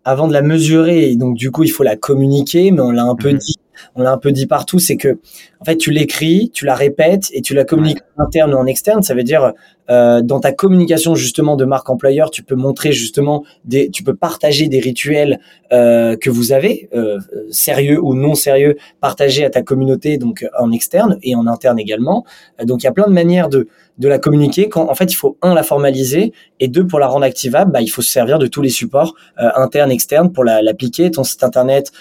avant 0.05 0.29
de 0.29 0.33
la 0.33 0.43
mesurer, 0.43 1.17
donc 1.17 1.37
du 1.37 1.51
coup 1.51 1.63
il 1.63 1.71
faut 1.71 1.83
la 1.83 1.97
communiquer, 1.97 2.71
mais 2.71 2.81
on 2.81 2.91
l'a 2.91 3.05
un 3.05 3.17
peu 3.17 3.33
mhm. 3.33 3.39
dit 3.39 3.57
on 3.95 4.03
l'a 4.03 4.13
un 4.13 4.19
peu 4.19 4.33
dit 4.33 4.47
partout, 4.47 4.79
c'est 4.79 4.97
que 4.97 5.19
en 5.61 5.65
fait 5.65 5.77
tu 5.77 5.91
l'écris, 5.91 6.51
tu 6.53 6.65
la 6.65 6.75
répètes 6.75 7.29
et 7.33 7.43
tu 7.43 7.55
la 7.55 7.65
communiques 7.65 7.99
en 8.17 8.25
interne 8.25 8.55
ou 8.55 8.57
en 8.57 8.67
externe. 8.67 9.03
Ça 9.03 9.15
veut 9.15 9.25
dire 9.25 9.53
euh, 9.91 10.23
dans 10.23 10.39
ta 10.39 10.53
communication 10.53 11.15
justement 11.15 11.57
de 11.57 11.65
marque 11.65 11.91
employeur, 11.91 12.31
tu 12.31 12.43
peux 12.43 12.55
montrer 12.55 12.93
justement 12.93 13.45
des, 13.65 13.91
tu 13.91 14.05
peux 14.05 14.15
partager 14.15 14.69
des 14.69 14.79
rituels 14.79 15.41
euh, 15.73 16.17
que 16.17 16.31
vous 16.31 16.53
avez, 16.53 16.89
euh, 16.95 17.19
sérieux 17.51 17.99
ou 18.01 18.15
non 18.15 18.35
sérieux, 18.35 18.77
partager 19.01 19.45
à 19.45 19.51
ta 19.51 19.63
communauté 19.63 20.17
donc 20.17 20.47
en 20.59 20.71
externe 20.71 21.19
et 21.23 21.35
en 21.35 21.47
interne 21.47 21.79
également. 21.79 22.25
donc 22.65 22.83
il 22.83 22.87
y 22.87 22.89
a 22.89 22.93
plein 22.93 23.09
de 23.09 23.13
manières 23.13 23.49
de 23.49 23.67
de 23.99 24.09
la 24.09 24.19
communiquer 24.19 24.71
quand 24.71 24.89
en 24.89 24.95
fait 24.95 25.13
il 25.13 25.17
faut 25.17 25.37
un 25.43 25.53
la 25.53 25.63
formaliser 25.63 26.33
et 26.59 26.69
deux 26.69 26.87
pour 26.87 26.99
la 27.01 27.07
rendre 27.07 27.25
activable 27.25 27.71
bah, 27.71 27.83
il 27.83 27.89
faut 27.89 28.01
se 28.01 28.11
servir 28.11 28.39
de 28.39 28.47
tous 28.47 28.63
les 28.63 28.71
supports 28.71 29.15
internes 29.37 29.91
externes 29.91 30.33
pour 30.33 30.43
l'appliquer 30.43 31.11
ton 31.11 31.23
site 31.23 31.45
internet 31.45 31.93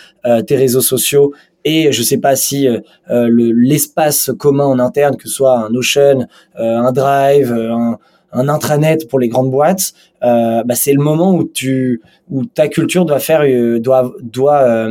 tes 0.48 0.56
réseaux 0.56 0.82
sociaux 0.82 1.34
et 1.66 1.92
je 1.92 2.04
sais 2.04 2.18
pas 2.18 2.36
si 2.36 2.68
euh, 2.68 2.80
euh, 3.10 3.30
l'espace 3.30 4.32
commun 4.38 4.66
en 4.66 4.80
interne, 4.80 5.18
que 5.18 5.28
ce 5.28 5.36
soit 5.36 5.58
un 5.58 5.70
Notion, 5.70 6.28
euh, 6.60 6.78
un 6.78 6.92
Drive, 6.92 7.52
un, 7.52 7.98
un, 8.32 8.48
intranet 8.50 9.08
pour 9.10 9.20
les 9.20 9.28
grandes 9.28 9.52
boîtes, 9.52 9.94
bah, 10.22 10.64
c'est 10.76 10.94
le 10.94 11.02
moment 11.02 11.34
où 11.34 11.44
tu 11.44 12.02
où 12.30 12.46
ta 12.46 12.68
culture 12.68 13.06
doit 13.06 13.20
faire 13.20 13.42
doit 13.80 14.14
doit 14.22 14.88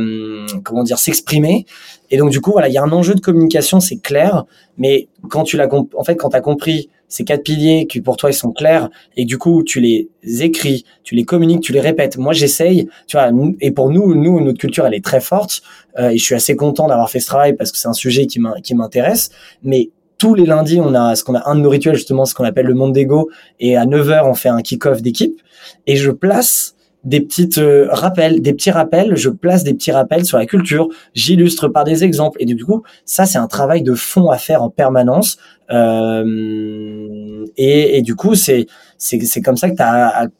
comment 0.63 0.83
dire 0.83 0.97
s'exprimer 0.97 1.65
et 2.09 2.17
donc 2.17 2.31
du 2.31 2.41
coup 2.41 2.51
voilà 2.51 2.67
il 2.67 2.73
y 2.73 2.77
a 2.77 2.83
un 2.83 2.91
enjeu 2.91 3.13
de 3.13 3.21
communication 3.21 3.79
c'est 3.79 4.01
clair 4.01 4.45
mais 4.77 5.07
quand 5.29 5.43
tu 5.43 5.55
l'as 5.55 5.69
en 5.95 6.03
fait 6.03 6.15
quand 6.15 6.29
tu 6.29 6.35
as 6.35 6.41
compris 6.41 6.89
ces 7.09 7.23
quatre 7.25 7.43
piliers 7.43 7.87
qui 7.87 7.99
pour 7.99 8.15
toi 8.15 8.29
ils 8.29 8.35
sont 8.35 8.51
clairs 8.53 8.89
et 9.17 9.25
du 9.25 9.37
coup 9.37 9.63
tu 9.63 9.81
les 9.81 10.09
écris, 10.41 10.85
tu 11.03 11.15
les 11.15 11.25
communiques, 11.25 11.61
tu 11.61 11.73
les 11.73 11.81
répètes. 11.81 12.17
Moi 12.17 12.33
j'essaye, 12.33 12.87
tu 13.07 13.17
vois, 13.17 13.31
et 13.59 13.71
pour 13.71 13.89
nous, 13.89 14.15
nous 14.15 14.39
notre 14.39 14.59
culture 14.59 14.85
elle 14.85 14.93
est 14.93 15.03
très 15.03 15.19
forte 15.19 15.61
euh, 15.97 16.09
et 16.09 16.17
je 16.17 16.23
suis 16.23 16.35
assez 16.35 16.55
content 16.55 16.87
d'avoir 16.87 17.09
fait 17.09 17.19
ce 17.19 17.27
travail 17.27 17.53
parce 17.53 17.71
que 17.71 17.77
c'est 17.77 17.87
un 17.87 17.93
sujet 17.93 18.27
qui 18.27 18.39
m'intéresse. 18.75 19.31
Mais 19.63 19.89
tous 20.19 20.35
les 20.35 20.45
lundis, 20.45 20.79
on 20.79 20.93
a 20.93 21.15
ce 21.15 21.23
qu'on 21.23 21.33
a 21.33 21.49
un 21.49 21.55
de 21.55 21.61
nos 21.61 21.69
rituels 21.69 21.95
justement, 21.95 22.25
ce 22.25 22.35
qu'on 22.35 22.43
appelle 22.43 22.67
le 22.67 22.75
monde 22.75 22.93
d'ego 22.93 23.29
et 23.59 23.75
à 23.75 23.85
9h 23.85 24.29
on 24.29 24.35
fait 24.35 24.49
un 24.49 24.61
kick-off 24.61 25.01
d'équipe 25.01 25.41
et 25.87 25.95
je 25.95 26.11
place 26.11 26.75
des 27.05 27.21
petites 27.21 27.59
euh, 27.59 27.87
rappels, 27.89 28.41
des 28.41 28.53
petits 28.53 28.71
rappels, 28.71 29.15
je 29.15 29.29
place 29.29 29.63
des 29.63 29.73
petits 29.73 29.91
rappels 29.91 30.25
sur 30.25 30.37
la 30.37 30.45
culture, 30.45 30.89
j'illustre 31.13 31.69
par 31.69 31.85
des 31.85 32.03
exemples 32.03 32.37
et 32.41 32.45
du 32.45 32.63
coup, 32.65 32.83
ça 33.05 33.25
c'est 33.25 33.37
un 33.37 33.47
travail 33.47 33.83
de 33.83 33.93
fond 33.93 34.29
à 34.29 34.37
faire 34.37 34.61
en 34.61 34.69
permanence 34.69 35.37
euh, 35.71 37.45
et, 37.57 38.01
du 38.01 38.15
coup, 38.15 38.35
c'est 38.35 38.65
c'est 38.97 39.41
comme 39.41 39.55
ça 39.55 39.69
que 39.69 39.75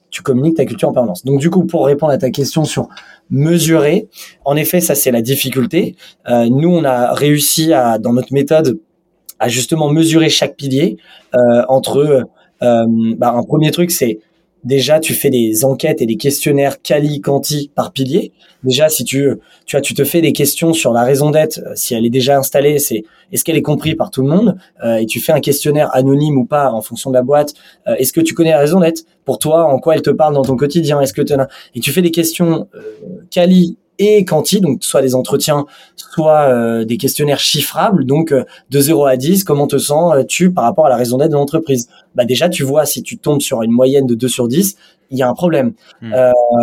tu 0.10 0.22
communiques 0.22 0.58
ta 0.58 0.66
culture 0.66 0.90
en 0.90 0.94
permanence. 0.94 1.24
Donc 1.24 1.40
du 1.40 1.50
coup, 1.50 1.66
pour 1.66 1.86
répondre 1.86 2.12
à 2.12 2.18
ta 2.18 2.32
question 2.32 2.66
sur 2.66 2.90
mesurer, 3.30 4.10
en 4.44 4.56
effet, 4.56 4.82
ça 4.82 4.96
c'est 4.96 5.12
la 5.12 5.22
difficulté. 5.22 5.96
Euh, 6.30 6.50
nous, 6.50 6.70
on 6.70 6.84
a 6.84 7.14
réussi 7.14 7.74
à 7.74 8.00
dans 8.00 8.14
notre 8.14 8.34
méthode 8.34 8.80
à 9.40 9.48
justement 9.48 9.90
mesurer 9.90 10.30
chaque 10.30 10.56
pilier 10.56 10.98
euh, 11.36 11.64
entre 11.68 12.28
euh, 12.62 12.86
bah, 13.18 13.34
un 13.36 13.44
premier 13.44 13.72
truc, 13.72 13.92
c'est 13.92 14.20
déjà 14.64 15.00
tu 15.00 15.14
fais 15.14 15.30
des 15.30 15.64
enquêtes 15.66 16.02
et 16.02 16.06
des 16.06 16.18
questionnaires 16.18 16.82
quali 16.82 17.22
quanti 17.22 17.72
par 17.76 17.92
pilier. 17.92 18.32
Déjà 18.64 18.90
si 18.90 19.04
tu 19.04 19.36
tu 19.66 19.76
vois 19.76 19.82
tu 19.82 19.94
te 19.94 20.04
fais 20.04 20.22
des 20.22 20.34
questions 20.34 20.74
sur 20.74 20.92
la 20.92 21.04
raison 21.04 21.32
d'être 21.32 21.60
euh, 21.60 21.72
si 21.76 21.94
elle 21.94 22.06
est 22.06 22.10
déjà 22.10 22.38
installée 22.38 22.80
c'est 22.80 23.04
est-ce 23.32 23.44
qu'elle 23.44 23.58
est 23.58 23.62
comprise 23.62 23.96
par 23.96 24.12
tout 24.12 24.22
le 24.22 24.30
monde 24.30 24.58
euh, 24.84 24.98
et 24.98 25.06
tu 25.06 25.20
fais 25.20 25.32
un 25.32 25.40
questionnaire 25.40 25.90
anonyme 25.96 26.38
ou 26.38 26.46
pas 26.46 26.72
en 26.72 26.82
fonction 26.82 27.10
de 27.10 27.16
la 27.16 27.22
boîte 27.22 27.54
euh, 27.88 27.96
est-ce 27.96 28.12
que 28.12 28.22
tu 28.22 28.34
connais 28.34 28.52
la 28.52 28.60
raison 28.60 28.80
d'être 28.80 29.04
pour 29.24 29.40
toi 29.40 29.66
en 29.66 29.80
quoi 29.80 29.96
elle 29.96 30.02
te 30.02 30.10
parle 30.10 30.34
dans 30.34 30.44
ton 30.44 30.58
quotidien 30.58 31.00
est-ce 31.00 31.14
que 31.14 31.22
tu 31.22 31.34
et 31.76 31.80
tu 31.80 31.92
fais 31.92 32.02
des 32.02 32.12
questions 32.12 32.68
quali 33.32 33.78
et 34.00 34.24
quanti, 34.24 34.62
donc 34.62 34.84
soit 34.84 35.02
des 35.02 35.14
entretiens, 35.14 35.66
soit 36.14 36.42
euh, 36.42 36.86
des 36.86 36.98
questionnaires 36.98 37.40
chiffrables, 37.40 38.06
donc 38.06 38.32
euh, 38.32 38.44
de 38.70 38.80
0 38.80 39.06
à 39.06 39.18
10, 39.18 39.44
comment 39.44 39.68
te 39.68 39.78
sens-tu 39.78 40.48
euh, 40.48 40.52
par 40.52 40.64
rapport 40.64 40.86
à 40.86 40.90
la 40.90 40.98
raison 40.98 41.18
d'être 41.18 41.32
de 41.32 41.36
l'entreprise? 41.36 41.90
Bah 42.16 42.26
déjà, 42.26 42.50
tu 42.50 42.64
vois, 42.64 42.86
si 42.86 43.04
tu 43.04 43.18
tombes 43.18 43.42
sur 43.42 43.62
une 43.62 43.72
moyenne 43.72 44.08
de 44.08 44.16
2 44.16 44.28
sur 44.28 44.48
10, 44.48 44.76
il 45.12 45.18
y 45.18 45.24
a 45.24 45.30
un 45.30 45.34
problème. 45.34 45.74
Hmm. 46.02 46.14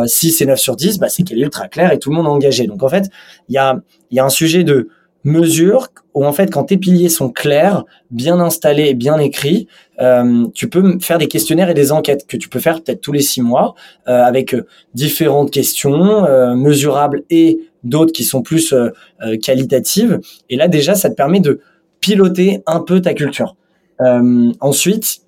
si 0.07 0.31
c'est 0.31 0.47
9 0.47 0.59
sur 0.59 0.77
10, 0.77 0.99
bah, 0.99 1.09
c'est 1.09 1.25
qu'elle 1.25 1.39
est 1.39 1.43
ultra 1.43 1.67
claire 1.67 1.93
et 1.93 1.99
tout 1.99 2.11
le 2.11 2.17
monde 2.17 2.27
est 2.27 2.31
engagé. 2.31 2.67
Donc 2.67 2.83
en 2.85 2.89
fait, 2.89 3.11
il 3.49 3.55
y 3.55 3.59
a, 3.59 3.81
il 4.11 4.17
y 4.17 4.21
a 4.21 4.25
un 4.25 4.29
sujet 4.31 4.63
de 4.63 4.89
mesure 5.27 5.89
où 6.15 6.25
en 6.25 6.33
fait 6.33 6.51
quand 6.51 6.65
tes 6.65 6.79
piliers 6.79 7.09
sont 7.09 7.31
clairs, 7.31 7.85
bien 8.11 8.41
installés 8.41 8.87
et 8.87 8.95
bien 8.95 9.19
écrits, 9.19 9.67
euh, 10.01 10.47
tu 10.55 10.69
peux 10.69 10.99
faire 11.01 11.19
des 11.19 11.29
questionnaires 11.29 11.69
et 11.69 11.75
des 11.75 11.93
enquêtes 11.93 12.27
que 12.27 12.37
tu 12.37 12.49
peux 12.49 12.61
faire 12.61 12.83
peut-être 12.83 13.01
tous 13.01 13.13
les 13.13 13.21
six 13.21 13.43
mois 13.43 13.75
euh, 14.09 14.23
avec 14.23 14.55
euh, 14.55 14.67
différentes 14.95 15.51
questions 15.51 16.25
euh, 16.25 16.55
mesurables 16.55 17.25
et 17.29 17.59
d'autres 17.88 18.12
qui 18.12 18.25
sont 18.25 18.42
plus 18.42 18.72
euh, 18.72 18.90
qualitatives. 19.42 20.20
Et 20.51 20.57
là 20.57 20.68
déjà, 20.68 20.94
ça 20.94 21.11
te 21.11 21.14
permet 21.14 21.40
de 21.40 21.61
piloter 22.01 22.62
un 22.66 22.81
peu 22.81 23.01
ta 23.01 23.14
culture. 23.14 23.57
ensuite, 24.61 25.22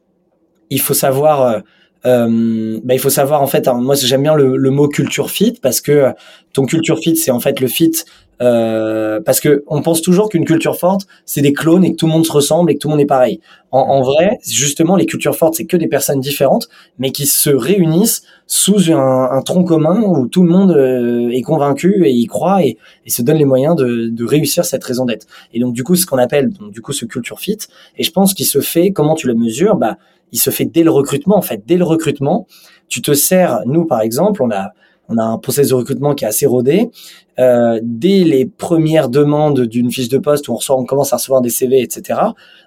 il 0.71 0.81
faut 0.81 0.95
savoir 0.95 1.63
euh, 2.07 2.79
bah, 2.85 2.95
il 2.95 3.01
faut 3.01 3.11
savoir 3.11 3.43
en 3.43 3.47
fait, 3.47 3.69
moi 3.69 3.95
j'aime 3.97 4.23
bien 4.23 4.35
le, 4.35 4.57
le, 4.57 4.71
mot 4.71 4.89
culture 4.89 5.31
fit 5.31 5.59
parce 5.61 5.81
que 5.81 6.13
ton 6.53 6.65
culture 6.65 6.99
fit 6.99 7.17
c'est 7.17 7.33
en 7.33 7.41
fait 7.41 7.61
le 7.61 7.67
fit 7.67 7.93
euh, 8.41 9.21
parce 9.21 9.41
que 9.41 9.65
on 9.67 9.83
pense 9.83 10.01
toujours 10.03 10.29
qu'une 10.29 10.45
culture 10.45 10.77
forte, 10.77 11.07
c'est 11.25 11.43
des 11.43 11.53
clones 11.53 11.85
et 11.85 11.93
que 11.93 11.97
tout 11.97 12.07
le 12.07 12.13
monde 12.13 12.27
se 12.27 12.33
ressemble 12.33 12.71
et 12.71 12.75
que 12.75 12.79
tout 12.79 12.89
le 12.89 12.93
monde 12.93 13.01
est 13.01 13.07
pareil. 13.07 13.41
En, 13.71 13.81
en 13.81 14.01
vrai, 14.03 14.39
justement, 14.49 14.97
les 14.97 15.07
cultures 15.07 15.37
fortes, 15.37 15.55
c'est 15.55 15.67
que 15.67 15.77
des 15.77 15.89
personnes 15.89 16.21
différentes, 16.21 16.69
mais 16.99 17.11
qui 17.11 17.27
se 17.27 17.51
réunissent 17.51 18.23
sous 18.47 18.91
un, 18.91 19.29
un 19.31 19.43
tronc 19.43 19.65
commun 19.65 20.03
où 20.03 20.27
tout 20.27 20.43
le 20.43 20.51
monde 20.51 20.71
euh, 20.71 21.29
est 21.31 21.43
convaincu 21.43 22.07
et 22.07 22.13
y 22.13 22.27
croit 22.27 22.65
et, 22.65 22.79
et 23.05 23.11
se 23.11 23.23
donne 23.23 23.37
les 23.37 23.45
moyens 23.45 23.77
de, 23.77 24.09
de 24.09 24.25
réussir 24.25 24.65
cette 24.65 24.85
raison 24.85 25.05
d'être. 25.05 25.27
Et 25.53 25.61
donc, 25.61 25.75
du 25.75 25.85
coup, 25.85 25.97
ce 25.97 26.07
qu'on 26.07 26.19
appelle, 26.19 26.51
du 26.51 26.81
coup, 26.81 26.93
ce 26.93 27.05
culture 27.05 27.41
fit, 27.41 27.59
et 27.99 28.03
je 28.03 28.11
pense 28.11 28.35
qu'il 28.35 28.47
se 28.47 28.61
fait, 28.61 28.93
comment 28.93 29.15
tu 29.15 29.27
le 29.27 29.35
mesures? 29.35 29.77
Bah, 29.77 29.99
il 30.33 30.39
se 30.39 30.51
fait 30.51 30.65
dès 30.65 30.83
le 30.83 30.91
recrutement, 30.91 31.37
en 31.37 31.43
fait. 31.43 31.63
Dès 31.67 31.77
le 31.77 31.85
recrutement, 31.85 32.47
tu 32.89 33.03
te 33.03 33.13
sers, 33.13 33.61
nous, 33.67 33.85
par 33.85 34.01
exemple, 34.01 34.43
on 34.43 34.51
a 34.51 34.73
on 35.09 35.19
a 35.19 35.23
un 35.23 35.39
process 35.39 35.69
de 35.69 35.75
recrutement 35.75 36.15
qui 36.15 36.25
est 36.25 36.29
assez 36.29 36.47
rodé. 36.47 36.91
Euh, 37.39 37.81
dès 37.83 38.25
les 38.25 38.47
premières 38.47 39.09
demandes 39.09 39.61
d'une 39.61 39.91
fiche 39.91 40.09
de 40.09 40.19
poste 40.19 40.49
où 40.49 40.53
on, 40.53 40.57
reçoit, 40.57 40.79
on 40.79 40.85
commence 40.85 41.13
à 41.13 41.17
recevoir 41.17 41.41
des 41.41 41.51
CV, 41.51 41.81
etc., 41.81 42.21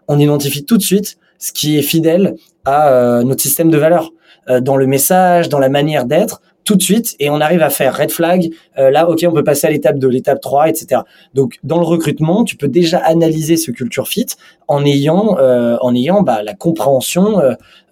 on 0.07 0.19
identifie 0.19 0.65
tout 0.65 0.77
de 0.77 0.83
suite 0.83 1.17
ce 1.37 1.51
qui 1.51 1.77
est 1.77 1.81
fidèle 1.81 2.35
à 2.65 2.89
euh, 2.89 3.23
notre 3.23 3.41
système 3.41 3.69
de 3.69 3.77
valeurs, 3.77 4.11
euh, 4.49 4.59
dans 4.59 4.75
le 4.75 4.87
message, 4.87 5.49
dans 5.49 5.59
la 5.59 5.69
manière 5.69 6.05
d'être, 6.05 6.41
tout 6.63 6.75
de 6.75 6.81
suite, 6.81 7.15
et 7.19 7.29
on 7.29 7.41
arrive 7.41 7.61
à 7.61 7.69
faire 7.69 7.97
red 7.97 8.11
flag. 8.11 8.49
Euh, 8.77 8.89
là, 8.89 9.09
ok, 9.09 9.23
on 9.27 9.33
peut 9.33 9.43
passer 9.43 9.67
à 9.67 9.69
l'étape 9.69 9.97
de 9.97 10.07
l'étape 10.07 10.41
3, 10.41 10.69
etc. 10.69 11.01
Donc, 11.33 11.57
dans 11.63 11.79
le 11.79 11.85
recrutement, 11.85 12.43
tu 12.43 12.55
peux 12.55 12.67
déjà 12.67 12.97
analyser 12.99 13.57
ce 13.57 13.71
culture 13.71 14.07
fit 14.07 14.27
en 14.67 14.85
ayant, 14.85 15.37
euh, 15.39 15.77
en 15.81 15.93
ayant 15.95 16.21
bah, 16.21 16.43
la 16.43 16.53
compréhension 16.53 17.41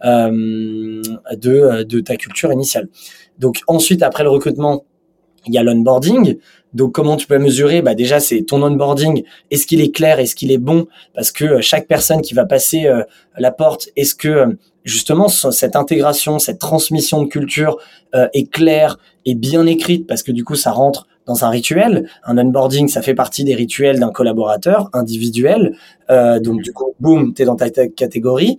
euh 0.05 0.31
de, 1.31 1.83
de 1.83 1.99
ta 1.99 2.15
culture 2.15 2.51
initiale. 2.51 2.87
Donc 3.39 3.61
ensuite, 3.67 4.03
après 4.03 4.23
le 4.23 4.29
recrutement, 4.29 4.83
il 5.47 5.53
y 5.53 5.57
a 5.57 5.63
l'onboarding. 5.63 6.37
Donc 6.73 6.93
comment 6.93 7.17
tu 7.17 7.25
peux 7.25 7.37
mesurer? 7.39 7.81
Bah 7.81 7.95
déjà 7.95 8.19
c'est 8.19 8.43
ton 8.43 8.61
onboarding. 8.61 9.23
Est-ce 9.49 9.65
qu'il 9.65 9.81
est 9.81 9.93
clair? 9.93 10.19
Est-ce 10.19 10.35
qu'il 10.35 10.51
est 10.51 10.59
bon? 10.59 10.87
Parce 11.15 11.31
que 11.31 11.45
euh, 11.45 11.61
chaque 11.61 11.87
personne 11.87 12.21
qui 12.21 12.33
va 12.33 12.45
passer 12.45 12.85
euh, 12.85 13.03
la 13.37 13.51
porte, 13.51 13.89
est-ce 13.95 14.13
que 14.13 14.27
euh, 14.27 14.47
justement 14.83 15.27
cette 15.27 15.75
intégration, 15.75 16.39
cette 16.39 16.59
transmission 16.59 17.23
de 17.23 17.27
culture 17.27 17.77
est 18.13 18.49
claire 18.51 18.97
et 19.25 19.35
bien 19.35 19.65
écrite? 19.65 20.07
Parce 20.07 20.23
que 20.23 20.31
du 20.31 20.43
coup 20.43 20.55
ça 20.55 20.71
rentre 20.71 21.07
dans 21.25 21.45
un 21.45 21.49
rituel. 21.49 22.09
Un 22.23 22.37
onboarding, 22.37 22.87
ça 22.87 23.01
fait 23.01 23.13
partie 23.13 23.43
des 23.43 23.53
rituels 23.55 23.99
d'un 23.99 24.11
collaborateur 24.11 24.89
individuel. 24.93 25.75
donc 26.09 26.63
du 26.63 26.73
coup, 26.73 26.95
boum, 26.99 27.35
t'es 27.35 27.45
dans 27.45 27.55
ta 27.55 27.69
catégorie. 27.69 28.57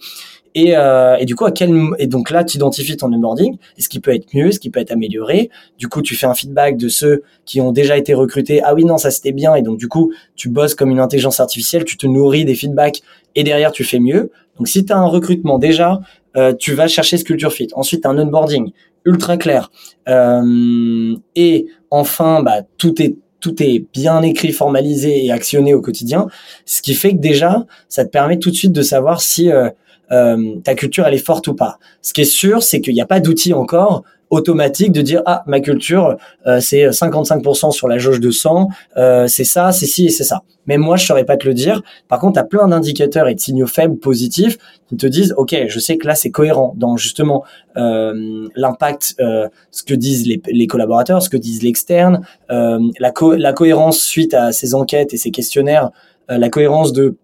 Et, 0.55 0.77
euh, 0.77 1.17
et, 1.19 1.27
du 1.27 1.37
coup, 1.37 1.45
à 1.45 1.53
quel 1.53 1.71
et 1.99 2.07
donc 2.07 2.31
là, 2.31 2.43
tu 2.43 2.57
identifies 2.57 2.97
ton 2.97 3.13
onboarding, 3.13 3.57
est-ce 3.79 3.89
qui 3.89 4.01
peut 4.01 4.13
être 4.13 4.35
mieux, 4.35 4.51
ce 4.51 4.59
qui 4.59 4.71
peut 4.71 4.81
être 4.81 4.91
amélioré. 4.91 5.51
Du 5.79 5.89
coup, 5.89 6.03
tu 6.03 6.17
fais 6.17 6.27
un 6.27 6.35
feedback 6.35 6.77
de 6.77 6.89
ceux 6.89 7.23
qui 7.45 7.61
ont 7.61 7.73
déjà 7.73 7.97
été 7.97 8.15
recrutés. 8.15 8.61
Ah 8.65 8.75
oui, 8.75 8.85
non, 8.85 8.99
ça 8.99 9.11
c'était 9.11 9.33
bien. 9.33 9.55
Et 9.55 9.63
donc 9.63 9.79
du 9.79 9.89
coup, 9.89 10.13
tu 10.35 10.49
bosses 10.49 10.75
comme 10.75 10.91
une 10.91 11.01
intelligence 11.01 11.39
artificielle, 11.41 11.85
tu 11.85 11.97
te 11.97 12.07
nourris 12.07 12.45
des 12.45 12.55
feedbacks 12.55 13.03
et 13.37 13.45
derrière 13.45 13.71
tu 13.71 13.85
fais 13.85 14.01
mieux. 14.01 14.31
Donc 14.57 14.67
si 14.69 14.85
tu 14.85 14.93
as 14.93 14.99
un 14.99 15.07
recrutement 15.07 15.59
déjà, 15.59 16.01
euh, 16.37 16.53
tu 16.53 16.75
vas 16.75 16.89
chercher 16.89 17.17
ce 17.17 17.25
culture 17.25 17.53
fit. 17.53 17.69
Ensuite, 17.75 18.05
un 18.05 18.19
onboarding 18.19 18.73
ultra 19.05 19.37
clair. 19.37 19.71
Euh, 20.09 21.17
et 21.37 21.67
enfin, 21.91 22.43
bah 22.43 22.63
tout 22.77 23.01
est 23.01 23.17
tout 23.41 23.63
est 23.63 23.87
bien 23.95 24.21
écrit, 24.23 24.53
formalisé 24.53 25.25
et 25.25 25.33
actionné 25.33 25.73
au 25.73 25.81
quotidien, 25.81 26.27
ce 26.67 26.83
qui 26.83 26.95
fait 26.95 27.13
que 27.13 27.21
déjà, 27.21 27.65
ça 27.89 28.05
te 28.05 28.11
permet 28.11 28.39
tout 28.39 28.51
de 28.51 28.55
suite 28.55 28.73
de 28.73 28.83
savoir 28.83 29.23
si 29.23 29.51
euh, 29.51 29.71
euh, 30.13 30.57
ta 30.65 30.75
culture 30.75 31.07
elle 31.07 31.15
est 31.15 31.25
forte 31.25 31.49
ou 31.49 31.55
pas. 31.55 31.79
Ce 32.03 32.13
qui 32.13 32.23
est 32.23 32.25
sûr, 32.25 32.63
c'est 32.63 32.81
qu'il 32.81 32.95
n'y 32.95 33.01
a 33.01 33.07
pas 33.07 33.21
d'outil 33.21 33.53
encore 33.53 34.05
automatique 34.31 34.93
de 34.93 35.03
dire 35.03 35.23
ah 35.27 35.43
ma 35.47 35.61
culture 35.61 36.17
euh, 36.47 36.61
c'est 36.61 36.89
55% 36.89 37.73
sur 37.73 37.89
la 37.89 37.99
jauge 37.99 38.21
de 38.21 38.31
sang, 38.31 38.69
euh, 38.97 39.27
c'est 39.27 39.45
ça, 39.45 39.73
c'est 39.73 39.87
ci 39.87 40.07
et 40.07 40.09
c'est 40.09 40.25
ça. 40.25 40.43
Mais 40.67 40.79
moi 40.79 40.97
je 40.97 41.05
saurais 41.05 41.25
pas 41.25 41.37
te 41.37 41.47
le 41.47 41.55
dire. 41.55 41.83
Par 42.09 42.21
contre, 42.21 42.35
tu 42.35 42.39
as 42.39 42.45
plein 42.45 42.69
d'indicateurs 42.69 43.27
et 43.29 43.35
de 43.35 43.41
signaux 43.41 43.67
faibles 43.67 43.99
positifs 43.99 44.57
qui 44.89 44.97
te 44.97 45.07
disent 45.07 45.35
OK, 45.37 45.55
je 45.67 45.79
sais 45.81 45.97
que 45.97 46.07
là 46.07 46.15
c'est 46.15 46.31
cohérent 46.31 46.75
dans 46.77 46.97
justement 46.97 47.45
euh, 47.77 48.49
l'impact 48.55 49.17
euh, 49.21 49.49
ce 49.73 49.83
que 49.83 49.95
disent 49.95 50.27
les, 50.27 50.41
les, 50.47 50.67
collaborateurs, 50.69 51.23
ce 51.23 51.29
que 51.29 51.37
disent 51.37 51.63
l'externe, 51.63 52.25
euh, 52.51 52.79
la, 53.01 53.11
co 53.11 53.35
la 53.35 53.53
cohérence 53.53 54.01
suite 54.01 54.35
à 54.35 54.53
ces 54.53 54.75
enquêtes 54.75 55.13
et 55.13 55.17
ces 55.17 55.31
questionnaires, 55.31 55.91
la 56.29 56.49
cohérence 56.49 56.93
de 56.93 57.17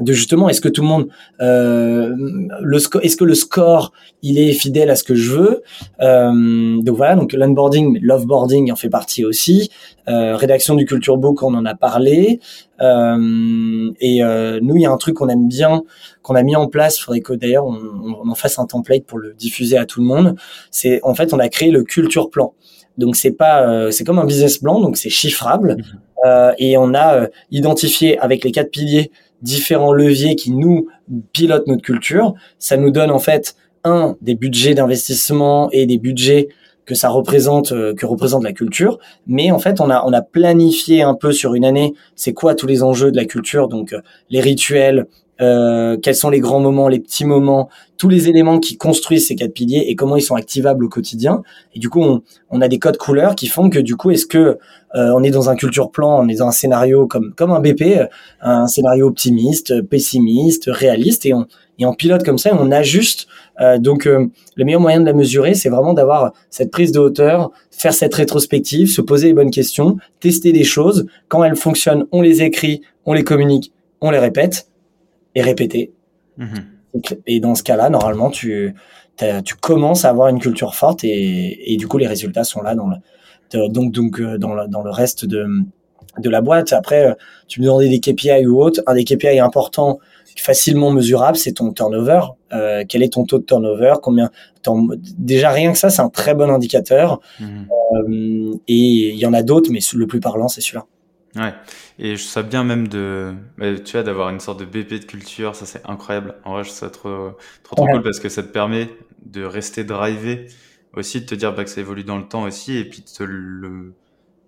de 0.00 0.12
justement 0.12 0.48
est-ce 0.48 0.60
que 0.60 0.68
tout 0.68 0.82
le 0.82 0.88
monde 0.88 1.08
euh, 1.40 2.14
le 2.60 2.78
est-ce 3.02 3.16
que 3.16 3.24
le 3.24 3.34
score 3.34 3.92
il 4.22 4.38
est 4.38 4.52
fidèle 4.52 4.90
à 4.90 4.96
ce 4.96 5.04
que 5.04 5.14
je 5.14 5.32
veux 5.32 5.62
euh, 6.00 6.82
donc 6.82 6.96
voilà 6.96 7.16
donc 7.16 7.32
l'onboarding 7.32 7.98
l'offboarding 8.02 8.70
en 8.70 8.76
fait 8.76 8.90
partie 8.90 9.24
aussi 9.24 9.70
euh, 10.08 10.36
rédaction 10.36 10.74
du 10.74 10.84
culture 10.84 11.16
book 11.16 11.42
on 11.42 11.54
en 11.54 11.64
a 11.64 11.74
parlé 11.74 12.40
euh, 12.80 13.90
et 14.00 14.22
euh, 14.22 14.60
nous 14.62 14.76
il 14.76 14.82
y 14.82 14.86
a 14.86 14.90
un 14.90 14.98
truc 14.98 15.14
qu'on 15.16 15.28
aime 15.28 15.48
bien 15.48 15.82
qu'on 16.22 16.34
a 16.34 16.42
mis 16.42 16.56
en 16.56 16.68
place 16.68 16.98
faudrait 16.98 17.20
que 17.20 17.32
d'ailleurs 17.32 17.66
on, 17.66 17.78
on, 18.22 18.28
en 18.28 18.34
fasse 18.34 18.58
un 18.58 18.66
template 18.66 19.04
pour 19.06 19.18
le 19.18 19.32
diffuser 19.32 19.78
à 19.78 19.86
tout 19.86 20.00
le 20.00 20.06
monde 20.06 20.36
c'est 20.70 21.00
en 21.04 21.14
fait 21.14 21.32
on 21.32 21.38
a 21.38 21.48
créé 21.48 21.70
le 21.70 21.84
culture 21.84 22.28
plan 22.28 22.52
donc 22.98 23.16
c'est 23.16 23.32
pas 23.32 23.66
euh, 23.66 23.90
c'est 23.90 24.04
comme 24.04 24.18
un 24.18 24.26
business 24.26 24.58
plan 24.58 24.80
donc 24.80 24.98
c'est 24.98 25.10
chiffrable 25.10 25.76
mmh. 25.78 26.52
et 26.58 26.76
on 26.76 26.92
a 26.94 27.28
identifié 27.50 28.18
avec 28.18 28.44
les 28.44 28.50
quatre 28.50 28.70
piliers 28.70 29.10
différents 29.42 29.92
leviers 29.92 30.36
qui 30.36 30.52
nous 30.52 30.88
pilotent 31.32 31.66
notre 31.66 31.82
culture. 31.82 32.34
Ça 32.58 32.76
nous 32.76 32.90
donne 32.90 33.10
en 33.10 33.18
fait 33.18 33.56
un 33.84 34.16
des 34.20 34.34
budgets 34.34 34.74
d'investissement 34.74 35.70
et 35.70 35.86
des 35.86 35.98
budgets 35.98 36.48
que 36.86 36.94
ça 36.94 37.08
représente 37.08 37.72
euh, 37.72 37.94
que 37.94 38.06
représente 38.06 38.44
la 38.44 38.52
culture 38.52 38.98
mais 39.26 39.50
en 39.50 39.58
fait 39.58 39.80
on 39.80 39.90
a 39.90 40.04
on 40.06 40.12
a 40.12 40.22
planifié 40.22 41.02
un 41.02 41.14
peu 41.14 41.32
sur 41.32 41.54
une 41.54 41.64
année 41.64 41.94
c'est 42.14 42.32
quoi 42.32 42.54
tous 42.54 42.66
les 42.66 42.82
enjeux 42.82 43.10
de 43.10 43.16
la 43.16 43.24
culture 43.24 43.68
donc 43.68 43.92
euh, 43.92 44.00
les 44.30 44.40
rituels 44.40 45.06
euh, 45.40 45.96
quels 46.02 46.14
sont 46.14 46.30
les 46.30 46.40
grands 46.40 46.60
moments, 46.60 46.88
les 46.88 47.00
petits 47.00 47.24
moments, 47.24 47.68
tous 47.98 48.08
les 48.08 48.28
éléments 48.28 48.58
qui 48.58 48.76
construisent 48.76 49.26
ces 49.26 49.36
quatre 49.36 49.52
piliers 49.52 49.84
et 49.88 49.94
comment 49.94 50.16
ils 50.16 50.22
sont 50.22 50.34
activables 50.34 50.84
au 50.84 50.88
quotidien. 50.88 51.42
Et 51.74 51.78
du 51.78 51.88
coup, 51.88 52.02
on, 52.02 52.22
on 52.50 52.60
a 52.60 52.68
des 52.68 52.78
codes 52.78 52.96
couleurs 52.96 53.34
qui 53.34 53.46
font 53.46 53.70
que 53.70 53.78
du 53.78 53.96
coup, 53.96 54.10
est-ce 54.10 54.26
que 54.26 54.58
euh, 54.94 55.12
on 55.14 55.22
est 55.22 55.30
dans 55.30 55.50
un 55.50 55.56
culture 55.56 55.90
plan, 55.90 56.22
on 56.22 56.28
est 56.28 56.36
dans 56.36 56.48
un 56.48 56.52
scénario 56.52 57.06
comme 57.06 57.34
comme 57.34 57.50
un 57.50 57.60
BP, 57.60 58.08
un 58.40 58.66
scénario 58.66 59.06
optimiste, 59.06 59.82
pessimiste, 59.82 60.70
réaliste, 60.72 61.26
et 61.26 61.34
on 61.34 61.46
et 61.78 61.86
on 61.86 61.92
pilote 61.92 62.24
comme 62.24 62.38
ça, 62.38 62.50
et 62.50 62.54
on 62.54 62.70
ajuste. 62.70 63.26
Euh, 63.60 63.78
donc, 63.78 64.06
euh, 64.06 64.26
le 64.54 64.64
meilleur 64.64 64.80
moyen 64.80 65.00
de 65.00 65.04
la 65.04 65.12
mesurer, 65.12 65.54
c'est 65.54 65.68
vraiment 65.68 65.92
d'avoir 65.92 66.32
cette 66.50 66.70
prise 66.70 66.92
de 66.92 66.98
hauteur, 66.98 67.50
faire 67.70 67.92
cette 67.92 68.14
rétrospective, 68.14 68.90
se 68.90 69.00
poser 69.00 69.28
les 69.28 69.34
bonnes 69.34 69.50
questions, 69.50 69.96
tester 70.20 70.52
des 70.52 70.64
choses. 70.64 71.06
Quand 71.28 71.44
elles 71.44 71.56
fonctionnent, 71.56 72.06
on 72.12 72.22
les 72.22 72.42
écrit, 72.42 72.80
on 73.04 73.12
les 73.12 73.24
communique, 73.24 73.72
on 74.00 74.10
les 74.10 74.18
répète 74.18 74.68
et 75.36 75.42
répéter. 75.42 75.92
Mhm. 76.38 76.64
Et 77.26 77.38
dans 77.40 77.54
ce 77.54 77.62
cas-là, 77.62 77.90
normalement, 77.90 78.30
tu, 78.30 78.74
tu 79.44 79.54
commences 79.54 80.04
à 80.04 80.10
avoir 80.10 80.28
une 80.28 80.40
culture 80.40 80.74
forte 80.74 81.04
et, 81.04 81.72
et 81.72 81.76
du 81.76 81.86
coup, 81.86 81.98
les 81.98 82.06
résultats 82.06 82.42
sont 82.42 82.62
là 82.62 82.74
dans 82.74 82.88
le, 82.88 82.96
donc, 83.68 83.92
donc, 83.92 84.18
euh, 84.18 84.38
dans, 84.38 84.54
le, 84.54 84.66
dans 84.66 84.82
le 84.82 84.90
reste 84.90 85.26
de, 85.26 85.46
de 86.18 86.30
la 86.30 86.40
boîte. 86.40 86.72
Après, 86.72 87.10
euh, 87.10 87.14
tu 87.48 87.60
me 87.60 87.66
demandais 87.66 87.88
des 87.88 88.00
KPI 88.00 88.46
ou 88.46 88.62
autre. 88.62 88.80
Un 88.86 88.94
des 88.94 89.04
KPI 89.04 89.38
importants, 89.38 89.98
facilement 90.38 90.90
mesurable, 90.90 91.36
c'est 91.36 91.52
ton 91.52 91.72
turnover. 91.72 92.20
Euh, 92.54 92.84
quel 92.88 93.02
est 93.02 93.12
ton 93.12 93.24
taux 93.24 93.38
de 93.38 93.44
turnover? 93.44 93.94
Combien 94.02 94.30
Déjà 95.18 95.50
rien 95.50 95.72
que 95.72 95.78
ça, 95.78 95.90
c'est 95.90 96.02
un 96.02 96.08
très 96.08 96.34
bon 96.34 96.50
indicateur. 96.50 97.20
Mhm. 97.40 97.68
Euh, 97.70 98.54
et 98.68 99.10
il 99.10 99.18
y 99.18 99.26
en 99.26 99.34
a 99.34 99.42
d'autres, 99.42 99.70
mais 99.70 99.80
le 99.94 100.06
plus 100.06 100.20
parlant, 100.20 100.48
c'est 100.48 100.62
celui-là. 100.62 100.86
Ouais. 101.36 101.54
Et 101.98 102.16
je 102.16 102.22
sais 102.22 102.42
bien 102.42 102.64
même 102.64 102.88
de, 102.88 103.34
tu 103.84 103.92
vois, 103.92 104.02
d'avoir 104.02 104.30
une 104.30 104.40
sorte 104.40 104.60
de 104.60 104.64
BP 104.64 105.00
de 105.00 105.04
culture, 105.04 105.54
ça 105.54 105.66
c'est 105.66 105.84
incroyable. 105.86 106.36
En 106.44 106.54
vrai, 106.54 106.64
je 106.64 106.68
trouve 106.68 106.78
ça 106.78 106.90
trop, 106.90 107.30
trop, 107.62 107.76
trop 107.76 107.86
cool 107.86 108.02
parce 108.02 108.20
que 108.20 108.28
ça 108.28 108.42
te 108.42 108.48
permet 108.48 108.88
de 109.24 109.44
rester 109.44 109.84
drivé, 109.84 110.46
aussi 110.94 111.20
de 111.20 111.26
te 111.26 111.34
dire 111.34 111.54
bah, 111.54 111.64
que 111.64 111.70
ça 111.70 111.80
évolue 111.80 112.04
dans 112.04 112.16
le 112.16 112.26
temps 112.26 112.44
aussi, 112.44 112.76
et 112.76 112.84
puis 112.84 113.04
de 113.18 113.24
le, 113.24 113.94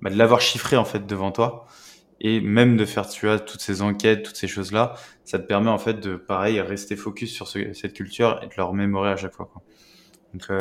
bah, 0.00 0.10
de 0.10 0.16
l'avoir 0.16 0.40
chiffré 0.40 0.76
en 0.76 0.84
fait 0.84 1.06
devant 1.06 1.30
toi, 1.30 1.66
et 2.20 2.40
même 2.40 2.76
de 2.76 2.84
faire, 2.84 3.06
tu 3.08 3.26
vois, 3.26 3.38
toutes 3.38 3.60
ces 3.60 3.82
enquêtes, 3.82 4.22
toutes 4.22 4.36
ces 4.36 4.48
choses 4.48 4.72
là, 4.72 4.94
ça 5.24 5.38
te 5.38 5.46
permet 5.46 5.70
en 5.70 5.78
fait 5.78 6.00
de, 6.00 6.16
pareil, 6.16 6.60
rester 6.60 6.96
focus 6.96 7.32
sur 7.32 7.48
cette 7.48 7.92
culture 7.92 8.40
et 8.42 8.46
de 8.46 8.52
leur 8.56 8.70
remémorer 8.70 9.10
à 9.10 9.16
chaque 9.16 9.34
fois. 9.34 9.48
Quoi. 9.52 9.62
Donc, 10.32 10.42
euh, 10.50 10.58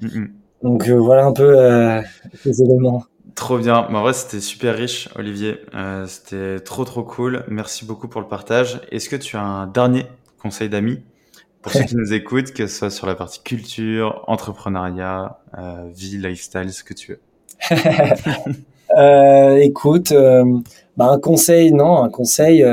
mm, 0.00 0.20
mm. 0.20 0.34
Donc 0.62 0.88
euh, 0.88 0.98
voilà 0.98 1.26
un 1.26 1.32
peu 1.32 1.58
euh, 1.58 2.02
les 2.44 2.62
éléments. 2.62 3.04
Trop 3.36 3.58
bien. 3.58 3.76
en 3.76 4.00
vrai, 4.00 4.14
c'était 4.14 4.40
super 4.40 4.74
riche, 4.74 5.10
Olivier. 5.14 5.60
Euh, 5.74 6.06
c'était 6.06 6.58
trop, 6.58 6.86
trop 6.86 7.04
cool. 7.04 7.44
Merci 7.48 7.84
beaucoup 7.84 8.08
pour 8.08 8.22
le 8.22 8.26
partage. 8.26 8.80
Est-ce 8.90 9.10
que 9.10 9.16
tu 9.16 9.36
as 9.36 9.42
un 9.42 9.66
dernier 9.66 10.06
conseil 10.42 10.70
d'amis 10.70 11.02
pour 11.60 11.70
ceux 11.70 11.84
qui 11.84 11.96
nous 11.96 12.14
écoutent, 12.14 12.52
que 12.52 12.66
ce 12.66 12.78
soit 12.78 12.90
sur 12.90 13.06
la 13.06 13.14
partie 13.14 13.42
culture, 13.42 14.24
entrepreneuriat, 14.26 15.38
euh, 15.58 15.86
vie, 15.94 16.16
lifestyle, 16.16 16.72
ce 16.72 16.82
que 16.82 16.94
tu 16.94 17.12
veux? 17.12 17.20
Euh, 18.96 19.56
Écoute, 19.56 20.14
bah, 20.96 21.06
un 21.10 21.18
conseil, 21.18 21.72
non, 21.72 22.04
un 22.04 22.08
conseil 22.08 22.64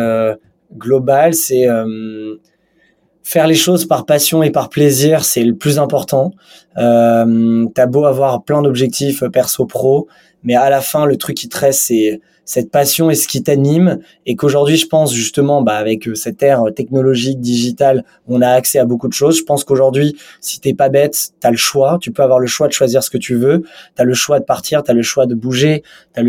global, 0.77 1.33
c'est 1.33 1.67
faire 3.23 3.47
les 3.47 3.55
choses 3.55 3.85
par 3.85 4.05
passion 4.05 4.43
et 4.43 4.51
par 4.51 4.69
plaisir, 4.69 5.23
c'est 5.23 5.43
le 5.43 5.55
plus 5.55 5.79
important. 5.79 6.31
Euh, 6.77 7.65
T'as 7.73 7.85
beau 7.85 8.05
avoir 8.05 8.43
plein 8.43 8.61
d'objectifs 8.61 9.23
perso 9.31 9.65
pro, 9.65 10.07
mais 10.43 10.55
à 10.55 10.69
la 10.69 10.81
fin, 10.81 11.05
le 11.05 11.17
truc 11.17 11.37
qui 11.37 11.49
te 11.49 11.57
reste, 11.57 11.83
c'est 11.83 12.21
cette 12.45 12.71
passion 12.71 13.09
est 13.09 13.15
ce 13.15 13.27
qui 13.27 13.41
t'anime 13.41 13.99
et 14.25 14.35
qu'aujourd'hui 14.35 14.77
je 14.77 14.87
pense 14.87 15.13
justement 15.13 15.61
bah 15.61 15.75
avec 15.75 16.07
euh, 16.07 16.15
cette 16.15 16.43
ère 16.43 16.63
technologique 16.75 17.39
digitale 17.39 18.03
on 18.27 18.41
a 18.41 18.49
accès 18.49 18.79
à 18.79 18.85
beaucoup 18.85 19.07
de 19.07 19.13
choses. 19.13 19.37
Je 19.37 19.43
pense 19.43 19.63
qu'aujourd'hui 19.63 20.17
si 20.41 20.59
t'es 20.59 20.73
pas 20.73 20.89
bête 20.89 21.29
t'as 21.39 21.51
le 21.51 21.57
choix. 21.57 21.97
Tu 22.01 22.11
peux 22.11 22.23
avoir 22.23 22.39
le 22.39 22.47
choix 22.47 22.67
de 22.67 22.73
choisir 22.73 23.03
ce 23.03 23.09
que 23.09 23.17
tu 23.17 23.35
veux. 23.35 23.63
T'as 23.95 24.03
le 24.03 24.13
choix 24.13 24.39
de 24.39 24.45
partir 24.45 24.83
t'as 24.83 24.93
le 24.93 25.03
choix 25.03 25.25
de 25.25 25.35
bouger. 25.35 25.83
T'as 26.13 26.23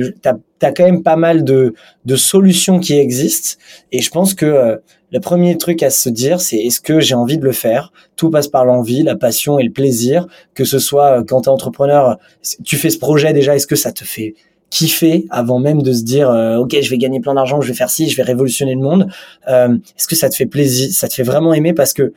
as 0.62 0.72
quand 0.72 0.84
même 0.84 1.02
pas 1.02 1.16
mal 1.16 1.44
de 1.44 1.74
de 2.04 2.16
solutions 2.16 2.78
qui 2.78 2.94
existent. 2.94 3.60
Et 3.90 4.00
je 4.00 4.10
pense 4.10 4.34
que 4.34 4.46
euh, 4.46 4.76
le 5.12 5.20
premier 5.20 5.58
truc 5.58 5.82
à 5.82 5.90
se 5.90 6.08
dire 6.08 6.40
c'est 6.40 6.58
est-ce 6.58 6.80
que 6.80 7.00
j'ai 7.00 7.14
envie 7.14 7.38
de 7.38 7.44
le 7.44 7.52
faire? 7.52 7.92
Tout 8.16 8.30
passe 8.30 8.48
par 8.48 8.64
l'envie 8.64 9.02
la 9.02 9.16
passion 9.16 9.58
et 9.58 9.64
le 9.64 9.72
plaisir. 9.72 10.26
Que 10.54 10.64
ce 10.64 10.78
soit 10.78 11.18
euh, 11.18 11.24
quand 11.26 11.42
t'es 11.42 11.48
entrepreneur 11.48 12.18
tu 12.64 12.76
fais 12.76 12.90
ce 12.90 12.98
projet 12.98 13.32
déjà 13.32 13.56
est-ce 13.56 13.66
que 13.66 13.76
ça 13.76 13.90
te 13.92 14.04
fait 14.04 14.34
kiffer 14.74 15.24
avant 15.30 15.60
même 15.60 15.82
de 15.82 15.92
se 15.92 16.02
dire 16.02 16.28
euh, 16.28 16.56
ok 16.56 16.76
je 16.82 16.90
vais 16.90 16.98
gagner 16.98 17.20
plein 17.20 17.34
d'argent 17.34 17.60
je 17.60 17.68
vais 17.68 17.74
faire 17.74 17.90
ci 17.90 18.08
je 18.08 18.16
vais 18.16 18.24
révolutionner 18.24 18.74
le 18.74 18.80
monde. 18.80 19.06
Euh, 19.48 19.76
est-ce 19.96 20.08
que 20.08 20.16
ça 20.16 20.28
te 20.28 20.34
fait 20.34 20.46
plaisir 20.46 20.92
ça 20.92 21.06
te 21.06 21.14
fait 21.14 21.22
vraiment 21.22 21.54
aimer 21.54 21.72
parce 21.72 21.92
que 21.92 22.12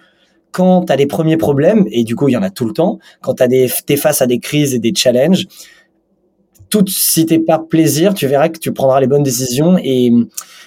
quand 0.51 0.85
tu 0.85 0.91
as 0.91 0.95
des 0.95 1.05
premiers 1.05 1.37
problèmes 1.37 1.85
et 1.91 2.03
du 2.03 2.15
coup 2.15 2.29
il 2.29 2.31
y 2.31 2.37
en 2.37 2.41
a 2.41 2.49
tout 2.49 2.65
le 2.65 2.73
temps 2.73 2.97
quand 3.21 3.35
tu 3.35 3.47
des 3.47 3.69
t'es 3.85 3.95
face 3.95 4.23
à 4.23 4.27
des 4.27 4.39
crises 4.39 4.73
et 4.73 4.79
des 4.79 4.91
challenges 4.95 5.45
tout 6.69 6.83
si 6.87 7.27
t'es 7.27 7.37
pas 7.37 7.59
plaisir 7.59 8.15
tu 8.15 8.25
verras 8.25 8.49
que 8.49 8.57
tu 8.57 8.71
prendras 8.71 8.99
les 9.01 9.07
bonnes 9.07 9.23
décisions 9.23 9.77
et 9.77 10.11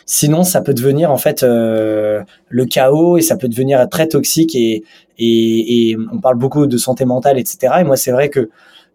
sinon 0.07 0.45
ça 0.45 0.61
peut 0.61 0.75
devenir 0.75 1.11
en 1.11 1.17
fait 1.17 1.43
euh, 1.43 2.23
le 2.49 2.67
chaos 2.67 3.19
et 3.19 3.23
ça 3.23 3.37
peut 3.37 3.49
devenir 3.49 3.89
très 3.89 4.07
toxique 4.07 4.55
et, 4.55 4.85
et, 5.19 5.91
et 5.91 5.97
on 6.13 6.21
parle 6.21 6.39
beaucoup 6.39 6.69
de 6.69 6.77
santé 6.77 7.05
mentale 7.05 7.37
etc 7.37 7.79
et 7.81 7.85
moi 7.85 7.97
c'est 7.97 8.13
vrai 8.13 8.29
que 8.29 8.49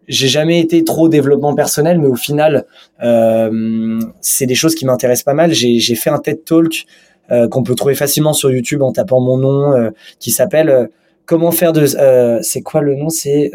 j'ai 0.08 0.28
jamais 0.28 0.60
été 0.60 0.84
trop 0.84 1.08
développement 1.08 1.54
personnel, 1.54 1.98
mais 1.98 2.06
au 2.06 2.14
final, 2.14 2.66
euh, 3.02 3.98
c'est 4.20 4.46
des 4.46 4.54
choses 4.54 4.74
qui 4.74 4.86
m'intéressent 4.86 5.24
pas 5.24 5.34
mal. 5.34 5.52
J'ai 5.52 5.94
fait 5.94 6.10
un 6.10 6.18
TED 6.18 6.44
Talk 6.44 6.86
euh, 7.30 7.48
qu'on 7.48 7.62
peut 7.62 7.74
trouver 7.74 7.94
facilement 7.94 8.32
sur 8.32 8.50
YouTube 8.50 8.82
en 8.82 8.92
tapant 8.92 9.20
mon 9.20 9.36
nom, 9.36 9.72
euh, 9.72 9.90
qui 10.20 10.30
s'appelle 10.30 10.90
Comment 11.24 11.50
faire 11.50 11.72
de... 11.72 11.86
C'est 12.42 12.62
quoi 12.62 12.82
le 12.82 12.94
nom? 12.94 13.08
C'est 13.08 13.50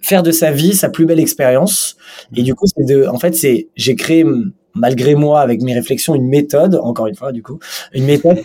faire 0.00 0.22
de 0.24 0.32
sa 0.32 0.50
vie 0.50 0.74
sa 0.74 0.88
plus 0.88 1.06
belle 1.06 1.20
expérience. 1.20 1.96
Et 2.36 2.42
du 2.42 2.54
coup, 2.54 2.66
c'est 2.66 2.84
de... 2.84 3.06
En 3.06 3.18
fait, 3.18 3.34
c'est 3.34 3.68
j'ai 3.74 3.96
créé 3.96 4.24
malgré 4.74 5.14
moi, 5.14 5.40
avec 5.40 5.62
mes 5.62 5.74
réflexions, 5.74 6.14
une 6.14 6.28
méthode, 6.28 6.76
encore 6.76 7.06
une 7.06 7.14
fois, 7.14 7.32
du 7.32 7.42
coup, 7.42 7.58
une 7.92 8.04
méthode 8.04 8.38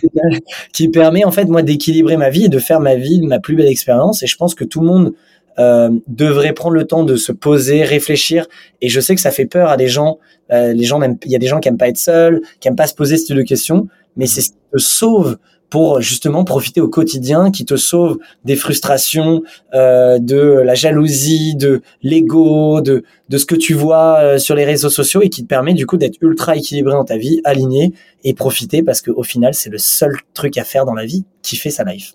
qui 0.72 0.88
permet, 0.88 1.24
en 1.24 1.30
fait, 1.30 1.46
moi, 1.46 1.62
d'équilibrer 1.62 2.16
ma 2.16 2.30
vie 2.30 2.44
et 2.44 2.48
de 2.48 2.58
faire 2.58 2.80
ma 2.80 2.96
vie 2.96 3.22
ma 3.22 3.38
plus 3.38 3.56
belle 3.56 3.68
expérience. 3.68 4.22
Et 4.22 4.26
je 4.26 4.36
pense 4.36 4.54
que 4.54 4.64
tout 4.64 4.80
le 4.80 4.86
monde 4.86 5.14
euh, 5.58 5.90
devrait 6.06 6.52
prendre 6.52 6.74
le 6.74 6.86
temps 6.86 7.04
de 7.04 7.16
se 7.16 7.32
poser, 7.32 7.82
réfléchir. 7.84 8.46
Et 8.80 8.88
je 8.88 9.00
sais 9.00 9.14
que 9.14 9.20
ça 9.20 9.30
fait 9.30 9.46
peur 9.46 9.68
à 9.68 9.76
des 9.76 9.88
gens. 9.88 10.18
Euh, 10.52 10.72
les 10.72 10.84
gens, 10.84 11.00
il 11.02 11.30
y 11.30 11.36
a 11.36 11.38
des 11.38 11.46
gens 11.46 11.60
qui 11.60 11.68
aiment 11.68 11.78
pas 11.78 11.88
être 11.88 11.98
seuls, 11.98 12.40
qui 12.60 12.68
aiment 12.68 12.76
pas 12.76 12.86
se 12.86 12.94
poser 12.94 13.16
ce 13.16 13.26
type 13.26 13.36
de 13.36 13.42
questions. 13.42 13.88
Mais 14.16 14.26
c'est 14.26 14.40
ce 14.40 14.50
qui 14.50 14.56
te 14.72 14.78
sauve 14.78 15.38
pour 15.70 16.00
justement 16.00 16.44
profiter 16.44 16.80
au 16.80 16.88
quotidien, 16.88 17.50
qui 17.50 17.64
te 17.64 17.76
sauve 17.76 18.18
des 18.44 18.56
frustrations, 18.56 19.42
euh, 19.74 20.18
de 20.18 20.38
la 20.64 20.74
jalousie, 20.74 21.56
de 21.56 21.82
l'ego, 22.02 22.80
de, 22.80 23.04
de 23.28 23.38
ce 23.38 23.44
que 23.44 23.54
tu 23.54 23.74
vois 23.74 24.18
euh, 24.18 24.38
sur 24.38 24.54
les 24.54 24.64
réseaux 24.64 24.88
sociaux 24.88 25.20
et 25.20 25.28
qui 25.28 25.42
te 25.42 25.46
permet 25.46 25.74
du 25.74 25.86
coup 25.86 25.98
d'être 25.98 26.16
ultra 26.22 26.56
équilibré 26.56 26.94
dans 26.94 27.04
ta 27.04 27.18
vie, 27.18 27.40
aligné 27.44 27.92
et 28.24 28.32
profiter 28.32 28.82
parce 28.82 29.02
qu'au 29.02 29.22
final 29.22 29.52
c'est 29.52 29.70
le 29.70 29.78
seul 29.78 30.12
truc 30.32 30.56
à 30.56 30.64
faire 30.64 30.86
dans 30.86 30.94
la 30.94 31.04
vie 31.04 31.24
fait 31.56 31.70
sa 31.70 31.84
life. 31.84 32.14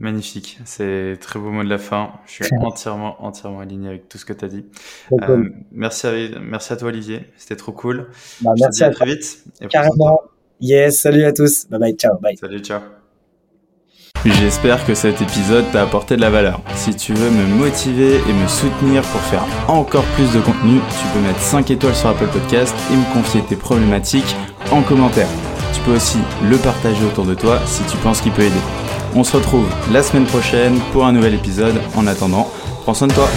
Magnifique, 0.00 0.58
c'est 0.64 1.18
très 1.20 1.38
beau 1.38 1.50
mot 1.50 1.62
de 1.62 1.68
la 1.68 1.76
fin. 1.76 2.12
Je 2.26 2.44
suis 2.44 2.56
entièrement, 2.58 3.22
entièrement 3.22 3.60
aligné 3.60 3.88
avec 3.88 4.08
tout 4.08 4.16
ce 4.16 4.24
que 4.24 4.32
tu 4.32 4.46
as 4.46 4.48
dit. 4.48 4.64
Euh, 5.12 5.44
merci, 5.72 6.06
à, 6.06 6.12
merci 6.40 6.72
à 6.72 6.76
toi 6.76 6.88
Olivier, 6.88 7.26
c'était 7.36 7.54
trop 7.56 7.72
cool. 7.72 8.08
Bah, 8.40 8.52
merci 8.58 8.82
à, 8.82 8.88
très 8.88 9.04
vite. 9.04 9.44
Carrément. 9.68 10.22
Yes, 10.58 11.00
salut 11.00 11.24
à 11.24 11.34
tous. 11.34 11.66
Bye 11.68 11.80
bye, 11.80 11.92
ciao. 11.92 12.18
Bye. 12.18 12.34
Salut, 12.38 12.60
ciao. 12.60 12.80
J'espère 14.24 14.86
que 14.86 14.94
cet 14.94 15.20
épisode 15.20 15.64
t'a 15.70 15.82
apporté 15.82 16.16
de 16.16 16.22
la 16.22 16.30
valeur. 16.30 16.62
Si 16.76 16.94
tu 16.94 17.12
veux 17.12 17.30
me 17.30 17.46
motiver 17.46 18.16
et 18.16 18.32
me 18.32 18.48
soutenir 18.48 19.02
pour 19.02 19.20
faire 19.20 19.44
encore 19.68 20.04
plus 20.14 20.32
de 20.32 20.40
contenu, 20.40 20.80
tu 20.98 21.06
peux 21.12 21.20
mettre 21.20 21.40
5 21.40 21.70
étoiles 21.70 21.94
sur 21.94 22.08
Apple 22.08 22.28
Podcast 22.28 22.74
et 22.90 22.96
me 22.96 23.12
confier 23.12 23.42
tes 23.42 23.56
problématiques 23.56 24.34
en 24.72 24.82
commentaire. 24.82 25.28
Tu 25.74 25.80
peux 25.82 25.92
aussi 25.92 26.18
le 26.48 26.56
partager 26.56 27.04
autour 27.04 27.26
de 27.26 27.34
toi 27.34 27.60
si 27.66 27.82
tu 27.84 27.98
penses 27.98 28.22
qu'il 28.22 28.32
peut 28.32 28.42
aider. 28.42 28.89
On 29.14 29.24
se 29.24 29.36
retrouve 29.36 29.66
la 29.92 30.02
semaine 30.02 30.26
prochaine 30.26 30.78
pour 30.92 31.04
un 31.04 31.12
nouvel 31.12 31.34
épisode. 31.34 31.80
En 31.96 32.06
attendant, 32.06 32.48
prends 32.84 32.94
soin 32.94 33.08
de 33.08 33.14
toi. 33.14 33.28